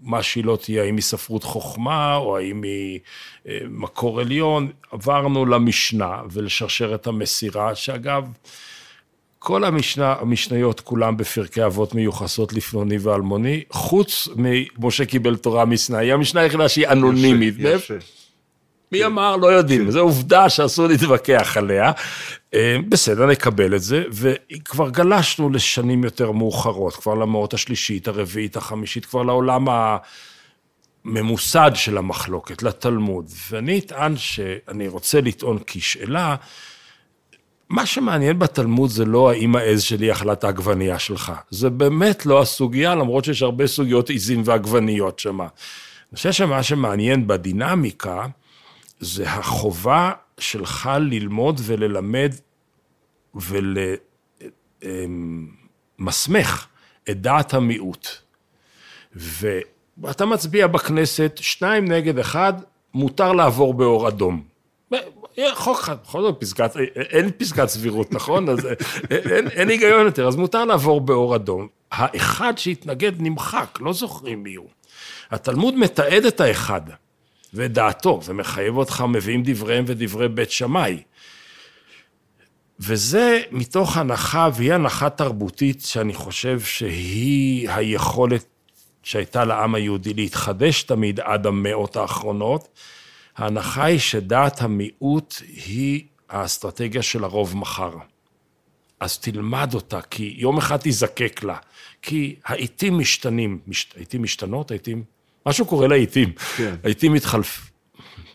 מה 0.00 0.22
שהיא 0.22 0.44
לא 0.44 0.58
תהיה, 0.62 0.82
האם 0.82 0.96
היא 0.96 1.02
ספרות 1.02 1.44
חוכמה, 1.44 2.16
או 2.16 2.36
האם 2.36 2.62
היא 2.62 2.98
אה, 3.48 3.58
מקור 3.70 4.20
עליון, 4.20 4.70
עברנו 4.92 5.46
למשנה 5.46 6.22
ולשרשרת 6.30 7.06
המסירה, 7.06 7.74
שאגב, 7.74 8.24
כל 9.46 9.64
המשנה, 9.64 10.14
המשניות 10.20 10.80
כולם 10.80 11.16
בפרקי 11.16 11.64
אבות 11.64 11.94
מיוחסות 11.94 12.52
לפלוני 12.52 12.98
ואלמוני, 12.98 13.62
חוץ 13.70 14.28
ממשה 14.36 15.04
קיבל 15.04 15.36
תורה 15.36 15.64
מסיני, 15.64 15.98
היא 15.98 16.12
המשנה 16.12 16.40
היחידה 16.40 16.68
שהיא 16.68 16.88
אנונימית. 16.88 17.54
יפה, 17.58 17.68
יפה. 17.68 17.94
מי 18.92 19.04
אמר? 19.04 19.36
לא 19.36 19.46
יודעים, 19.46 19.90
זו 19.90 20.00
עובדה 20.00 20.48
שאסור 20.48 20.86
להתווכח 20.86 21.56
עליה. 21.56 21.92
אה, 22.54 22.76
בסדר, 22.88 23.26
נקבל 23.26 23.74
את 23.74 23.82
זה, 23.82 24.04
וכבר 24.10 24.90
גלשנו 24.90 25.50
לשנים 25.50 26.04
יותר 26.04 26.32
מאוחרות, 26.32 26.96
כבר 26.96 27.14
למאות 27.14 27.54
השלישית, 27.54 28.08
הרביעית, 28.08 28.56
החמישית, 28.56 29.06
כבר 29.06 29.22
לעולם 29.22 29.66
הממוסד 31.04 31.70
של 31.74 31.98
המחלוקת, 31.98 32.62
לתלמוד. 32.62 33.30
ואני 33.50 33.78
אטען 33.78 34.16
שאני 34.16 34.88
רוצה 34.88 35.20
לטעון 35.20 35.58
כשאלה, 35.66 36.36
מה 37.68 37.86
שמעניין 37.86 38.38
בתלמוד 38.38 38.90
זה 38.90 39.04
לא 39.04 39.30
האם 39.30 39.56
העז 39.56 39.82
שלי 39.82 40.12
אכלה 40.12 40.32
את 40.32 40.44
העגבנייה 40.44 40.98
שלך. 40.98 41.32
זה 41.50 41.70
באמת 41.70 42.26
לא 42.26 42.42
הסוגיה, 42.42 42.94
למרות 42.94 43.24
שיש 43.24 43.42
הרבה 43.42 43.66
סוגיות 43.66 44.10
עיזים 44.10 44.42
ועגבניות 44.44 45.18
שמה. 45.18 45.44
אני 45.44 46.16
חושב 46.16 46.32
שמה 46.32 46.62
שמעניין 46.62 47.26
בדינמיקה, 47.26 48.26
זה 49.00 49.30
החובה 49.30 50.12
שלך 50.38 50.90
ללמוד 51.00 51.60
וללמד 51.64 52.34
ולמסמך 55.98 56.66
את 57.10 57.20
דעת 57.20 57.54
המיעוט. 57.54 58.08
ואתה 59.98 60.26
מצביע 60.26 60.66
בכנסת, 60.66 61.38
שניים 61.40 61.84
נגד 61.84 62.18
אחד, 62.18 62.52
מותר 62.94 63.32
לעבור 63.32 63.74
באור 63.74 64.08
אדום. 64.08 64.42
חוק 65.54 65.78
אחד, 65.78 65.96
בכל 66.02 66.22
זאת 66.22 66.36
פסקת, 66.40 66.76
אין 66.96 67.30
פסקת 67.36 67.66
סבירות, 67.66 68.12
נכון? 68.12 68.48
אז 68.48 68.68
אין, 69.10 69.48
אין 69.48 69.68
היגיון 69.68 70.06
יותר, 70.06 70.28
אז 70.28 70.36
מותר 70.36 70.64
לעבור 70.64 71.00
באור 71.00 71.36
אדום. 71.36 71.68
האחד 71.92 72.58
שהתנגד 72.58 73.12
נמחק, 73.18 73.78
לא 73.80 73.92
זוכרים 73.92 74.42
מי 74.42 74.54
הוא. 74.54 74.68
התלמוד 75.30 75.74
מתעד 75.74 76.24
את 76.24 76.40
האחד 76.40 76.80
ואת 77.54 77.72
דעתו, 77.72 78.20
ומחייב 78.24 78.76
אותך, 78.76 79.04
מביאים 79.08 79.42
דבריהם 79.44 79.84
ודברי 79.88 80.28
בית 80.28 80.50
שמאי. 80.50 81.02
וזה 82.80 83.40
מתוך 83.50 83.96
הנחה, 83.96 84.48
והיא 84.54 84.72
הנחה 84.72 85.10
תרבותית 85.10 85.80
שאני 85.80 86.14
חושב 86.14 86.60
שהיא 86.60 87.70
היכולת 87.70 88.44
שהייתה 89.02 89.44
לעם 89.44 89.74
היהודי 89.74 90.14
להתחדש 90.14 90.82
תמיד 90.82 91.20
עד 91.20 91.46
המאות 91.46 91.96
האחרונות. 91.96 92.68
ההנחה 93.36 93.84
היא 93.84 93.98
שדעת 93.98 94.62
המיעוט 94.62 95.34
היא 95.66 96.04
האסטרטגיה 96.28 97.02
של 97.02 97.24
הרוב 97.24 97.56
מחר. 97.56 97.92
אז 99.00 99.18
תלמד 99.18 99.74
אותה, 99.74 100.02
כי 100.02 100.34
יום 100.38 100.58
אחד 100.58 100.78
תזקק 100.82 101.42
לה. 101.42 101.56
כי 102.02 102.36
העיתים 102.44 102.98
משתנים, 102.98 103.58
מש... 103.66 103.92
העיתים 103.96 104.22
משתנות, 104.22 104.70
העיתים... 104.70 105.04
משהו 105.46 105.66
קורה 105.66 105.88
לעיתים. 105.88 106.32
כן. 106.56 106.74
העיתים 106.84 107.12
מתחלף... 107.12 107.70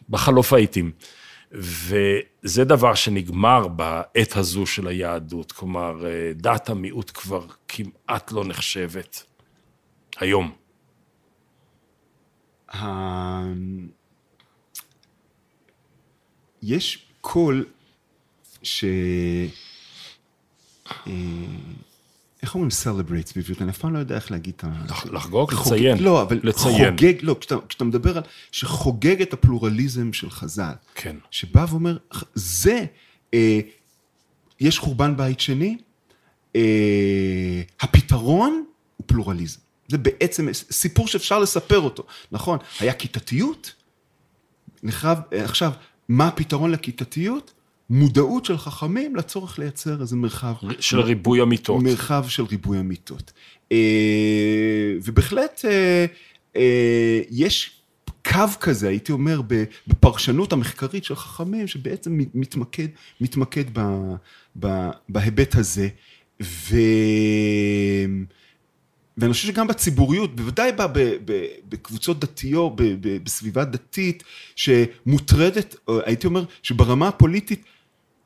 בחלוף 0.09 0.53
העיתים. 0.53 0.91
וזה 1.51 2.63
דבר 2.63 2.93
שנגמר 2.93 3.67
בעת 3.67 4.35
הזו 4.35 4.65
של 4.65 4.87
היהדות. 4.87 5.51
כלומר, 5.51 6.03
דעת 6.35 6.69
המיעוט 6.69 7.11
כבר 7.13 7.45
כמעט 7.67 8.31
לא 8.31 8.45
נחשבת 8.45 9.23
היום. 10.19 10.51
יש 16.63 17.05
קול 17.21 17.65
ש... 18.63 18.85
אה, 21.07 21.11
איך 22.43 22.55
אומרים 22.55 22.69
celebrates 22.83 23.31
בעברית? 23.35 23.61
אני 23.61 23.71
אף 23.71 23.77
פעם 23.77 23.93
לא 23.93 23.99
יודע 23.99 24.15
איך 24.15 24.31
להגיד 24.31 24.53
את 24.57 24.63
ה... 24.63 24.67
לחגוג? 25.11 25.53
לציין. 25.53 25.97
לא, 25.97 26.21
אבל 26.21 26.39
לציין. 26.43 26.89
חוגג, 26.91 27.13
לא, 27.21 27.35
כשאתה, 27.39 27.55
כשאתה 27.69 27.83
מדבר 27.83 28.17
על... 28.17 28.23
שחוגג 28.51 29.21
את 29.21 29.33
הפלורליזם 29.33 30.13
של 30.13 30.29
חז"ל. 30.29 30.71
כן. 30.95 31.15
שבא 31.31 31.65
ואומר, 31.69 31.97
זה, 32.33 32.85
אה, 33.33 33.59
יש 34.59 34.79
חורבן 34.79 35.17
בית 35.17 35.39
שני, 35.39 35.77
אה, 36.55 37.61
הפתרון 37.79 38.63
הוא 38.97 39.07
פלורליזם. 39.07 39.59
זה 39.87 39.97
בעצם 39.97 40.53
סיפור 40.53 41.07
שאפשר 41.07 41.39
לספר 41.39 41.79
אותו, 41.79 42.03
נכון? 42.31 42.57
היה 42.79 42.93
כיתתיות, 42.93 43.73
נחרב, 44.83 45.17
עכשיו, 45.31 45.71
מה 46.11 46.27
הפתרון 46.27 46.71
לכיתתיות? 46.71 47.53
מודעות 47.89 48.45
של 48.45 48.57
חכמים 48.57 49.15
לצורך 49.15 49.59
לייצר 49.59 50.01
איזה 50.01 50.15
מרחב. 50.15 50.53
של 50.79 50.99
ריבוי 50.99 51.41
אמיתות. 51.41 51.83
מרחב 51.83 52.25
של 52.27 52.43
ריבוי 52.43 52.79
אמיתות. 52.79 53.31
אה, 53.71 53.77
ובהחלט 55.03 55.61
אה, 55.65 56.05
אה, 56.55 57.21
יש 57.29 57.81
קו 58.25 58.59
כזה, 58.59 58.89
הייתי 58.89 59.11
אומר, 59.11 59.41
בפרשנות 59.87 60.53
המחקרית 60.53 61.03
של 61.03 61.15
חכמים, 61.15 61.67
שבעצם 61.67 62.19
מתמקד, 62.33 62.87
מתמקד 63.21 63.65
בהיבט 65.09 65.55
הזה. 65.55 65.87
ו... 66.41 66.75
ואני 69.21 69.33
חושב 69.33 69.47
שגם 69.47 69.67
בציבוריות, 69.67 70.35
בוודאי 70.35 70.71
בקבוצות 71.69 72.19
דתיות, 72.19 72.73
בסביבה 73.23 73.65
דתית, 73.65 74.23
שמוטרדת, 74.55 75.75
הייתי 76.05 76.27
אומר, 76.27 76.43
שברמה 76.63 77.07
הפוליטית, 77.07 77.63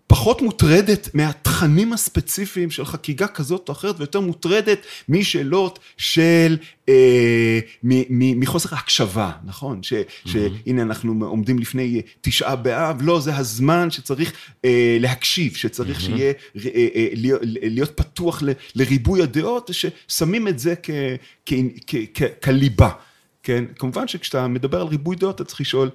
פחות 0.07 0.41
מוטרדת 0.41 1.09
מהתכנים 1.13 1.93
הספציפיים 1.93 2.71
של 2.71 2.85
חגיגה 2.85 3.27
כזאת 3.27 3.69
או 3.69 3.73
אחרת, 3.73 3.95
ויותר 3.97 4.19
מוטרדת 4.19 4.79
משאלות 5.09 5.79
של, 5.97 6.57
אה, 6.89 7.59
מחוסר 8.13 8.75
הקשבה, 8.75 9.31
נכון? 9.45 9.83
ש, 9.83 9.93
mm-hmm. 9.93 10.29
שהנה 10.29 10.81
אנחנו 10.81 11.25
עומדים 11.25 11.59
לפני 11.59 12.01
תשעה 12.21 12.55
באב, 12.55 12.97
לא, 13.01 13.19
זה 13.19 13.35
הזמן 13.35 13.91
שצריך 13.91 14.33
אה, 14.65 14.97
להקשיב, 14.99 15.55
שצריך 15.55 15.99
mm-hmm. 15.99 16.01
שיהיה, 16.01 16.33
אה, 16.65 16.89
אה, 16.95 17.07
להיות, 17.13 17.41
להיות 17.43 17.91
פתוח 17.95 18.43
ל, 18.43 18.49
לריבוי 18.75 19.21
הדעות, 19.23 19.69
ששמים 19.73 20.47
את 20.47 20.59
זה 20.59 20.73
כ, 20.83 20.89
כ, 21.45 21.53
כ, 21.87 21.95
כ, 22.13 22.23
כליבה, 22.43 22.89
כן? 23.43 23.65
כמובן 23.79 24.07
שכשאתה 24.07 24.47
מדבר 24.47 24.81
על 24.81 24.87
ריבוי 24.87 25.15
דעות, 25.15 25.35
אתה 25.35 25.43
צריך 25.43 25.61
לשאול, 25.61 25.89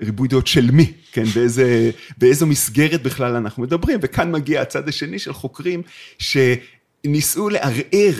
ריבוי 0.00 0.28
דעות 0.28 0.46
של 0.46 0.70
מי, 0.70 0.92
כן, 1.12 1.24
באיזה, 1.24 1.90
באיזו 2.18 2.46
מסגרת 2.46 3.02
בכלל 3.02 3.36
אנחנו 3.36 3.62
מדברים, 3.62 3.98
וכאן 4.02 4.32
מגיע 4.32 4.62
הצד 4.62 4.88
השני 4.88 5.18
של 5.18 5.32
חוקרים 5.32 5.82
שניסו 6.18 7.48
לערער 7.48 8.14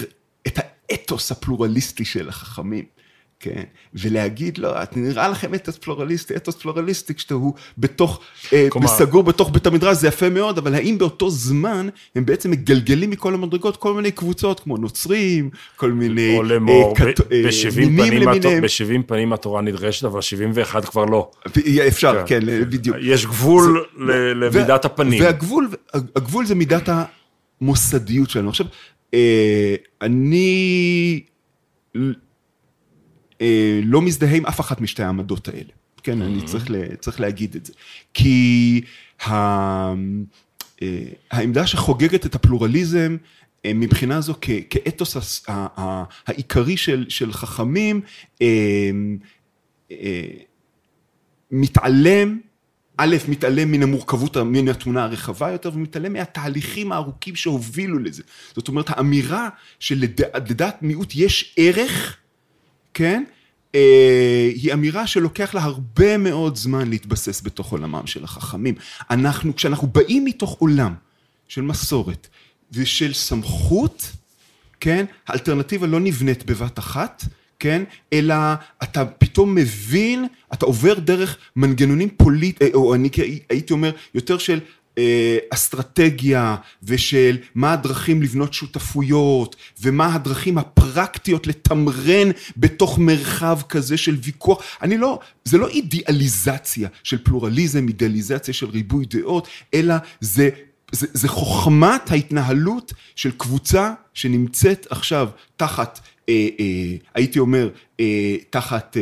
את 0.47 0.59
האתוס 0.59 1.33
הפלורליסטי 1.33 2.05
של 2.05 2.29
החכמים. 2.29 2.85
כן, 3.41 3.63
ולהגיד, 3.95 4.59
לא, 4.59 4.83
את 4.83 4.97
נראה 4.97 5.29
לכם 5.29 5.55
אתוס 5.55 5.77
פלורליסטי, 5.77 6.37
אתוס 6.37 6.57
פלורליסטי, 6.57 7.15
כשהוא 7.15 7.55
בתוך, 7.79 8.21
כלומר... 8.69 8.89
סגור 8.89 9.23
בתוך 9.23 9.51
בית 9.51 9.67
המדרש, 9.67 9.97
זה 9.97 10.09
יפה 10.09 10.29
מאוד, 10.29 10.59
אבל 10.59 10.75
האם 10.75 10.99
באותו 10.99 11.31
זמן 11.31 11.89
הם 12.15 12.27
בעצם 12.27 12.51
מגלגלים 12.51 13.11
מכל 13.11 13.35
המדרגות 13.35 13.77
כל 13.77 13.95
מיני 13.95 14.11
קבוצות, 14.11 14.61
כמו 14.61 14.77
נוצרים, 14.77 15.51
כל 15.77 15.93
מיני... 15.93 16.37
או 16.37 16.43
לאמור, 16.43 16.95
ב-70 16.95 19.03
פנים 19.07 19.33
התורה 19.33 19.63
נדרשת, 19.63 20.05
אבל 20.05 20.21
71 20.21 20.85
כבר 20.85 21.05
לא. 21.05 21.31
אפשר, 21.89 22.23
כן, 22.27 22.41
בדיוק. 22.71 22.97
יש 23.01 23.27
גבול 23.27 23.85
למידת 23.97 24.85
הפנים. 24.85 25.23
והגבול 25.23 26.47
זה 26.47 26.55
מידת 26.55 26.89
המוסדיות 27.61 28.31
שלנו. 28.31 28.49
עכשיו, 28.49 28.67
אני... 30.03 31.21
אה, 33.41 33.81
לא 33.85 34.03
מזדהה 34.03 34.35
עם 34.35 34.47
אף 34.47 34.61
אחת 34.61 34.81
משתי 34.81 35.03
העמדות 35.03 35.49
האלה. 35.49 35.71
כן, 36.03 36.23
אני 36.23 36.43
צריך, 36.43 36.71
צריך 37.01 37.21
להגיד 37.21 37.55
את 37.55 37.67
זה. 37.67 37.73
כי 38.15 38.81
ה... 39.27 39.33
אה, 40.83 41.05
העמדה 41.31 41.67
שחוגגת 41.67 42.27
את 42.27 42.35
הפלורליזם, 42.35 43.17
אה, 43.65 43.73
מבחינה 43.75 44.21
זו 44.21 44.35
כ, 44.41 44.51
כאתוס 44.71 45.47
העיקרי 46.27 46.77
של, 46.77 47.07
של 47.09 47.33
חכמים, 47.33 48.01
מתעלם, 51.51 52.39
א', 52.97 53.17
מתעלם 53.29 53.73
מן 53.73 53.83
המורכבות, 53.83 54.37
מן 54.37 54.69
התמונה 54.69 55.05
הרחבה 55.05 55.51
יותר, 55.51 55.71
ומתעלם 55.75 56.13
מהתהליכים 56.13 56.93
הארוכים 56.93 57.37
שהובילו 57.37 57.99
לזה. 57.99 58.23
זאת 58.57 58.69
אומרת, 58.69 58.87
האמירה 58.89 59.49
שלדעת 59.81 60.83
מיעוט 60.83 61.13
יש 61.15 61.55
ערך, 61.57 62.17
כן? 62.99 63.25
אה, 63.75 64.51
היא 64.55 64.73
אמירה 64.73 65.07
שלוקח 65.07 65.55
לה 65.55 65.63
הרבה 65.63 66.19
מאוד 66.19 66.57
זמן 66.57 66.91
להתבסס 66.91 67.43
בתוך 67.43 67.73
עולמם 67.73 68.07
של 68.07 68.25
החכמים. 68.25 68.75
אנחנו, 69.11 69.57
כשאנחנו 69.57 69.89
באים 69.89 70.25
מתוך 70.25 70.57
עולם 70.59 70.95
של 71.49 71.63
מסורת 71.63 72.29
ושל 72.73 73.13
סמכות, 73.13 74.13
כן, 74.81 75.05
האלטרנטיבה 75.27 75.87
לא 75.87 76.01
נבנית 76.01 76.45
בבת 76.45 76.79
אחת, 76.79 77.25
כן, 77.59 77.83
אלא 78.13 78.35
אתה 78.83 79.05
פתאום 79.05 79.55
מבין, 79.55 80.27
אתה 80.53 80.67
עובר 80.67 80.95
דרך 80.99 81.37
מנגנונים 81.57 82.09
פוליטיים, 82.17 82.75
או 82.75 82.95
אני 82.95 83.09
הייתי 83.51 83.73
אומר, 83.73 83.91
יותר 84.15 84.39
של 84.39 84.55
אה, 84.59 84.61
אסטרטגיה 85.51 86.57
ושל 86.83 87.39
מה 87.55 87.73
הדרכים 87.73 88.23
לבנות 88.23 88.55
שותפויות 88.55 89.57
ומה 89.83 90.15
הדרכים 90.15 90.59
הפרקטיות 90.59 91.47
לתמרן 91.47 92.31
בתוך 92.57 92.99
מרחב 92.99 93.61
כזה 93.69 93.97
של 93.97 94.17
ויכוח. 94.23 94.63
אני 94.83 94.99
לא, 94.99 95.19
זה 95.45 95.59
לא 95.59 95.69
אידיאליזציה 95.69 96.89
של 97.03 97.19
פלורליזם, 97.25 97.89
אידיאליזציה 97.89 98.55
של 98.55 98.67
ריבוי 98.67 99.05
דעות, 99.07 99.49
אלא 99.75 99.95
זה 100.21 100.51
זה, 100.93 101.07
זה 101.13 101.29
חוכמת 101.29 102.11
ההתנהלות 102.11 102.93
של 103.17 103.31
קבוצה 103.31 103.93
שנמצאת 104.15 104.87
עכשיו 104.91 105.29
תחת 105.57 105.99
אה, 105.99 106.03
אה, 106.03 106.18
הייתי 107.15 107.39
אומר, 107.39 107.69
אה, 108.01 108.37
תחת 108.51 108.97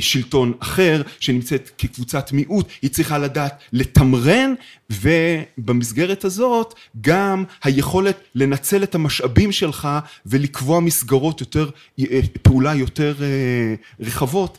שלטון 0.00 0.52
אחר, 0.58 1.02
שנמצאת 1.20 1.70
כקבוצת 1.78 2.32
מיעוט, 2.32 2.68
היא 2.82 2.90
צריכה 2.90 3.18
לדעת 3.18 3.58
לתמרן, 3.72 4.54
ובמסגרת 4.90 6.24
הזאת 6.24 6.74
גם 7.00 7.44
היכולת 7.64 8.20
לנצל 8.34 8.82
את 8.82 8.94
המשאבים 8.94 9.52
שלך 9.52 9.88
ולקבוע 10.26 10.80
מסגרות 10.80 11.40
יותר, 11.40 11.70
פעולה 12.42 12.74
יותר 12.74 13.14
רחבות, 14.00 14.58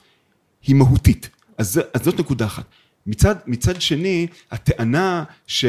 היא 0.63 0.75
מהותית. 0.75 1.29
אז, 1.57 1.81
אז 1.93 2.03
זאת 2.03 2.19
נקודה 2.19 2.45
אחת. 2.45 2.65
מצד, 3.07 3.35
מצד 3.47 3.81
שני, 3.81 4.27
הטענה 4.51 5.23
ש, 5.47 5.65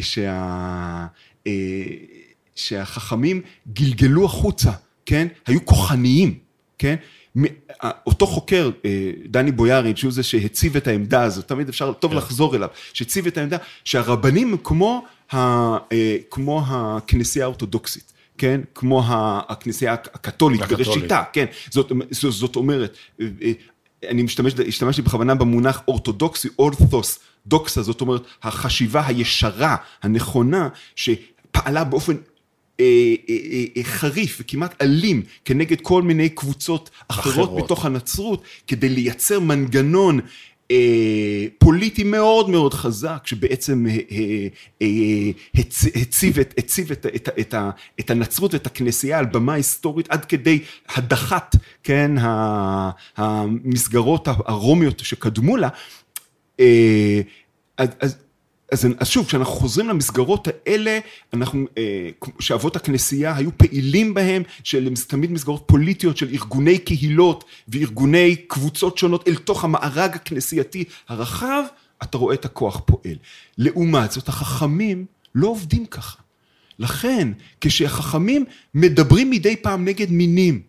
שה, 0.00 1.06
שהחכמים 2.54 3.40
גלגלו 3.72 4.24
החוצה 4.24 4.70
כן, 5.06 5.26
היו 5.46 5.64
כוחניים, 5.64 6.38
כן, 6.78 6.96
אותו 8.06 8.26
חוקר, 8.26 8.70
אה, 8.84 9.10
דני 9.26 9.52
בויארין, 9.52 9.96
שהוא 9.96 10.12
זה 10.12 10.22
שהציב 10.22 10.76
את 10.76 10.86
העמדה 10.86 11.22
הזאת, 11.22 11.48
תמיד 11.48 11.68
אפשר, 11.68 11.92
טוב 11.92 12.10
כן. 12.10 12.16
לחזור 12.16 12.56
אליו, 12.56 12.68
שהציב 12.92 13.26
את 13.26 13.38
העמדה, 13.38 13.56
שהרבנים 13.84 14.52
הם 14.52 14.56
כמו, 14.64 15.04
ה, 15.32 15.36
אה, 15.92 16.16
כמו 16.30 16.62
הכנסייה 16.66 17.44
האורתודוקסית. 17.44 18.12
כן, 18.38 18.60
כמו 18.74 19.02
הכנסייה 19.48 19.92
הקתולית 19.92 20.60
בראשיתה, 20.60 21.22
כן, 21.32 21.46
זאת, 21.70 21.92
זאת, 22.10 22.32
זאת 22.32 22.56
אומרת, 22.56 22.96
אה, 23.20 23.26
אני 24.08 24.22
משתמש, 24.22 24.52
השתמשתי 24.68 25.02
בכוונה 25.02 25.34
במונח 25.34 25.82
אורתודוקסי, 25.88 26.48
אורתוס, 26.58 27.18
דוקסה, 27.46 27.82
זאת 27.82 28.00
אומרת, 28.00 28.22
החשיבה 28.42 29.06
הישרה, 29.06 29.76
הנכונה, 30.02 30.68
שפעלה 30.96 31.84
באופן 31.84 32.12
אה, 32.12 32.18
אה, 32.18 32.22
אה, 32.22 32.35
חריף 33.82 34.38
וכמעט 34.40 34.82
אלים 34.82 35.22
כנגד 35.44 35.80
כל 35.80 36.02
מיני 36.02 36.28
קבוצות 36.28 36.90
אחרות, 37.08 37.34
אחרות. 37.34 37.64
בתוך 37.64 37.84
הנצרות, 37.84 38.42
כדי 38.66 38.88
לייצר 38.88 39.40
מנגנון 39.40 40.20
פוליטי 41.58 42.04
מאוד 42.04 42.50
מאוד 42.50 42.74
חזק, 42.74 43.22
שבעצם 43.24 43.86
הציב, 45.94 46.38
את, 46.38 46.54
הציב 46.58 46.92
את, 46.92 47.06
את, 47.06 47.28
את, 47.40 47.54
את 48.00 48.10
הנצרות 48.10 48.54
ואת 48.54 48.66
הכנסייה 48.66 49.18
על 49.18 49.24
במה 49.24 49.54
היסטורית 49.54 50.10
עד 50.10 50.24
כדי 50.24 50.58
הדחת, 50.88 51.56
כן, 51.82 52.10
המסגרות 53.16 54.28
הרומיות 54.28 54.98
שקדמו 54.98 55.56
לה. 55.56 55.68
אז 57.78 57.88
אז, 58.00 58.16
אז 58.72 58.86
שוב, 59.04 59.26
כשאנחנו 59.26 59.52
חוזרים 59.52 59.88
למסגרות 59.88 60.48
האלה, 60.48 60.98
אנחנו, 61.32 61.66
אה, 61.78 62.08
שאבות 62.40 62.76
הכנסייה 62.76 63.36
היו 63.36 63.50
פעילים 63.56 64.14
בהם, 64.14 64.42
של 64.64 64.88
תמיד 65.08 65.32
מסגרות 65.32 65.62
פוליטיות 65.66 66.16
של 66.16 66.28
ארגוני 66.28 66.78
קהילות 66.78 67.44
וארגוני 67.68 68.36
קבוצות 68.36 68.98
שונות 68.98 69.28
אל 69.28 69.34
תוך 69.34 69.64
המארג 69.64 70.14
הכנסייתי 70.14 70.84
הרחב, 71.08 71.62
אתה 72.02 72.18
רואה 72.18 72.34
את 72.34 72.44
הכוח 72.44 72.80
פועל. 72.86 73.16
לעומת 73.58 74.12
זאת, 74.12 74.28
החכמים 74.28 75.06
לא 75.34 75.48
עובדים 75.48 75.86
ככה. 75.86 76.18
לכן, 76.78 77.28
כשהחכמים 77.60 78.44
מדברים 78.74 79.30
מדי 79.30 79.56
פעם 79.56 79.84
נגד 79.84 80.10
מינים, 80.10 80.60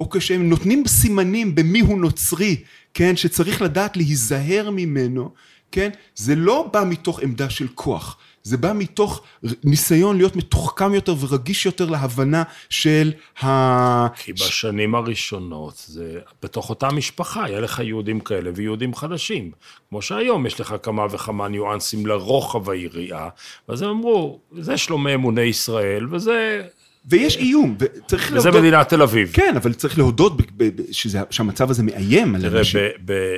או 0.00 0.10
כשהם 0.10 0.48
נותנים 0.48 0.86
סימנים 0.86 1.54
במי 1.54 1.80
הוא 1.80 1.98
נוצרי, 1.98 2.56
כן, 2.94 3.16
שצריך 3.16 3.62
לדעת 3.62 3.96
להיזהר 3.96 4.70
ממנו, 4.70 5.30
כן? 5.72 5.90
זה 6.14 6.34
לא 6.34 6.68
בא 6.72 6.84
מתוך 6.86 7.20
עמדה 7.20 7.50
של 7.50 7.66
כוח, 7.74 8.16
זה 8.46 8.56
בא 8.56 8.72
מתוך 8.74 9.22
ניסיון 9.64 10.16
להיות 10.16 10.36
מתוחכם 10.36 10.94
יותר 10.94 11.14
ורגיש 11.20 11.66
יותר 11.66 11.90
להבנה 11.90 12.42
של 12.70 13.12
ה... 13.42 14.06
כי 14.16 14.32
בשנים 14.32 14.94
הראשונות, 14.94 15.84
זה 15.86 16.18
בתוך 16.42 16.70
אותה 16.70 16.88
משפחה, 16.90 17.44
היה 17.44 17.60
לך 17.60 17.80
יהודים 17.84 18.20
כאלה 18.20 18.50
ויהודים 18.54 18.94
חדשים. 18.94 19.50
כמו 19.88 20.02
שהיום 20.02 20.46
יש 20.46 20.60
לך 20.60 20.74
כמה 20.82 21.06
וכמה 21.10 21.48
ניואנסים 21.48 22.06
לרוחב 22.06 22.70
היריעה, 22.70 23.28
ואז 23.68 23.82
הם 23.82 23.88
אמרו, 23.88 24.40
זה 24.58 24.76
שלומי 24.76 25.14
אמוני 25.14 25.42
ישראל, 25.42 26.14
וזה 26.14 26.62
ויש 27.06 27.36
איום, 27.36 27.76
וצריך 27.78 28.32
להודות... 28.32 28.54
וזה 28.54 28.60
מדינת 28.60 28.88
תל 28.88 29.02
אביב. 29.02 29.30
כן, 29.32 29.54
אבל 29.56 29.72
צריך 29.72 29.98
להודות 29.98 30.32
שזה, 30.90 31.20
שהמצב 31.30 31.70
הזה 31.70 31.82
מאיים 31.82 32.34
על 32.34 32.46
אנשים. 32.46 32.80
תראה, 33.06 33.36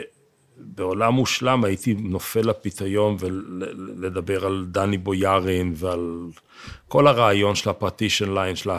בעולם 0.78 1.14
מושלם 1.14 1.64
הייתי 1.64 1.94
נופל 1.94 2.40
לפיתיון 2.40 3.16
ולדבר 3.20 4.46
על 4.46 4.64
דני 4.68 4.98
בויארין 4.98 5.72
ועל 5.76 6.20
כל 6.88 7.06
הרעיון 7.06 7.54
של 7.54 7.70
הפרטישן 7.70 8.34
ליין, 8.34 8.56
של 8.56 8.70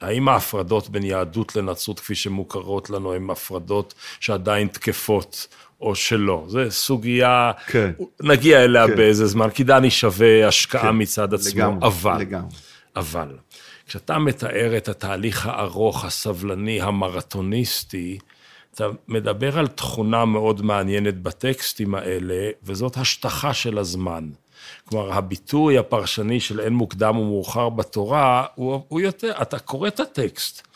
האם 0.00 0.28
ההפרדות 0.28 0.88
בין 0.88 1.02
יהדות 1.02 1.56
לנצרות 1.56 2.00
כפי 2.00 2.14
שמוכרות 2.14 2.90
לנו 2.90 3.14
הן 3.14 3.30
הפרדות 3.30 3.94
שעדיין 4.20 4.68
תקפות 4.68 5.46
או 5.80 5.94
שלא. 5.94 6.44
זו 6.48 6.60
סוגיה, 6.70 7.52
כן. 7.66 7.90
נגיע 8.22 8.64
אליה 8.64 8.86
כן. 8.86 8.96
באיזה 8.96 9.26
זמן, 9.26 9.50
כי 9.50 9.64
דני 9.64 9.90
שווה 9.90 10.48
השקעה 10.48 10.82
כן. 10.82 10.98
מצד 10.98 11.34
עצמו, 11.34 11.60
לגמרי, 11.60 11.88
אבל, 11.88 12.20
לגמרי. 12.20 12.56
אבל, 12.96 13.28
כשאתה 13.86 14.18
מתאר 14.18 14.76
את 14.76 14.88
התהליך 14.88 15.46
הארוך, 15.46 16.04
הסבלני, 16.04 16.80
המרתוניסטי, 16.80 18.18
אתה 18.78 18.88
מדבר 19.08 19.58
על 19.58 19.66
תכונה 19.66 20.24
מאוד 20.24 20.62
מעניינת 20.62 21.22
בטקסטים 21.22 21.94
האלה, 21.94 22.50
וזאת 22.62 22.96
השטחה 22.96 23.54
של 23.54 23.78
הזמן. 23.78 24.28
כלומר, 24.88 25.12
הביטוי 25.12 25.78
הפרשני 25.78 26.40
של 26.40 26.60
אין 26.60 26.72
מוקדם 26.72 27.18
ומאוחר 27.18 27.68
בתורה, 27.68 28.46
הוא, 28.54 28.82
הוא 28.88 29.00
יותר, 29.00 29.32
אתה 29.42 29.58
קורא 29.58 29.88
את 29.88 30.00
הטקסט, 30.00 30.66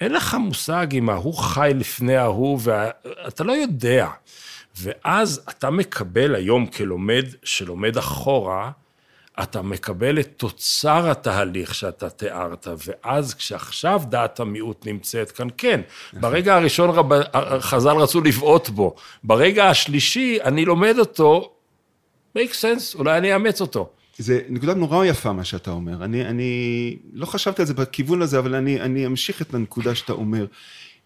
אין 0.00 0.12
לך 0.12 0.34
מושג 0.34 0.86
אם 0.92 1.10
ההוא 1.10 1.34
חי 1.34 1.72
לפני 1.74 2.16
ההוא, 2.16 2.58
ואתה 2.62 3.44
לא 3.44 3.52
יודע. 3.52 4.08
ואז 4.76 5.42
אתה 5.48 5.70
מקבל 5.70 6.34
היום 6.34 6.66
כלומד 6.66 7.24
שלומד 7.42 7.96
אחורה, 7.96 8.70
אתה 9.42 9.62
מקבל 9.62 10.20
את 10.20 10.32
תוצר 10.36 11.10
התהליך 11.10 11.74
שאתה 11.74 12.10
תיארת, 12.10 12.66
ואז 12.86 13.34
כשעכשיו 13.34 14.02
דעת 14.08 14.40
המיעוט 14.40 14.86
נמצאת 14.86 15.30
כאן, 15.30 15.48
כן, 15.56 15.80
ברגע 16.12 16.54
הראשון 16.54 16.90
רב... 16.90 17.08
חז"ל 17.60 17.96
רצו 17.96 18.20
לבעוט 18.20 18.68
בו, 18.68 18.94
ברגע 19.24 19.68
השלישי 19.68 20.38
אני 20.44 20.64
לומד 20.64 20.94
אותו, 20.98 21.52
make 22.38 22.52
sense, 22.52 22.98
אולי 22.98 23.18
אני 23.18 23.34
אאמץ 23.34 23.60
אותו. 23.60 23.90
זה 24.18 24.40
נקודה 24.48 24.74
נורא 24.74 25.04
יפה 25.04 25.32
מה 25.32 25.44
שאתה 25.44 25.70
אומר, 25.70 26.04
אני, 26.04 26.24
אני 26.24 26.96
לא 27.12 27.26
חשבתי 27.26 27.62
על 27.62 27.66
זה 27.66 27.74
בכיוון 27.74 28.22
הזה, 28.22 28.38
אבל 28.38 28.54
אני, 28.54 28.80
אני 28.80 29.06
אמשיך 29.06 29.42
את 29.42 29.54
הנקודה 29.54 29.94
שאתה 29.94 30.12
אומר. 30.12 30.46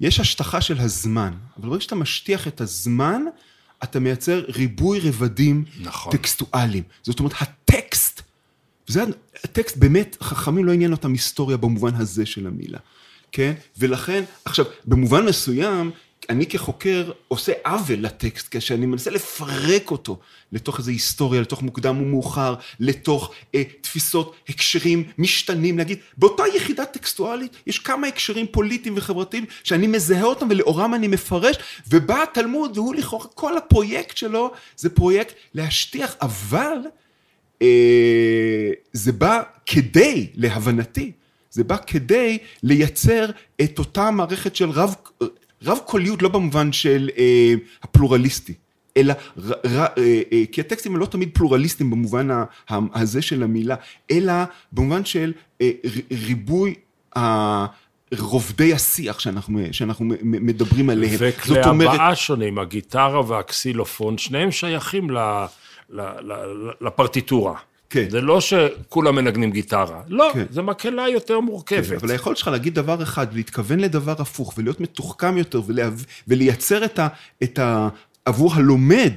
יש 0.01 0.21
השטחה 0.21 0.61
של 0.61 0.79
הזמן, 0.79 1.33
אבל 1.61 1.69
ברגע 1.69 1.81
שאתה 1.81 1.95
משטיח 1.95 2.49
את 2.49 2.61
הזמן, 2.61 3.23
אתה 3.83 4.01
מייצר 4.01 4.45
ריבוי 4.49 5.01
רבדים 5.01 5.65
נכון. 5.81 6.13
טקסטואליים. 6.13 6.83
זאת 7.03 7.19
אומרת, 7.19 7.33
הטקסט, 7.69 8.23
וזה 8.89 9.03
הטקסט 9.45 9.77
באמת, 9.77 10.17
חכמים 10.21 10.65
לא 10.65 10.73
עניין 10.73 10.93
אותם 10.93 11.13
היסטוריה 11.13 11.57
במובן 11.57 11.95
הזה 11.95 12.27
של 12.27 12.47
המילה, 12.47 12.79
כן? 13.33 13.53
ולכן, 13.79 14.25
עכשיו, 14.45 14.65
במובן 14.85 15.25
מסוים, 15.25 15.91
אני 16.31 16.47
כחוקר 16.47 17.11
עושה 17.29 17.53
עוול 17.65 17.99
לטקסט, 17.99 18.57
כשאני 18.57 18.87
מנסה 18.87 19.11
לפרק 19.11 19.91
אותו 19.91 20.19
לתוך 20.53 20.79
איזו 20.79 20.91
היסטוריה, 20.91 21.41
לתוך 21.41 21.63
מוקדם 21.63 22.01
ומאוחר, 22.01 22.55
לתוך 22.81 23.33
אה, 23.55 23.63
תפיסות, 23.81 24.35
הקשרים 24.49 25.05
משתנים, 25.19 25.79
להגיד, 25.79 25.99
באותה 26.17 26.43
יחידה 26.57 26.85
טקסטואלית 26.85 27.57
יש 27.67 27.79
כמה 27.79 28.07
הקשרים 28.07 28.47
פוליטיים 28.51 28.95
וחברתיים 28.97 29.45
שאני 29.65 29.87
מזהה 29.87 30.23
אותם 30.23 30.47
ולאורם 30.51 30.95
אני 30.95 31.09
מפרש, 31.09 31.57
ובא 31.91 32.23
התלמוד 32.23 32.79
והוא 32.79 32.95
לכאורה, 32.95 33.27
כל 33.35 33.57
הפרויקט 33.57 34.17
שלו 34.17 34.53
זה 34.77 34.91
פרויקט 34.91 35.35
להשטיח, 35.55 36.15
אבל 36.23 36.77
זה 38.93 39.13
בא 39.13 39.43
כדי, 39.67 40.27
להבנתי, 40.35 41.13
זה 41.51 41.65
בא 41.65 41.77
כדי 41.87 42.39
לייצר 42.63 43.31
את 43.61 43.79
אותה 43.79 44.11
מערכת 44.11 44.57
של 44.57 44.71
רב... 44.71 44.95
רב 45.63 45.79
קוליות 45.87 46.23
לא 46.23 46.29
במובן 46.29 46.73
של 46.73 47.11
אה, 47.19 47.55
הפלורליסטי, 47.83 48.55
אלא, 48.97 49.15
ר, 49.39 49.53
ר, 49.53 49.79
אה, 49.79 49.87
אה, 50.33 50.43
כי 50.53 50.61
הטקסטים 50.61 50.93
הם 50.93 51.01
לא 51.01 51.07
תמיד 51.07 51.31
פלורליסטים 51.35 51.91
במובן 51.91 52.31
ה, 52.31 52.45
ה, 52.71 52.79
הזה 52.95 53.23
של 53.23 53.43
המילה, 53.43 53.75
אלא 54.11 54.33
במובן 54.73 55.05
של 55.05 55.33
אה, 55.61 55.71
ריבוי 56.27 56.75
ה... 57.17 57.67
רובדי 58.19 58.75
השיח 58.75 59.19
שאנחנו, 59.19 59.61
שאנחנו 59.73 60.05
מדברים 60.23 60.91
עליהם. 60.91 61.17
וכלי 61.19 61.61
הבעה 61.61 62.17
שונים, 62.17 62.59
הגיטרה 62.59 63.29
והקסילופון, 63.29 64.19
שניהם 64.19 64.51
שייכים 64.51 65.11
ל, 65.11 65.19
ל, 65.19 65.19
ל, 65.19 65.47
לפרטיטורה. 66.81 67.55
כן. 67.91 68.11
זה 68.11 68.21
לא 68.21 68.41
שכולם 68.41 69.15
מנגנים 69.15 69.51
גיטרה, 69.51 70.03
לא, 70.09 70.31
כן. 70.35 70.45
זה 70.51 70.63
מקהלה 70.63 71.09
יותר 71.09 71.41
מורכבת. 71.41 71.87
כן, 71.87 71.97
אבל 71.97 72.11
היכולת 72.11 72.37
שלך 72.37 72.49
להגיד 72.49 72.75
דבר 72.75 73.03
אחד 73.03 73.27
ולהתכוון 73.33 73.81
לדבר 73.81 74.15
הפוך 74.19 74.55
ולהיות 74.59 74.81
מתוחכם 74.81 75.37
יותר. 75.37 75.61
ולייצר 76.29 76.85
את 76.85 76.99
ה... 76.99 77.09
את 77.43 77.59
ה... 77.59 77.89
עבור 78.25 78.55
הלומד, 78.55 79.13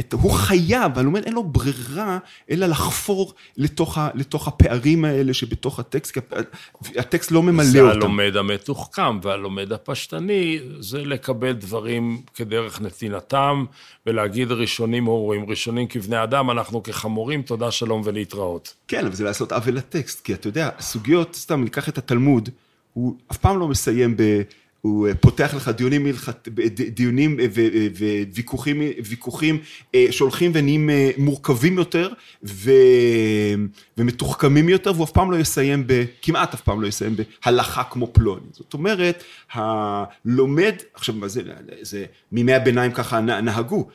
את... 0.00 0.12
הוא 0.12 0.30
חייב, 0.30 0.98
הלומד 0.98 1.24
אין 1.24 1.34
לו 1.34 1.44
ברירה 1.44 2.18
אלא 2.50 2.66
לחפור 2.66 3.34
לתוך, 3.56 3.98
ה... 3.98 4.08
לתוך 4.14 4.48
הפערים 4.48 5.04
האלה 5.04 5.34
שבתוך 5.34 5.78
הטקסט, 5.78 6.12
כי 6.12 6.20
הטקסט 6.96 7.30
לא 7.30 7.42
ממלא 7.42 7.64
זה 7.64 7.80
אותם. 7.80 7.92
זה 7.92 8.06
הלומד 8.06 8.36
המתוחכם 8.36 9.18
והלומד 9.22 9.72
הפשטני, 9.72 10.58
זה 10.80 11.04
לקבל 11.04 11.52
דברים 11.52 12.22
כדרך 12.34 12.80
נתינתם 12.80 13.64
ולהגיד 14.06 14.52
ראשונים 14.52 15.04
הורים, 15.04 15.50
ראשונים 15.50 15.86
כבני 15.86 16.22
אדם, 16.22 16.50
אנחנו 16.50 16.82
כחמורים, 16.82 17.42
תודה, 17.42 17.70
שלום 17.70 18.02
ולהתראות. 18.04 18.74
כן, 18.88 19.06
אבל 19.06 19.14
זה 19.14 19.24
לעשות 19.24 19.52
עוול 19.52 19.74
לטקסט, 19.74 20.24
כי 20.24 20.34
אתה 20.34 20.48
יודע, 20.48 20.70
סוגיות, 20.80 21.34
סתם 21.34 21.64
ניקח 21.64 21.88
את 21.88 21.98
התלמוד, 21.98 22.48
הוא 22.92 23.16
אף 23.32 23.36
פעם 23.36 23.58
לא 23.58 23.68
מסיים 23.68 24.16
ב... 24.16 24.42
הוא 24.86 25.08
פותח 25.20 25.54
לך 25.54 25.68
דיונים, 25.68 26.06
דיונים 26.94 27.36
וויכוחים 28.34 28.82
ויכוחים 29.04 29.58
שהולכים 30.10 30.50
ונהיים 30.54 30.90
מורכבים 31.16 31.78
יותר 31.78 32.08
ו, 32.44 32.70
ומתוחכמים 33.98 34.68
יותר, 34.68 34.92
והוא 34.92 35.04
אף 35.04 35.10
פעם 35.10 35.30
לא 35.30 35.36
יסיים, 35.36 35.84
ב, 35.86 36.04
כמעט 36.22 36.54
אף 36.54 36.60
פעם 36.60 36.82
לא 36.82 36.86
יסיים 36.86 37.16
בהלכה 37.16 37.82
כמו 37.84 38.06
פלוני. 38.12 38.46
זאת 38.52 38.74
אומרת, 38.74 39.24
הלומד, 39.52 40.74
עכשיו, 40.94 41.14
מה 41.14 41.28
זה, 41.28 41.42
זה 41.80 42.04
מימי 42.32 42.54
הביניים 42.54 42.92
ככה 42.92 43.20
נהגו. 43.20 43.88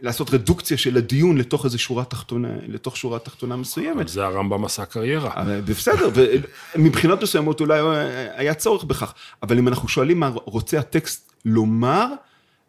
לעשות 0.00 0.34
רדוקציה 0.34 0.76
של 0.76 0.96
הדיון 0.96 1.38
לתוך 1.38 1.64
איזו 1.64 1.78
שורה 1.78 2.04
תחתונה, 2.04 2.48
לתוך 2.68 2.96
שורה 2.96 3.18
תחתונה 3.18 3.56
מסוימת. 3.56 4.08
זה 4.08 4.24
הרמב"ם 4.24 4.64
עשה 4.64 4.84
קריירה. 4.84 5.44
בסדר, 5.64 6.10
ומבחינות 6.74 7.22
מסוימות 7.22 7.60
אולי 7.60 7.80
היה 8.34 8.54
צורך 8.54 8.84
בכך, 8.84 9.14
אבל 9.42 9.58
אם 9.58 9.68
אנחנו 9.68 9.88
שואלים 9.88 10.20
מה 10.20 10.30
רוצה 10.44 10.78
הטקסט 10.78 11.32
לומר, 11.44 12.06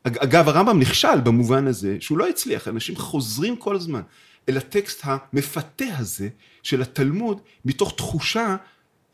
אגב, 0.04 0.50
הרמב"ם 0.50 0.80
נכשל 0.80 1.20
במובן 1.24 1.68
הזה, 1.68 1.98
שהוא 2.00 2.18
לא 2.18 2.30
הצליח, 2.30 2.68
אנשים 2.68 2.96
חוזרים 2.96 3.56
כל 3.56 3.76
הזמן 3.76 4.02
אל 4.50 4.58
הטקסט 4.58 5.02
המפתה 5.04 5.86
הזה 5.98 6.30
של 6.64 6.82
התלמוד, 6.82 7.42
מתוך 7.66 7.94
תחושה 7.98 8.56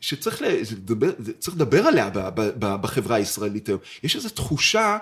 שצריך 0.00 0.42
לדבר, 0.42 1.10
לדבר 1.48 1.86
עליה 1.86 2.10
בחברה 2.58 3.16
הישראלית 3.16 3.68
היום. 3.68 3.80
יש 4.02 4.16
איזו 4.16 4.28
תחושה 4.28 4.80
אה, 4.86 4.98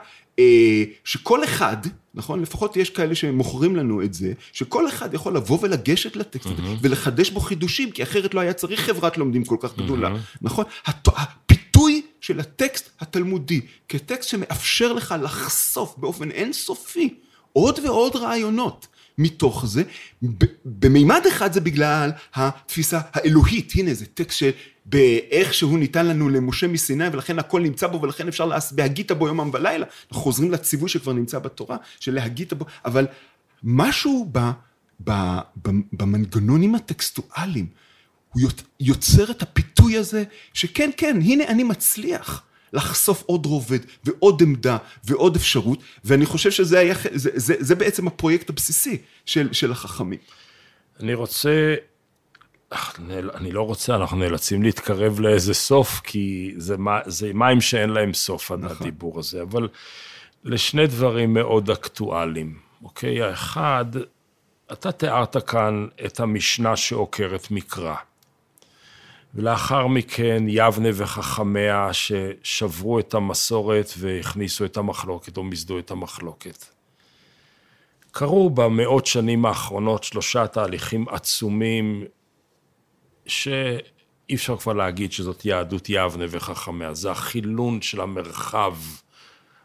שכל 1.04 1.44
אחד, 1.44 1.76
נכון? 2.14 2.42
לפחות 2.42 2.76
יש 2.76 2.90
כאלה 2.90 3.14
שמוכרים 3.14 3.76
לנו 3.76 4.02
את 4.02 4.14
זה, 4.14 4.32
שכל 4.52 4.88
אחד 4.88 5.14
יכול 5.14 5.36
לבוא 5.36 5.58
ולגשת 5.62 6.16
לטקסט 6.16 6.46
mm-hmm. 6.46 6.78
ולחדש 6.80 7.30
בו 7.30 7.40
חידושים, 7.40 7.90
כי 7.90 8.02
אחרת 8.02 8.34
לא 8.34 8.40
היה 8.40 8.52
צריך 8.52 8.80
חברת 8.80 9.18
לומדים 9.18 9.44
כל 9.44 9.56
כך 9.60 9.76
גדולה, 9.76 10.08
mm-hmm. 10.08 10.38
נכון? 10.42 10.64
הפיתוי 11.06 12.02
של 12.20 12.40
הטקסט 12.40 12.90
התלמודי, 13.00 13.60
כטקסט 13.88 14.28
שמאפשר 14.28 14.92
לך 14.92 15.14
לחשוף 15.22 15.94
באופן 15.96 16.30
אינסופי 16.30 17.14
עוד 17.52 17.78
ועוד 17.84 18.16
רעיונות. 18.16 18.86
מתוך 19.18 19.66
זה, 19.66 19.82
במימד 20.64 21.20
אחד 21.28 21.52
זה 21.52 21.60
בגלל 21.60 22.10
התפיסה 22.34 23.00
האלוהית, 23.12 23.72
הנה 23.74 23.94
זה 23.94 24.06
טקסט 24.06 24.38
שבאיך 24.38 25.54
שהוא 25.54 25.78
ניתן 25.78 26.06
לנו 26.06 26.28
למשה 26.28 26.66
מסיני 26.66 27.08
ולכן 27.12 27.38
הכל 27.38 27.60
נמצא 27.60 27.86
בו 27.86 28.02
ולכן 28.02 28.28
אפשר 28.28 28.50
להגית 28.76 29.12
בו 29.12 29.28
יומם 29.28 29.50
ולילה, 29.52 29.86
אנחנו 30.08 30.22
חוזרים 30.22 30.50
לציווי 30.50 30.88
שכבר 30.88 31.12
נמצא 31.12 31.38
בתורה, 31.38 31.76
של 32.00 32.14
להגית 32.14 32.52
בו, 32.52 32.64
אבל 32.84 33.06
משהו 33.62 34.28
ב, 34.32 34.38
ב, 35.04 35.10
ב, 35.62 35.70
במנגנונים 35.92 36.74
הטקסטואליים, 36.74 37.66
הוא 38.32 38.50
יוצר 38.80 39.30
את 39.30 39.42
הפיתוי 39.42 39.96
הזה, 39.96 40.24
שכן, 40.54 40.90
כן, 40.96 41.18
הנה 41.22 41.44
אני 41.44 41.64
מצליח. 41.64 42.42
לחשוף 42.72 43.22
עוד 43.26 43.46
רובד 43.46 43.78
ועוד 44.04 44.42
עמדה 44.42 44.76
ועוד 45.04 45.36
אפשרות, 45.36 45.78
ואני 46.04 46.26
חושב 46.26 46.50
שזה 46.50 46.78
היה, 46.78 46.94
זה, 47.12 47.30
זה, 47.34 47.54
זה 47.58 47.74
בעצם 47.74 48.06
הפרויקט 48.06 48.50
הבסיסי 48.50 48.98
של, 49.26 49.52
של 49.52 49.72
החכמים. 49.72 50.18
אני 51.00 51.14
רוצה, 51.14 51.74
אני 53.34 53.52
לא 53.52 53.62
רוצה, 53.62 53.96
אנחנו 53.96 54.16
נאלצים 54.16 54.62
להתקרב 54.62 55.20
לאיזה 55.20 55.54
סוף, 55.54 56.00
כי 56.04 56.54
זה, 56.56 56.76
זה 57.06 57.30
מים 57.34 57.60
שאין 57.60 57.90
להם 57.90 58.14
סוף, 58.14 58.52
נכון. 58.52 58.76
הדיבור 58.80 59.18
הזה, 59.18 59.42
אבל 59.42 59.68
לשני 60.44 60.86
דברים 60.86 61.34
מאוד 61.34 61.70
אקטואליים, 61.70 62.58
אוקיי? 62.82 63.22
האחד, 63.22 63.84
אתה 64.72 64.92
תיארת 64.92 65.50
כאן 65.50 65.86
את 66.06 66.20
המשנה 66.20 66.76
שעוקרת 66.76 67.50
מקרא. 67.50 67.94
ולאחר 69.34 69.86
מכן 69.86 70.44
יבנה 70.48 70.88
וחכמיה 70.94 71.88
ששברו 71.92 72.98
את 72.98 73.14
המסורת 73.14 73.90
והכניסו 73.98 74.64
את 74.64 74.76
המחלוקת 74.76 75.36
או 75.36 75.44
מיסדו 75.44 75.78
את 75.78 75.90
המחלוקת. 75.90 76.64
קרו 78.10 78.50
במאות 78.50 79.06
שנים 79.06 79.46
האחרונות 79.46 80.04
שלושה 80.04 80.46
תהליכים 80.46 81.08
עצומים 81.08 82.04
שאי 83.26 84.34
אפשר 84.34 84.56
כבר 84.56 84.72
להגיד 84.72 85.12
שזאת 85.12 85.44
יהדות 85.44 85.86
יבנה 85.88 86.24
וחכמיה, 86.28 86.94
זה 86.94 87.10
החילון 87.10 87.82
של 87.82 88.00
המרחב, 88.00 88.74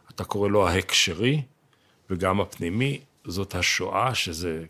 אתה 0.09 0.23
קורא 0.23 0.49
לו 0.49 0.67
ההקשרי 0.67 1.41
וגם 2.09 2.41
הפנימי, 2.41 2.99
זאת 3.25 3.55
השואה 3.55 4.15
שזה 4.15 4.65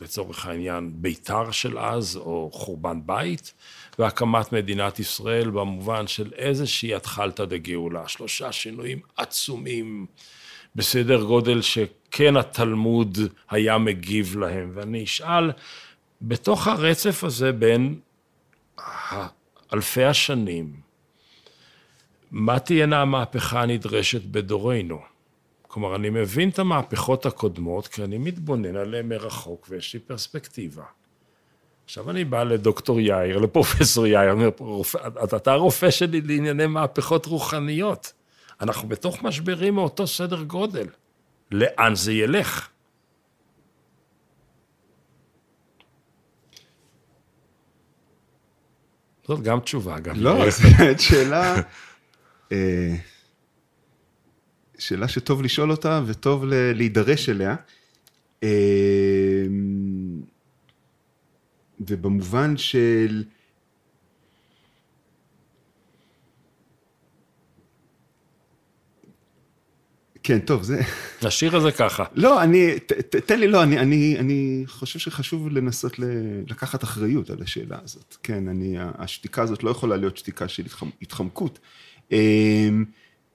לצורך 0.00 0.46
העניין 0.46 0.92
ביתר 0.94 1.50
של 1.50 1.78
אז 1.78 2.16
או 2.16 2.50
חורבן 2.52 3.00
בית. 3.06 3.52
והקמת 3.98 4.52
מדינת 4.52 4.98
ישראל 4.98 5.50
במובן 5.50 6.06
של 6.06 6.32
איזושהי 6.36 6.94
התחלתא 6.94 7.44
דגאולה. 7.44 8.08
שלושה 8.08 8.52
שינויים 8.52 9.00
עצומים 9.16 10.06
בסדר 10.76 11.24
גודל 11.24 11.62
שכן 11.62 12.36
התלמוד 12.36 13.18
היה 13.50 13.78
מגיב 13.78 14.36
להם. 14.36 14.70
ואני 14.74 15.04
אשאל, 15.04 15.52
בתוך 16.22 16.66
הרצף 16.66 17.24
הזה 17.24 17.52
בין 17.52 18.00
אלפי 19.72 20.04
השנים, 20.04 20.80
מה 22.30 22.58
תהיינה 22.58 23.02
המהפכה 23.02 23.62
הנדרשת 23.62 24.22
בדורנו? 24.22 25.00
כלומר, 25.62 25.96
אני 25.96 26.10
מבין 26.10 26.48
את 26.48 26.58
המהפכות 26.58 27.26
הקודמות, 27.26 27.86
כי 27.86 28.04
אני 28.04 28.18
מתבונן 28.18 28.76
עליהן 28.76 29.08
מרחוק 29.08 29.66
ויש 29.70 29.94
לי 29.94 30.00
פרספקטיבה. 30.00 30.84
עכשיו 31.84 32.10
אני 32.10 32.24
בא 32.24 32.42
לדוקטור 32.42 33.00
יאיר, 33.00 33.38
לפרופסור 33.38 34.06
יאיר, 34.06 34.32
אומר, 34.32 34.50
אתה 35.36 35.52
הרופא 35.52 35.90
שלי 35.90 36.20
לענייני 36.20 36.66
מהפכות 36.66 37.26
רוחניות. 37.26 38.12
אנחנו 38.60 38.88
בתוך 38.88 39.22
משברים 39.22 39.74
מאותו 39.74 40.06
סדר 40.06 40.42
גודל. 40.42 40.86
לאן 41.50 41.94
זה 41.94 42.12
ילך? 42.12 42.68
זאת 49.28 49.42
גם 49.42 49.60
תשובה, 49.60 49.98
גם. 49.98 50.14
לא, 50.16 50.44
זו 50.50 50.68
שאלה, 50.98 51.56
אה, 52.52 52.94
שאלה 54.78 55.08
שטוב 55.08 55.42
לשאול 55.42 55.70
אותה 55.70 56.00
וטוב 56.06 56.44
להידרש 56.74 57.28
אליה. 57.28 57.56
ובמובן 61.88 62.56
של... 62.56 63.24
כן, 70.22 70.38
טוב, 70.38 70.62
זה... 70.62 70.80
נשאיר 71.24 71.56
את 71.56 71.62
זה 71.62 71.72
ככה. 71.72 72.04
לא, 72.14 72.42
אני, 72.42 72.78
ת, 72.78 72.92
ת, 72.92 73.16
תן 73.16 73.40
לי, 73.40 73.48
לא, 73.48 73.62
אני, 73.62 73.78
אני, 73.78 74.16
אני 74.18 74.62
חושב 74.66 74.98
שחשוב 74.98 75.48
לנסות 75.48 75.98
ל, 75.98 76.04
לקחת 76.48 76.84
אחריות 76.84 77.30
על 77.30 77.42
השאלה 77.42 77.78
הזאת. 77.84 78.16
כן, 78.22 78.48
אני, 78.48 78.76
השתיקה 78.78 79.42
הזאת 79.42 79.62
לא 79.62 79.70
יכולה 79.70 79.96
להיות 79.96 80.16
שתיקה 80.16 80.48
של 80.48 80.62
התחמ, 80.66 80.90
התחמקות 81.02 81.58
אה, 82.12 82.68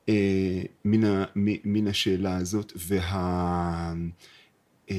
אה, 0.09 0.61
מן, 0.85 1.03
ה, 1.03 1.25
מן 1.35 1.87
השאלה 1.87 2.37
הזאת, 2.37 2.73
וה... 2.75 3.93
אה, 4.91 4.95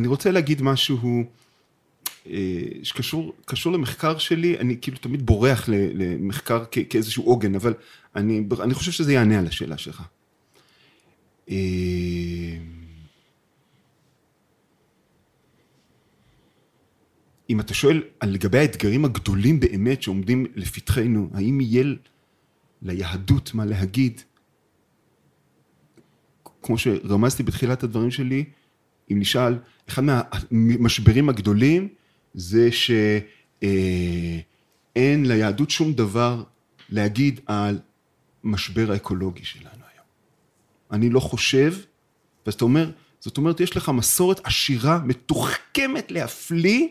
אני 0.00 0.08
רוצה 0.08 0.30
להגיד 0.30 0.62
משהו 0.62 1.24
אה, 2.26 2.62
שקשור 2.82 3.72
למחקר 3.72 4.18
שלי, 4.18 4.58
אני 4.58 4.76
כאילו 4.80 4.96
תמיד 4.98 5.26
בורח 5.26 5.68
למחקר 5.68 6.64
כאיזשהו 6.90 7.24
עוגן, 7.24 7.54
אבל 7.54 7.74
אני, 8.16 8.42
אני 8.60 8.74
חושב 8.74 8.92
שזה 8.92 9.12
יענה 9.12 9.38
על 9.38 9.46
השאלה 9.46 9.78
שלך. 9.78 10.02
אה, 11.50 11.56
אם 17.50 17.60
אתה 17.60 17.74
שואל 17.74 18.02
על 18.20 18.30
לגבי 18.30 18.58
האתגרים 18.58 19.04
הגדולים 19.04 19.60
באמת 19.60 20.02
שעומדים 20.02 20.46
לפתחנו, 20.54 21.30
האם 21.34 21.60
יהיה 21.60 21.84
ליהדות 22.82 23.54
מה 23.54 23.64
להגיד? 23.64 24.20
כמו 26.62 26.78
שרמזתי 26.78 27.42
בתחילת 27.42 27.82
הדברים 27.82 28.10
שלי, 28.10 28.44
אם 29.12 29.18
נשאל, 29.18 29.58
אחד 29.88 30.02
מהמשברים 30.50 31.28
הגדולים 31.28 31.88
זה 32.34 32.68
שאין 32.72 34.42
ליהדות 35.26 35.70
שום 35.70 35.92
דבר 35.92 36.42
להגיד 36.88 37.40
על 37.46 37.78
משבר 38.44 38.92
האקולוגי 38.92 39.44
שלנו 39.44 39.64
היום. 39.94 40.06
אני 40.90 41.10
לא 41.10 41.20
חושב, 41.20 41.74
ואתה 42.46 42.64
אומר, 42.64 42.90
זאת 43.20 43.36
אומרת, 43.36 43.60
יש 43.60 43.76
לך 43.76 43.88
מסורת 43.88 44.40
עשירה, 44.44 44.98
מתוחכמת 45.04 46.10
להפליא, 46.10 46.88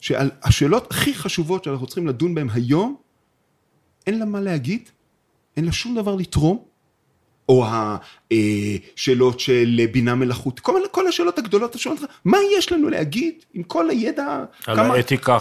שעל 0.00 0.30
השאלות 0.42 0.90
הכי 0.90 1.14
חשובות 1.14 1.64
שאנחנו 1.64 1.86
צריכים 1.86 2.06
לדון 2.06 2.34
בהן 2.34 2.48
היום, 2.50 2.96
אין 4.06 4.18
לה 4.18 4.24
מה 4.24 4.40
להגיד, 4.40 4.88
אין 5.56 5.64
לה 5.64 5.72
שום 5.72 5.94
דבר 5.94 6.14
לתרום, 6.14 6.64
או 7.48 7.66
השאלות 7.66 9.40
של 9.40 9.80
בינה 9.92 10.14
מלאכות, 10.14 10.60
כל, 10.60 10.80
כל 10.90 11.06
השאלות 11.06 11.38
הגדולות, 11.38 11.70
אתה 11.70 11.78
שואל 11.78 11.94
אותך, 11.94 12.12
מה 12.24 12.38
יש 12.58 12.72
לנו 12.72 12.88
להגיד 12.88 13.34
עם 13.54 13.62
כל 13.62 13.90
הידע, 13.90 14.44
כמה. 14.62 14.94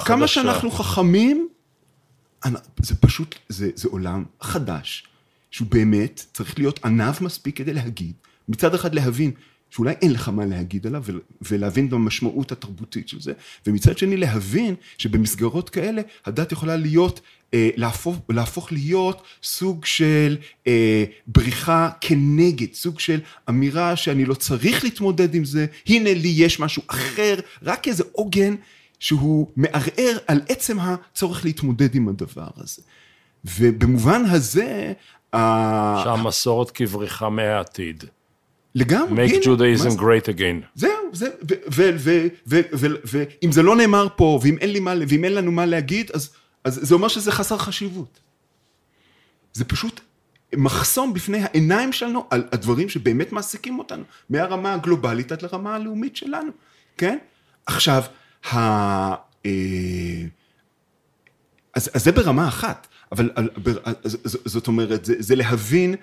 כמה 0.05 0.27
שאנחנו 0.27 0.71
חכמים, 0.71 1.47
זה 2.81 2.95
פשוט, 2.95 3.35
זה, 3.49 3.69
זה 3.75 3.89
עולם 3.91 4.23
חדש, 4.41 5.03
שהוא 5.51 5.67
באמת 5.71 6.25
צריך 6.33 6.59
להיות 6.59 6.85
ענב 6.85 7.13
מספיק 7.21 7.57
כדי 7.57 7.73
להגיד, 7.73 8.13
מצד 8.49 8.73
אחד 8.73 8.95
להבין 8.95 9.31
שאולי 9.75 9.93
אין 10.01 10.11
לך 10.11 10.29
מה 10.29 10.45
להגיד 10.45 10.87
עליו, 10.87 11.03
ולהבין 11.41 11.89
במשמעות 11.89 12.51
התרבותית 12.51 13.09
של 13.09 13.21
זה, 13.21 13.33
ומצד 13.67 13.97
שני 13.97 14.17
להבין 14.17 14.75
שבמסגרות 14.97 15.69
כאלה 15.69 16.01
הדת 16.25 16.51
יכולה 16.51 16.75
להיות, 16.75 17.21
אה, 17.53 17.69
להפוך, 17.75 18.17
להפוך 18.29 18.71
להיות 18.71 19.23
סוג 19.43 19.85
של 19.85 20.37
אה, 20.67 21.03
בריחה 21.27 21.89
כנגד, 22.01 22.73
סוג 22.73 22.99
של 22.99 23.19
אמירה 23.49 23.95
שאני 23.95 24.25
לא 24.25 24.33
צריך 24.33 24.83
להתמודד 24.83 25.35
עם 25.35 25.45
זה, 25.45 25.65
הנה 25.87 26.13
לי 26.13 26.33
יש 26.35 26.59
משהו 26.59 26.83
אחר, 26.87 27.35
רק 27.63 27.87
איזה 27.87 28.03
עוגן 28.11 28.55
שהוא 28.99 29.47
מערער 29.55 30.17
על 30.27 30.41
עצם 30.49 30.77
הצורך 30.79 31.45
להתמודד 31.45 31.95
עם 31.95 32.07
הדבר 32.07 32.47
הזה. 32.57 32.81
ובמובן 33.45 34.21
הזה... 34.25 34.93
שהמסורת 36.03 36.71
כבריחה 36.71 37.29
מהעתיד. 37.29 38.03
לגמרי, 38.75 39.27
make 39.27 39.43
Judaism 39.43 39.99
great 39.99 40.27
again. 40.37 40.65
זהו, 40.75 41.11
ואם 43.05 43.51
זה 43.51 43.63
לא 43.63 43.75
נאמר 43.75 44.07
פה, 44.15 44.39
ואם 44.43 44.57
אין, 44.57 44.69
לי 44.69 44.79
מה, 44.79 44.93
ואם 45.07 45.23
אין 45.23 45.33
לנו 45.33 45.51
מה 45.51 45.65
להגיד, 45.65 46.11
אז, 46.13 46.29
אז 46.63 46.79
זה 46.83 46.95
אומר 46.95 47.07
שזה 47.07 47.31
חסר 47.31 47.57
חשיבות. 47.57 48.19
זה 49.53 49.65
פשוט 49.65 49.99
מחסום 50.55 51.13
בפני 51.13 51.41
העיניים 51.41 51.93
שלנו 51.93 52.27
על 52.29 52.43
הדברים 52.51 52.89
שבאמת 52.89 53.31
מעסיקים 53.31 53.79
אותנו, 53.79 54.03
מהרמה 54.29 54.73
הגלובלית 54.73 55.31
עד 55.31 55.41
לרמה 55.41 55.75
הלאומית 55.75 56.15
שלנו, 56.15 56.51
כן? 56.97 57.17
עכשיו, 57.65 58.03
ה... 58.51 58.57
אה, 59.45 59.51
אז, 61.73 61.89
אז 61.93 62.03
זה 62.03 62.11
ברמה 62.11 62.47
אחת, 62.47 62.87
אבל 63.11 63.29
זאת 64.45 64.67
אומרת, 64.67 65.05
זה, 65.05 65.15
זה 65.19 65.35
להבין 65.35 65.95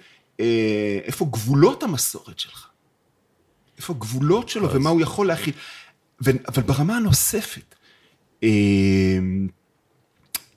איפה 1.04 1.24
גבולות 1.30 1.82
המסורת 1.82 2.38
שלך? 2.38 2.68
איפה 3.78 3.92
הגבולות 3.92 4.48
שלו 4.48 4.70
אז... 4.70 4.76
ומה 4.76 4.90
הוא 4.90 5.00
יכול 5.00 5.26
להכיל? 5.26 5.54
ו... 6.24 6.30
אבל 6.48 6.62
ברמה 6.62 6.96
הנוספת, 6.96 7.74
אה, 8.42 8.48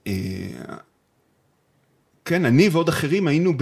אה, 0.08 0.14
כן, 2.26 2.46
אני 2.46 2.70
ועוד 2.70 2.90
אחרים 2.90 3.28
היינו 3.28 3.54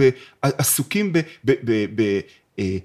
עסוקים 0.42 1.12
ב, 1.12 1.20
ב, 1.44 1.52
ב, 1.64 1.86
ב, 1.94 2.20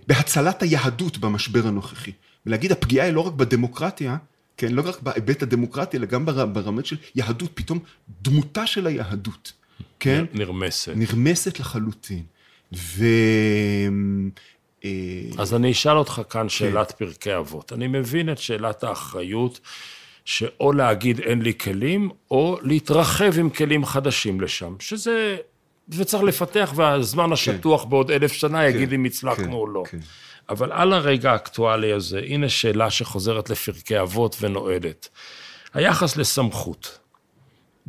בהצלת 0.08 0.64
היהדות 0.64 1.18
במשבר 1.18 1.68
הנוכחי. 1.68 2.12
ולהגיד, 2.46 2.72
הפגיעה 2.72 3.06
היא 3.06 3.14
לא 3.14 3.22
רק 3.22 3.34
בדמוקרטיה, 3.34 4.18
כן, 4.58 4.72
לא 4.72 4.90
רק 4.90 5.02
בהיבט 5.02 5.44
הדמוקרטי, 5.44 5.98
אלא 5.98 6.06
גם 6.06 6.26
ברמת 6.26 6.86
של 6.86 6.98
יהדות, 7.16 7.52
פתאום 7.54 7.80
דמותה 8.22 8.68
של 8.68 8.88
היהדות, 8.88 9.52
כן? 10.00 10.26
נרמסת. 10.34 10.92
נרמסת 10.96 11.60
לחלוטין. 11.60 12.24
ו... 12.74 13.06
אה, 14.86 14.90
אז 15.38 15.54
אני 15.54 15.72
אשאל 15.72 15.98
אותך 15.98 16.22
כאן 16.30 16.42
כן. 16.42 16.50
שאלת 16.50 16.92
פרקי 16.92 17.36
אבות. 17.38 17.74
אני 17.74 17.88
מבין 17.88 18.32
את 18.32 18.38
שאלת 18.38 18.84
האחריות, 18.84 19.60
שאו 20.26 20.72
להגיד 20.72 21.20
אין 21.20 21.42
לי 21.42 21.54
כלים, 21.54 22.10
או 22.32 22.58
להתרחב 22.62 23.40
עם 23.40 23.50
כלים 23.50 23.86
חדשים 23.86 24.42
לשם, 24.42 24.76
שזה... 24.80 25.38
וצריך 25.90 26.24
לפתח, 26.24 26.74
והזמן 26.76 27.26
כן. 27.26 27.32
השטוח 27.32 27.84
כן. 27.84 27.90
בעוד 27.90 28.12
אלף 28.12 28.32
שנה 28.34 28.68
יגיד 28.68 28.90
כן, 28.90 28.96
אם 28.96 29.06
הצלחנו 29.06 29.44
כן, 29.44 29.52
או 29.52 29.68
לא. 29.68 29.84
כן. 29.90 29.98
אבל 30.50 30.72
על 30.72 30.94
הרגע 30.94 31.32
האקטואלי 31.32 31.94
הזה, 31.94 32.20
הנה 32.20 32.50
שאלה 32.50 32.90
שחוזרת 32.90 33.50
לפרקי 33.50 34.00
אבות 34.02 34.36
ונועדת. 34.42 35.10
היחס 35.74 36.18
לסמכות. 36.18 37.00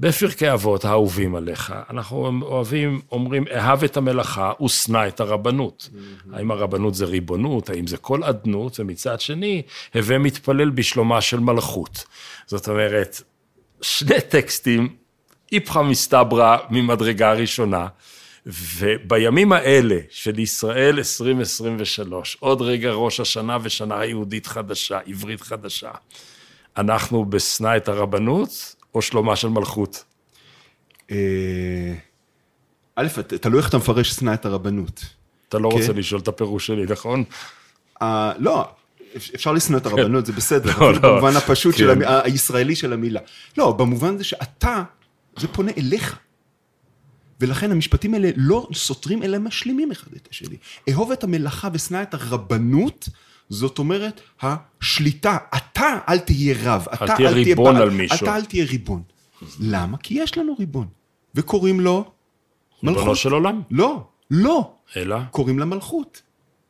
בפרקי 0.01 0.53
אבות 0.53 0.85
האהובים 0.85 1.35
עליך, 1.35 1.75
אנחנו 1.91 2.41
אוהבים, 2.43 3.01
אומרים, 3.13 3.45
אהב 3.55 3.85
את 3.85 3.97
המלאכה 3.97 4.53
ושנא 4.65 5.09
את 5.09 5.21
הרבנות. 5.21 5.89
Mm-hmm. 5.93 6.37
האם 6.37 6.51
הרבנות 6.51 6.95
זה 6.95 7.05
ריבונות, 7.05 7.71
האם 7.71 7.87
זה 7.87 7.97
כל 7.97 8.25
אדנות, 8.25 8.81
ומצד 8.81 9.21
שני, 9.21 9.63
הווה 9.95 10.19
מתפלל 10.19 10.71
בשלומה 10.71 11.21
של 11.21 11.41
מלכות. 11.41 12.05
זאת 12.47 12.69
אומרת, 12.69 13.23
שני 13.83 14.21
טקסטים, 14.29 14.97
איפכא 15.53 15.83
מסתברא 15.83 16.57
ממדרגה 16.71 17.33
ראשונה, 17.33 17.87
ובימים 18.47 19.53
האלה 19.53 19.99
של 20.11 20.39
ישראל 20.39 20.97
2023, 20.99 22.37
עוד 22.41 22.63
רגע 22.63 22.91
ראש 22.91 23.21
השנה 23.21 23.59
ושנה 23.63 24.05
יהודית 24.05 24.47
חדשה, 24.47 24.99
עברית 25.07 25.41
חדשה, 25.41 25.91
אנחנו 26.77 27.25
בשנא 27.25 27.77
את 27.77 27.89
הרבנות, 27.89 28.80
או 28.95 29.03
שלומה 29.03 29.37
של 29.37 29.49
מלכות? 29.49 30.05
אה, 31.11 31.95
א', 32.97 33.09
תלוי 33.41 33.59
איך 33.59 33.69
אתה 33.69 33.79
מפרש 33.79 34.11
שנא 34.11 34.35
את 34.35 34.47
הרבנות. 34.47 35.05
אתה 35.49 35.59
לא 35.59 35.69
רוצה 35.69 35.87
כן? 35.87 35.97
לשאול 35.97 36.21
את 36.21 36.29
הפירוש 36.29 36.67
שלי, 36.67 36.85
נכון? 36.89 37.25
אה, 38.03 38.33
לא, 38.39 38.69
אפשר 39.17 39.53
לשנוא 39.53 39.79
את 39.79 39.87
הרבנות, 39.87 40.27
זה 40.27 40.33
בסדר, 40.33 40.79
לא, 40.81 40.93
לא. 40.93 40.99
במובן 40.99 41.37
הפשוט 41.37 41.75
כן. 41.75 41.99
הישראלי 42.25 42.77
של 42.77 42.93
המילה. 42.93 43.21
לא, 43.59 43.73
במובן 43.73 44.19
זה 44.19 44.25
שאתה, 44.25 44.83
זה 45.39 45.49
פונה 45.49 45.73
אליך. 45.79 46.19
ולכן 47.41 47.71
המשפטים 47.71 48.15
האלה 48.15 48.31
לא 48.37 48.69
סותרים, 48.75 49.23
אלא 49.23 49.39
משלימים 49.39 49.91
אחד 49.91 50.11
את 50.17 50.29
השני. 50.31 50.57
אהוב 50.91 51.13
את 51.13 51.25
המלאכה 51.25 51.69
ושנא 51.73 52.03
את 52.03 52.15
הרבנות, 52.15 53.09
זאת 53.51 53.79
אומרת, 53.79 54.21
השליטה, 54.43 55.37
אתה 55.57 55.99
אל 56.09 56.19
תהיה 56.19 56.55
רב, 56.63 56.87
אל 56.89 56.95
אתה 57.05 57.15
תהיה 57.17 57.31
ריבון 57.31 57.75
בעל, 57.75 57.83
על 57.83 57.91
מישהו. 57.91 58.17
אתה 58.27 58.37
אל 58.37 58.45
תהיה 58.45 58.65
ריבון. 58.65 59.03
למה? 59.61 59.97
כי 59.99 60.15
יש 60.15 60.39
לנו 60.39 60.55
ריבון, 60.59 60.87
וקוראים 61.35 61.81
לו 61.81 61.97
ריבונו 62.83 63.01
מלכות. 63.01 63.17
של 63.17 63.33
עולם. 63.33 63.63
לא, 63.71 64.07
לא, 64.31 64.73
אלא? 64.97 65.17
קוראים 65.31 65.59
לה 65.59 65.65
מלכות. 65.65 66.23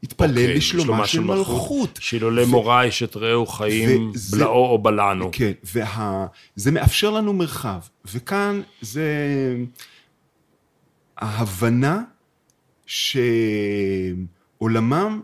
התפלל 0.02 0.28
אוקיי, 0.30 0.54
לשלומה 0.56 1.06
של 1.06 1.20
מלכות. 1.20 1.98
שאילולי 2.02 2.44
מורא 2.44 2.88
אשת 2.88 3.16
רעהו 3.16 3.46
חיים 3.46 4.10
וזה- 4.14 4.36
בלעו 4.36 4.66
או 4.66 4.78
בלענו. 4.82 5.28
כן, 5.32 5.52
וזה 5.64 6.70
מאפשר 6.70 7.10
לנו 7.10 7.32
מרחב, 7.32 7.78
וכאן 8.04 8.60
זה 8.80 9.04
ההבנה 11.16 12.02
שעולמם, 14.56 15.20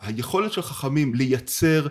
היכולת 0.00 0.52
של 0.52 0.62
חכמים 0.62 1.14
לייצר 1.14 1.86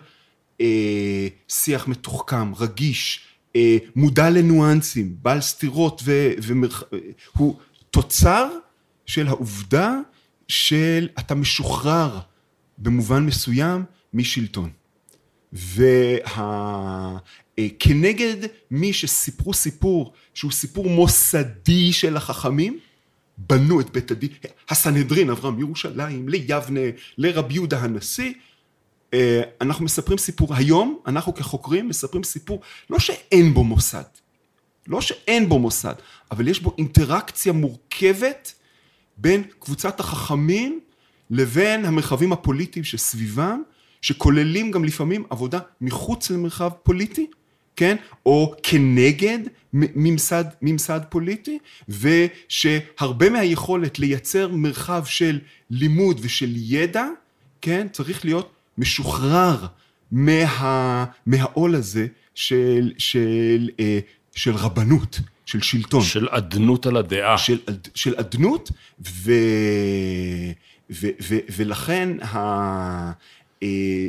אה, 0.61 1.27
שיח 1.47 1.87
מתוחכם, 1.87 2.55
רגיש, 2.55 3.19
אה, 3.55 3.77
מודע 3.95 4.29
לניואנסים, 4.29 5.15
בעל 5.21 5.41
סתירות, 5.41 6.01
ו, 6.05 6.31
ומרח... 6.43 6.83
הוא 7.37 7.55
תוצר 7.91 8.49
של 9.05 9.27
העובדה 9.27 9.93
של 10.47 11.07
אתה 11.19 11.35
משוחרר 11.35 12.19
במובן 12.77 13.25
מסוים 13.25 13.83
משלטון. 14.13 14.69
וכנגד 17.59 18.35
מי 18.71 18.93
שסיפרו 18.93 19.53
סיפור 19.53 20.13
שהוא 20.33 20.51
סיפור 20.51 20.89
מוסדי 20.89 21.93
של 21.93 22.17
החכמים, 22.17 22.79
בנו 23.37 23.81
את 23.81 23.89
בית 23.89 24.11
הדין, 24.11 24.29
הסנהדרין 24.69 25.29
עברה 25.29 25.51
מירושלים 25.51 26.29
ליבנה, 26.29 26.79
לרבי 27.17 27.53
יהודה 27.53 27.79
הנשיא, 27.79 28.33
אה, 29.13 29.41
אנחנו 29.61 29.85
מספרים 29.85 30.17
סיפור, 30.17 30.55
היום 30.55 30.99
אנחנו 31.07 31.33
כחוקרים 31.33 31.89
מספרים 31.89 32.23
סיפור, 32.23 32.61
לא 32.89 32.99
שאין 32.99 33.53
בו 33.53 33.63
מוסד, 33.63 34.03
לא 34.87 35.01
שאין 35.01 35.49
בו 35.49 35.59
מוסד, 35.59 35.93
אבל 36.31 36.47
יש 36.47 36.59
בו 36.59 36.75
אינטראקציה 36.77 37.53
מורכבת 37.53 38.53
בין 39.17 39.43
קבוצת 39.59 39.99
החכמים 39.99 40.79
לבין 41.29 41.85
המרחבים 41.85 42.33
הפוליטיים 42.33 42.85
שסביבם, 42.85 43.61
שכוללים 44.01 44.71
גם 44.71 44.85
לפעמים 44.85 45.23
עבודה 45.29 45.59
מחוץ 45.81 46.29
למרחב 46.29 46.69
פוליטי, 46.83 47.27
כן? 47.75 47.95
או 48.25 48.55
כנגד 48.63 49.39
ממסד, 49.73 50.45
ממסד 50.61 50.99
פוליטי, 51.09 51.59
ושהרבה 51.89 53.29
מהיכולת 53.29 53.99
לייצר 53.99 54.47
מרחב 54.47 55.03
של 55.05 55.39
לימוד 55.69 56.19
ושל 56.23 56.51
ידע, 56.55 57.05
כן? 57.61 57.87
צריך 57.91 58.25
להיות 58.25 58.51
משוחרר 58.77 59.65
מה, 60.11 61.05
מהעול 61.25 61.75
הזה 61.75 62.07
של, 62.35 62.91
של, 62.97 63.69
אה, 63.79 63.99
של 64.35 64.55
רבנות, 64.55 65.19
של 65.45 65.61
שלטון. 65.61 66.01
של 66.01 66.27
אדנות 66.29 66.85
על 66.85 66.97
הדעה. 66.97 67.37
של, 67.37 67.59
של 67.95 68.15
אדנות, 68.17 68.71
ו, 69.09 69.31
ו, 70.91 71.07
ו, 71.21 71.37
ולכן 71.55 72.17
ה, 72.21 72.37
אה, 73.63 74.07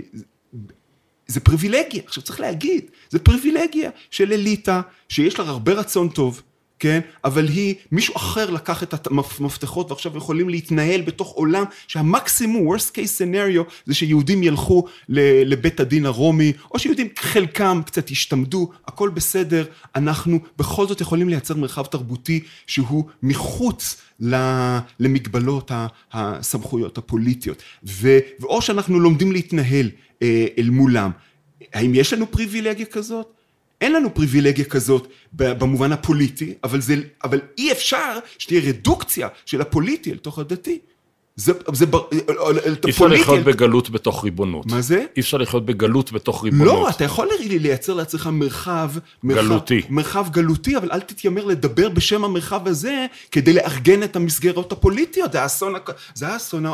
זה 1.27 1.41
פריבילגיה, 1.41 2.03
עכשיו 2.07 2.23
צריך 2.23 2.41
להגיד, 2.41 2.85
זה 3.11 3.19
פריבילגיה 3.19 3.91
של 4.11 4.33
אליטה, 4.33 4.81
שיש 5.09 5.39
לה 5.39 5.45
הרבה 5.45 5.73
רצון 5.73 6.09
טוב, 6.09 6.43
כן? 6.79 7.01
אבל 7.25 7.49
היא, 7.49 7.75
מישהו 7.93 8.17
אחר 8.17 8.51
לקח 8.51 8.83
את 8.83 9.07
המפתחות 9.07 9.91
ועכשיו 9.91 10.17
יכולים 10.17 10.49
להתנהל 10.49 11.01
בתוך 11.01 11.33
עולם 11.33 11.65
שהמקסימום, 11.89 12.75
worst 12.75 12.91
case 12.91 13.19
scenario, 13.19 13.73
זה 13.87 13.95
שיהודים 13.95 14.43
ילכו 14.43 14.85
לבית 15.09 15.81
הדין 15.81 16.07
הרומי, 16.07 16.53
או 16.71 16.79
שיהודים 16.79 17.09
חלקם 17.19 17.81
קצת 17.87 18.11
ישתמדו, 18.11 18.71
הכל 18.87 19.09
בסדר, 19.09 19.65
אנחנו 19.97 20.39
בכל 20.59 20.87
זאת 20.87 21.01
יכולים 21.01 21.29
לייצר 21.29 21.57
מרחב 21.57 21.85
תרבותי 21.85 22.41
שהוא 22.67 23.05
מחוץ 23.23 23.97
למגבלות 25.01 25.71
הסמכויות 26.13 26.99
הפוליטיות. 26.99 27.63
ואו 27.83 28.63
שאנחנו 28.63 29.01
לומדים 29.01 29.33
להתנהל 29.33 29.91
אל 30.59 30.71
מולם. 30.71 31.11
האם 31.73 31.95
יש 31.95 32.13
לנו 32.13 32.31
פריבילגיה 32.31 32.87
כזאת? 32.87 33.33
אין 33.81 33.93
לנו 33.93 34.15
פריבילגיה 34.15 34.65
כזאת 34.65 35.09
במובן 35.33 35.93
הפוליטי, 35.93 36.55
אבל, 36.65 36.81
זה, 36.81 36.95
אבל 37.25 37.41
אי 37.59 37.73
אפשר 37.73 38.19
שתהיה 38.39 38.61
רדוקציה 38.69 39.29
של 39.47 39.61
הפוליטי 39.61 40.13
אל 40.13 40.17
תוך 40.17 40.39
הדתי. 40.39 40.79
זה, 41.37 41.53
זה, 41.73 41.87
בר- 41.87 42.05
אל- 42.41 42.77
אי 42.85 42.91
אפשר 42.91 43.07
לחיות 43.07 43.45
בגלות 43.45 43.91
בתוך 43.91 44.25
ריבונות. 44.25 44.67
מה 44.67 44.81
זה? 44.81 45.05
אי 45.17 45.21
אפשר 45.21 45.37
לחיות 45.37 45.67
בגלות 45.67 46.13
בתוך 46.13 46.45
ריבונות. 46.45 46.67
לא, 46.67 46.89
אתה 46.89 47.05
יכול 47.05 47.29
לייצר 47.49 47.95
לעצמך 47.95 48.29
מרחב, 48.33 48.91
מרחב... 49.23 49.41
גלותי. 49.47 49.83
מרחב 49.89 50.27
גלותי, 50.31 50.77
אבל 50.77 50.93
אל 50.93 51.01
תתיימר 51.01 51.45
לדבר 51.45 51.89
בשם 51.89 52.25
המרחב 52.25 52.69
הזה 52.69 53.07
כדי 53.31 53.53
לארגן 53.53 54.03
את 54.03 54.17
המסגרות 54.17 54.73
הפוליטיות. 54.73 55.33
זה 55.33 55.43
האסון, 55.43 55.75
זה 56.15 56.29
האסון 56.29 56.65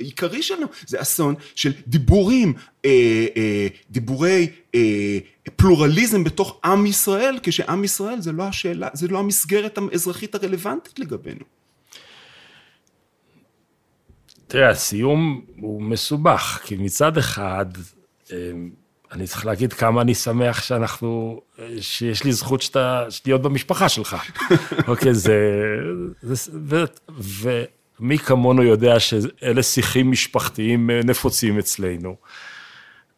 העיקרי 0.00 0.42
שלנו, 0.42 0.66
זה 0.86 1.00
אסון 1.02 1.34
של 1.54 1.72
דיבורים, 1.86 2.52
אה, 2.84 2.90
אה, 3.36 3.66
דיבורי 3.90 4.46
אה, 4.74 5.18
פלורליזם 5.56 6.24
בתוך 6.24 6.60
עם 6.64 6.86
ישראל, 6.86 7.38
כשעם 7.42 7.84
ישראל 7.84 8.20
זה 8.20 8.32
לא 8.32 8.42
השאלה, 8.42 8.88
זה 8.92 9.08
לא 9.08 9.18
המסגרת 9.18 9.78
האזרחית 9.92 10.34
הרלוונטית 10.34 10.98
לגבינו. 10.98 11.57
תראה, 14.48 14.68
הסיום 14.68 15.44
הוא 15.56 15.82
מסובך, 15.82 16.60
כי 16.64 16.76
מצד 16.76 17.18
אחד, 17.18 17.66
אה, 18.32 18.36
אני 19.12 19.26
צריך 19.26 19.46
להגיד 19.46 19.72
כמה 19.72 20.02
אני 20.02 20.14
שמח 20.14 20.62
שאנחנו, 20.62 21.40
שיש 21.80 22.24
לי 22.24 22.32
זכות 22.32 22.62
שאתה, 22.62 23.04
להיות 23.26 23.42
במשפחה 23.42 23.88
שלך. 23.88 24.16
אוקיי, 24.88 25.14
זה... 25.14 25.38
זה 26.22 26.54
ו, 27.10 27.64
ומי 28.00 28.18
כמונו 28.18 28.62
יודע 28.62 29.00
שאלה 29.00 29.62
שיחים 29.62 30.10
משפחתיים 30.10 30.90
אה, 30.90 31.00
נפוצים 31.04 31.58
אצלנו. 31.58 32.16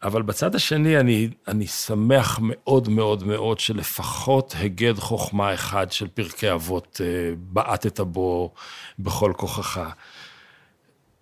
אבל 0.03 0.23
בצד 0.23 0.55
השני, 0.55 1.01
אני, 1.01 1.29
אני 1.49 1.67
שמח 1.67 2.39
מאוד 2.43 2.89
מאוד 2.89 3.25
מאוד 3.25 3.59
שלפחות 3.59 4.55
הגד 4.59 4.95
חוכמה 4.99 5.55
אחד 5.55 5.93
של 5.93 6.09
פרקי 6.09 6.53
אבות 6.53 7.01
אה, 7.05 7.33
בעטת 7.37 8.01
בו 8.01 8.53
בכל 8.99 9.33
כוחך. 9.37 9.81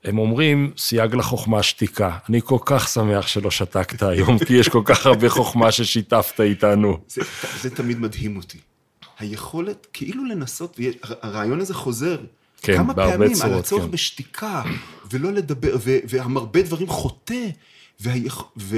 הם 0.09 0.18
אומרים, 0.18 0.72
סייג 0.78 1.14
לחוכמה 1.14 1.62
שתיקה. 1.62 2.18
אני 2.28 2.40
כל 2.44 2.59
כך 2.64 2.88
שמח 2.88 3.26
שלא 3.26 3.50
שתקת 3.50 4.02
היום, 4.02 4.38
כי 4.46 4.54
יש 4.54 4.68
כל 4.68 4.82
כך 4.84 5.06
הרבה 5.06 5.28
חוכמה 5.28 5.72
ששיתפת 5.72 6.40
איתנו. 6.40 6.98
זה, 7.09 7.20
זה 7.62 7.70
תמיד 7.76 7.98
מדהים 8.00 8.36
אותי. 8.36 8.59
היכולת 9.18 9.86
כאילו 9.92 10.24
לנסות, 10.24 10.76
ויש- 10.78 10.96
הרעיון 11.02 11.61
הזה 11.61 11.74
חוזר 11.74 12.18
כן, 12.62 12.76
כמה 12.76 12.92
בהרבה 12.92 13.12
פעמים 13.18 13.32
צורות, 13.34 13.52
על 13.52 13.59
הצורך 13.59 13.84
כן. 13.84 13.90
בשתיקה, 13.90 14.62
ולא 15.11 15.32
לדבר, 15.32 15.76
ו, 15.84 15.96
והמרבה 16.09 16.62
דברים 16.62 16.88
חוטא, 16.88 17.46
והיכ, 18.00 18.42
ו, 18.56 18.76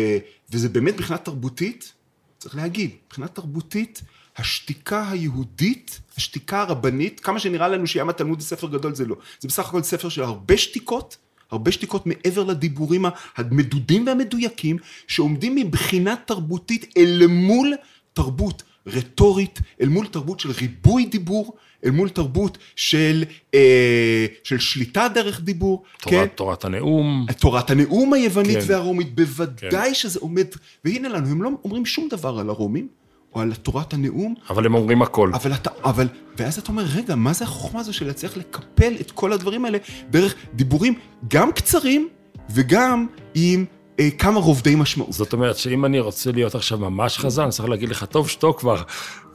וזה 0.52 0.68
באמת 0.68 0.94
מבחינה 0.94 1.18
תרבותית, 1.18 1.92
צריך 2.38 2.56
להגיד, 2.56 2.90
מבחינה 3.06 3.28
תרבותית, 3.28 4.02
השתיקה 4.40 5.10
היהודית, 5.10 6.00
השתיקה 6.16 6.60
הרבנית, 6.60 7.20
כמה 7.20 7.38
שנראה 7.38 7.68
לנו 7.68 7.86
שים 7.86 8.08
התלמוד 8.08 8.40
זה 8.40 8.46
ספר 8.46 8.68
גדול, 8.68 8.94
זה 8.94 9.06
לא. 9.06 9.16
זה 9.40 9.48
בסך 9.48 9.68
הכל 9.68 9.82
ספר 9.82 10.08
של 10.08 10.22
הרבה 10.22 10.56
שתיקות, 10.56 11.16
הרבה 11.50 11.72
שתיקות 11.72 12.06
מעבר 12.06 12.44
לדיבורים 12.44 13.04
המדודים 13.36 14.06
והמדויקים, 14.06 14.76
שעומדים 15.06 15.54
מבחינה 15.54 16.14
תרבותית 16.26 16.92
אל 16.96 17.26
מול 17.26 17.74
תרבות 18.12 18.62
רטורית, 18.86 19.60
אל 19.80 19.88
מול 19.88 20.06
תרבות 20.06 20.40
של 20.40 20.50
ריבוי 20.50 21.04
דיבור, 21.04 21.56
אל 21.84 21.90
מול 21.90 22.08
תרבות 22.08 22.58
של, 22.76 23.24
אה, 23.54 24.26
של 24.44 24.58
שליטה 24.58 25.08
דרך 25.14 25.40
דיבור, 25.40 25.82
כן? 25.98 26.10
תורת, 26.10 26.36
תורת 26.36 26.64
הנאום, 26.64 27.26
תורת 27.40 27.70
הנאום 27.70 28.12
היוונית 28.12 28.58
כן. 28.58 28.64
והרומית, 28.66 29.14
בוודאי 29.14 29.94
שזה 29.94 30.18
עומד, 30.20 30.46
והנה 30.84 31.08
לנו, 31.08 31.28
הם 31.28 31.42
לא 31.42 31.50
אומרים 31.64 31.86
שום 31.86 32.08
דבר 32.08 32.38
על 32.38 32.48
הרומים, 32.48 32.88
או 33.34 33.40
על 33.40 33.54
תורת 33.54 33.94
הנאום, 33.94 34.34
אבל 34.50 34.66
הם 34.66 34.74
אומרים 34.74 35.02
הכל. 35.02 35.30
אבל 35.34 35.52
אתה, 35.54 35.70
אבל, 35.84 36.08
ואז 36.38 36.58
אתה 36.58 36.68
אומר, 36.68 36.84
רגע, 36.96 37.14
מה 37.14 37.32
זה 37.32 37.44
החוכמה 37.44 37.80
הזו 37.80 37.92
של 37.92 38.06
להצליח 38.06 38.36
לקפל 38.36 38.92
את 39.00 39.10
כל 39.10 39.32
הדברים 39.32 39.64
האלה 39.64 39.78
דרך 40.10 40.34
דיבורים 40.54 40.94
גם 41.28 41.52
קצרים 41.52 42.08
וגם 42.50 43.06
עם 43.34 43.64
אה, 44.00 44.08
כמה 44.18 44.40
רובדי 44.40 44.74
משמעות. 44.74 45.12
זאת 45.12 45.32
אומרת 45.32 45.56
שאם 45.56 45.84
אני 45.84 46.00
רוצה 46.00 46.32
להיות 46.32 46.54
עכשיו 46.54 46.78
ממש 46.78 47.18
חזן, 47.18 47.42
אני 47.42 47.50
צריך 47.50 47.68
להגיד 47.68 47.88
לך, 47.88 48.04
טוב, 48.04 48.28
שתוק 48.28 48.60
כבר. 48.60 48.82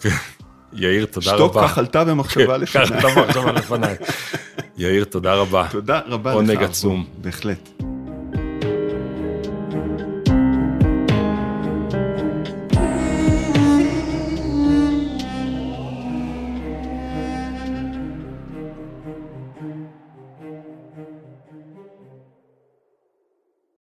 יאיר, 0.74 1.06
תודה 1.06 1.34
רבה. 1.34 1.46
שתוק 1.46 1.64
כך 1.64 1.78
עלתה 1.78 2.04
במחשבה 2.04 2.56
כן, 2.56 2.62
לפניי. 2.62 2.86
כך 2.88 2.92
עלתה 2.92 3.22
במחשבה 3.22 3.52
לפניי. 3.52 3.96
יאיר, 4.78 5.04
תודה 5.04 5.34
רבה. 5.34 5.68
תודה 5.72 6.00
רבה 6.06 6.30
לך. 6.30 6.36
עונג. 6.36 6.64
עצום. 6.64 7.06
בהחלט. 7.18 7.70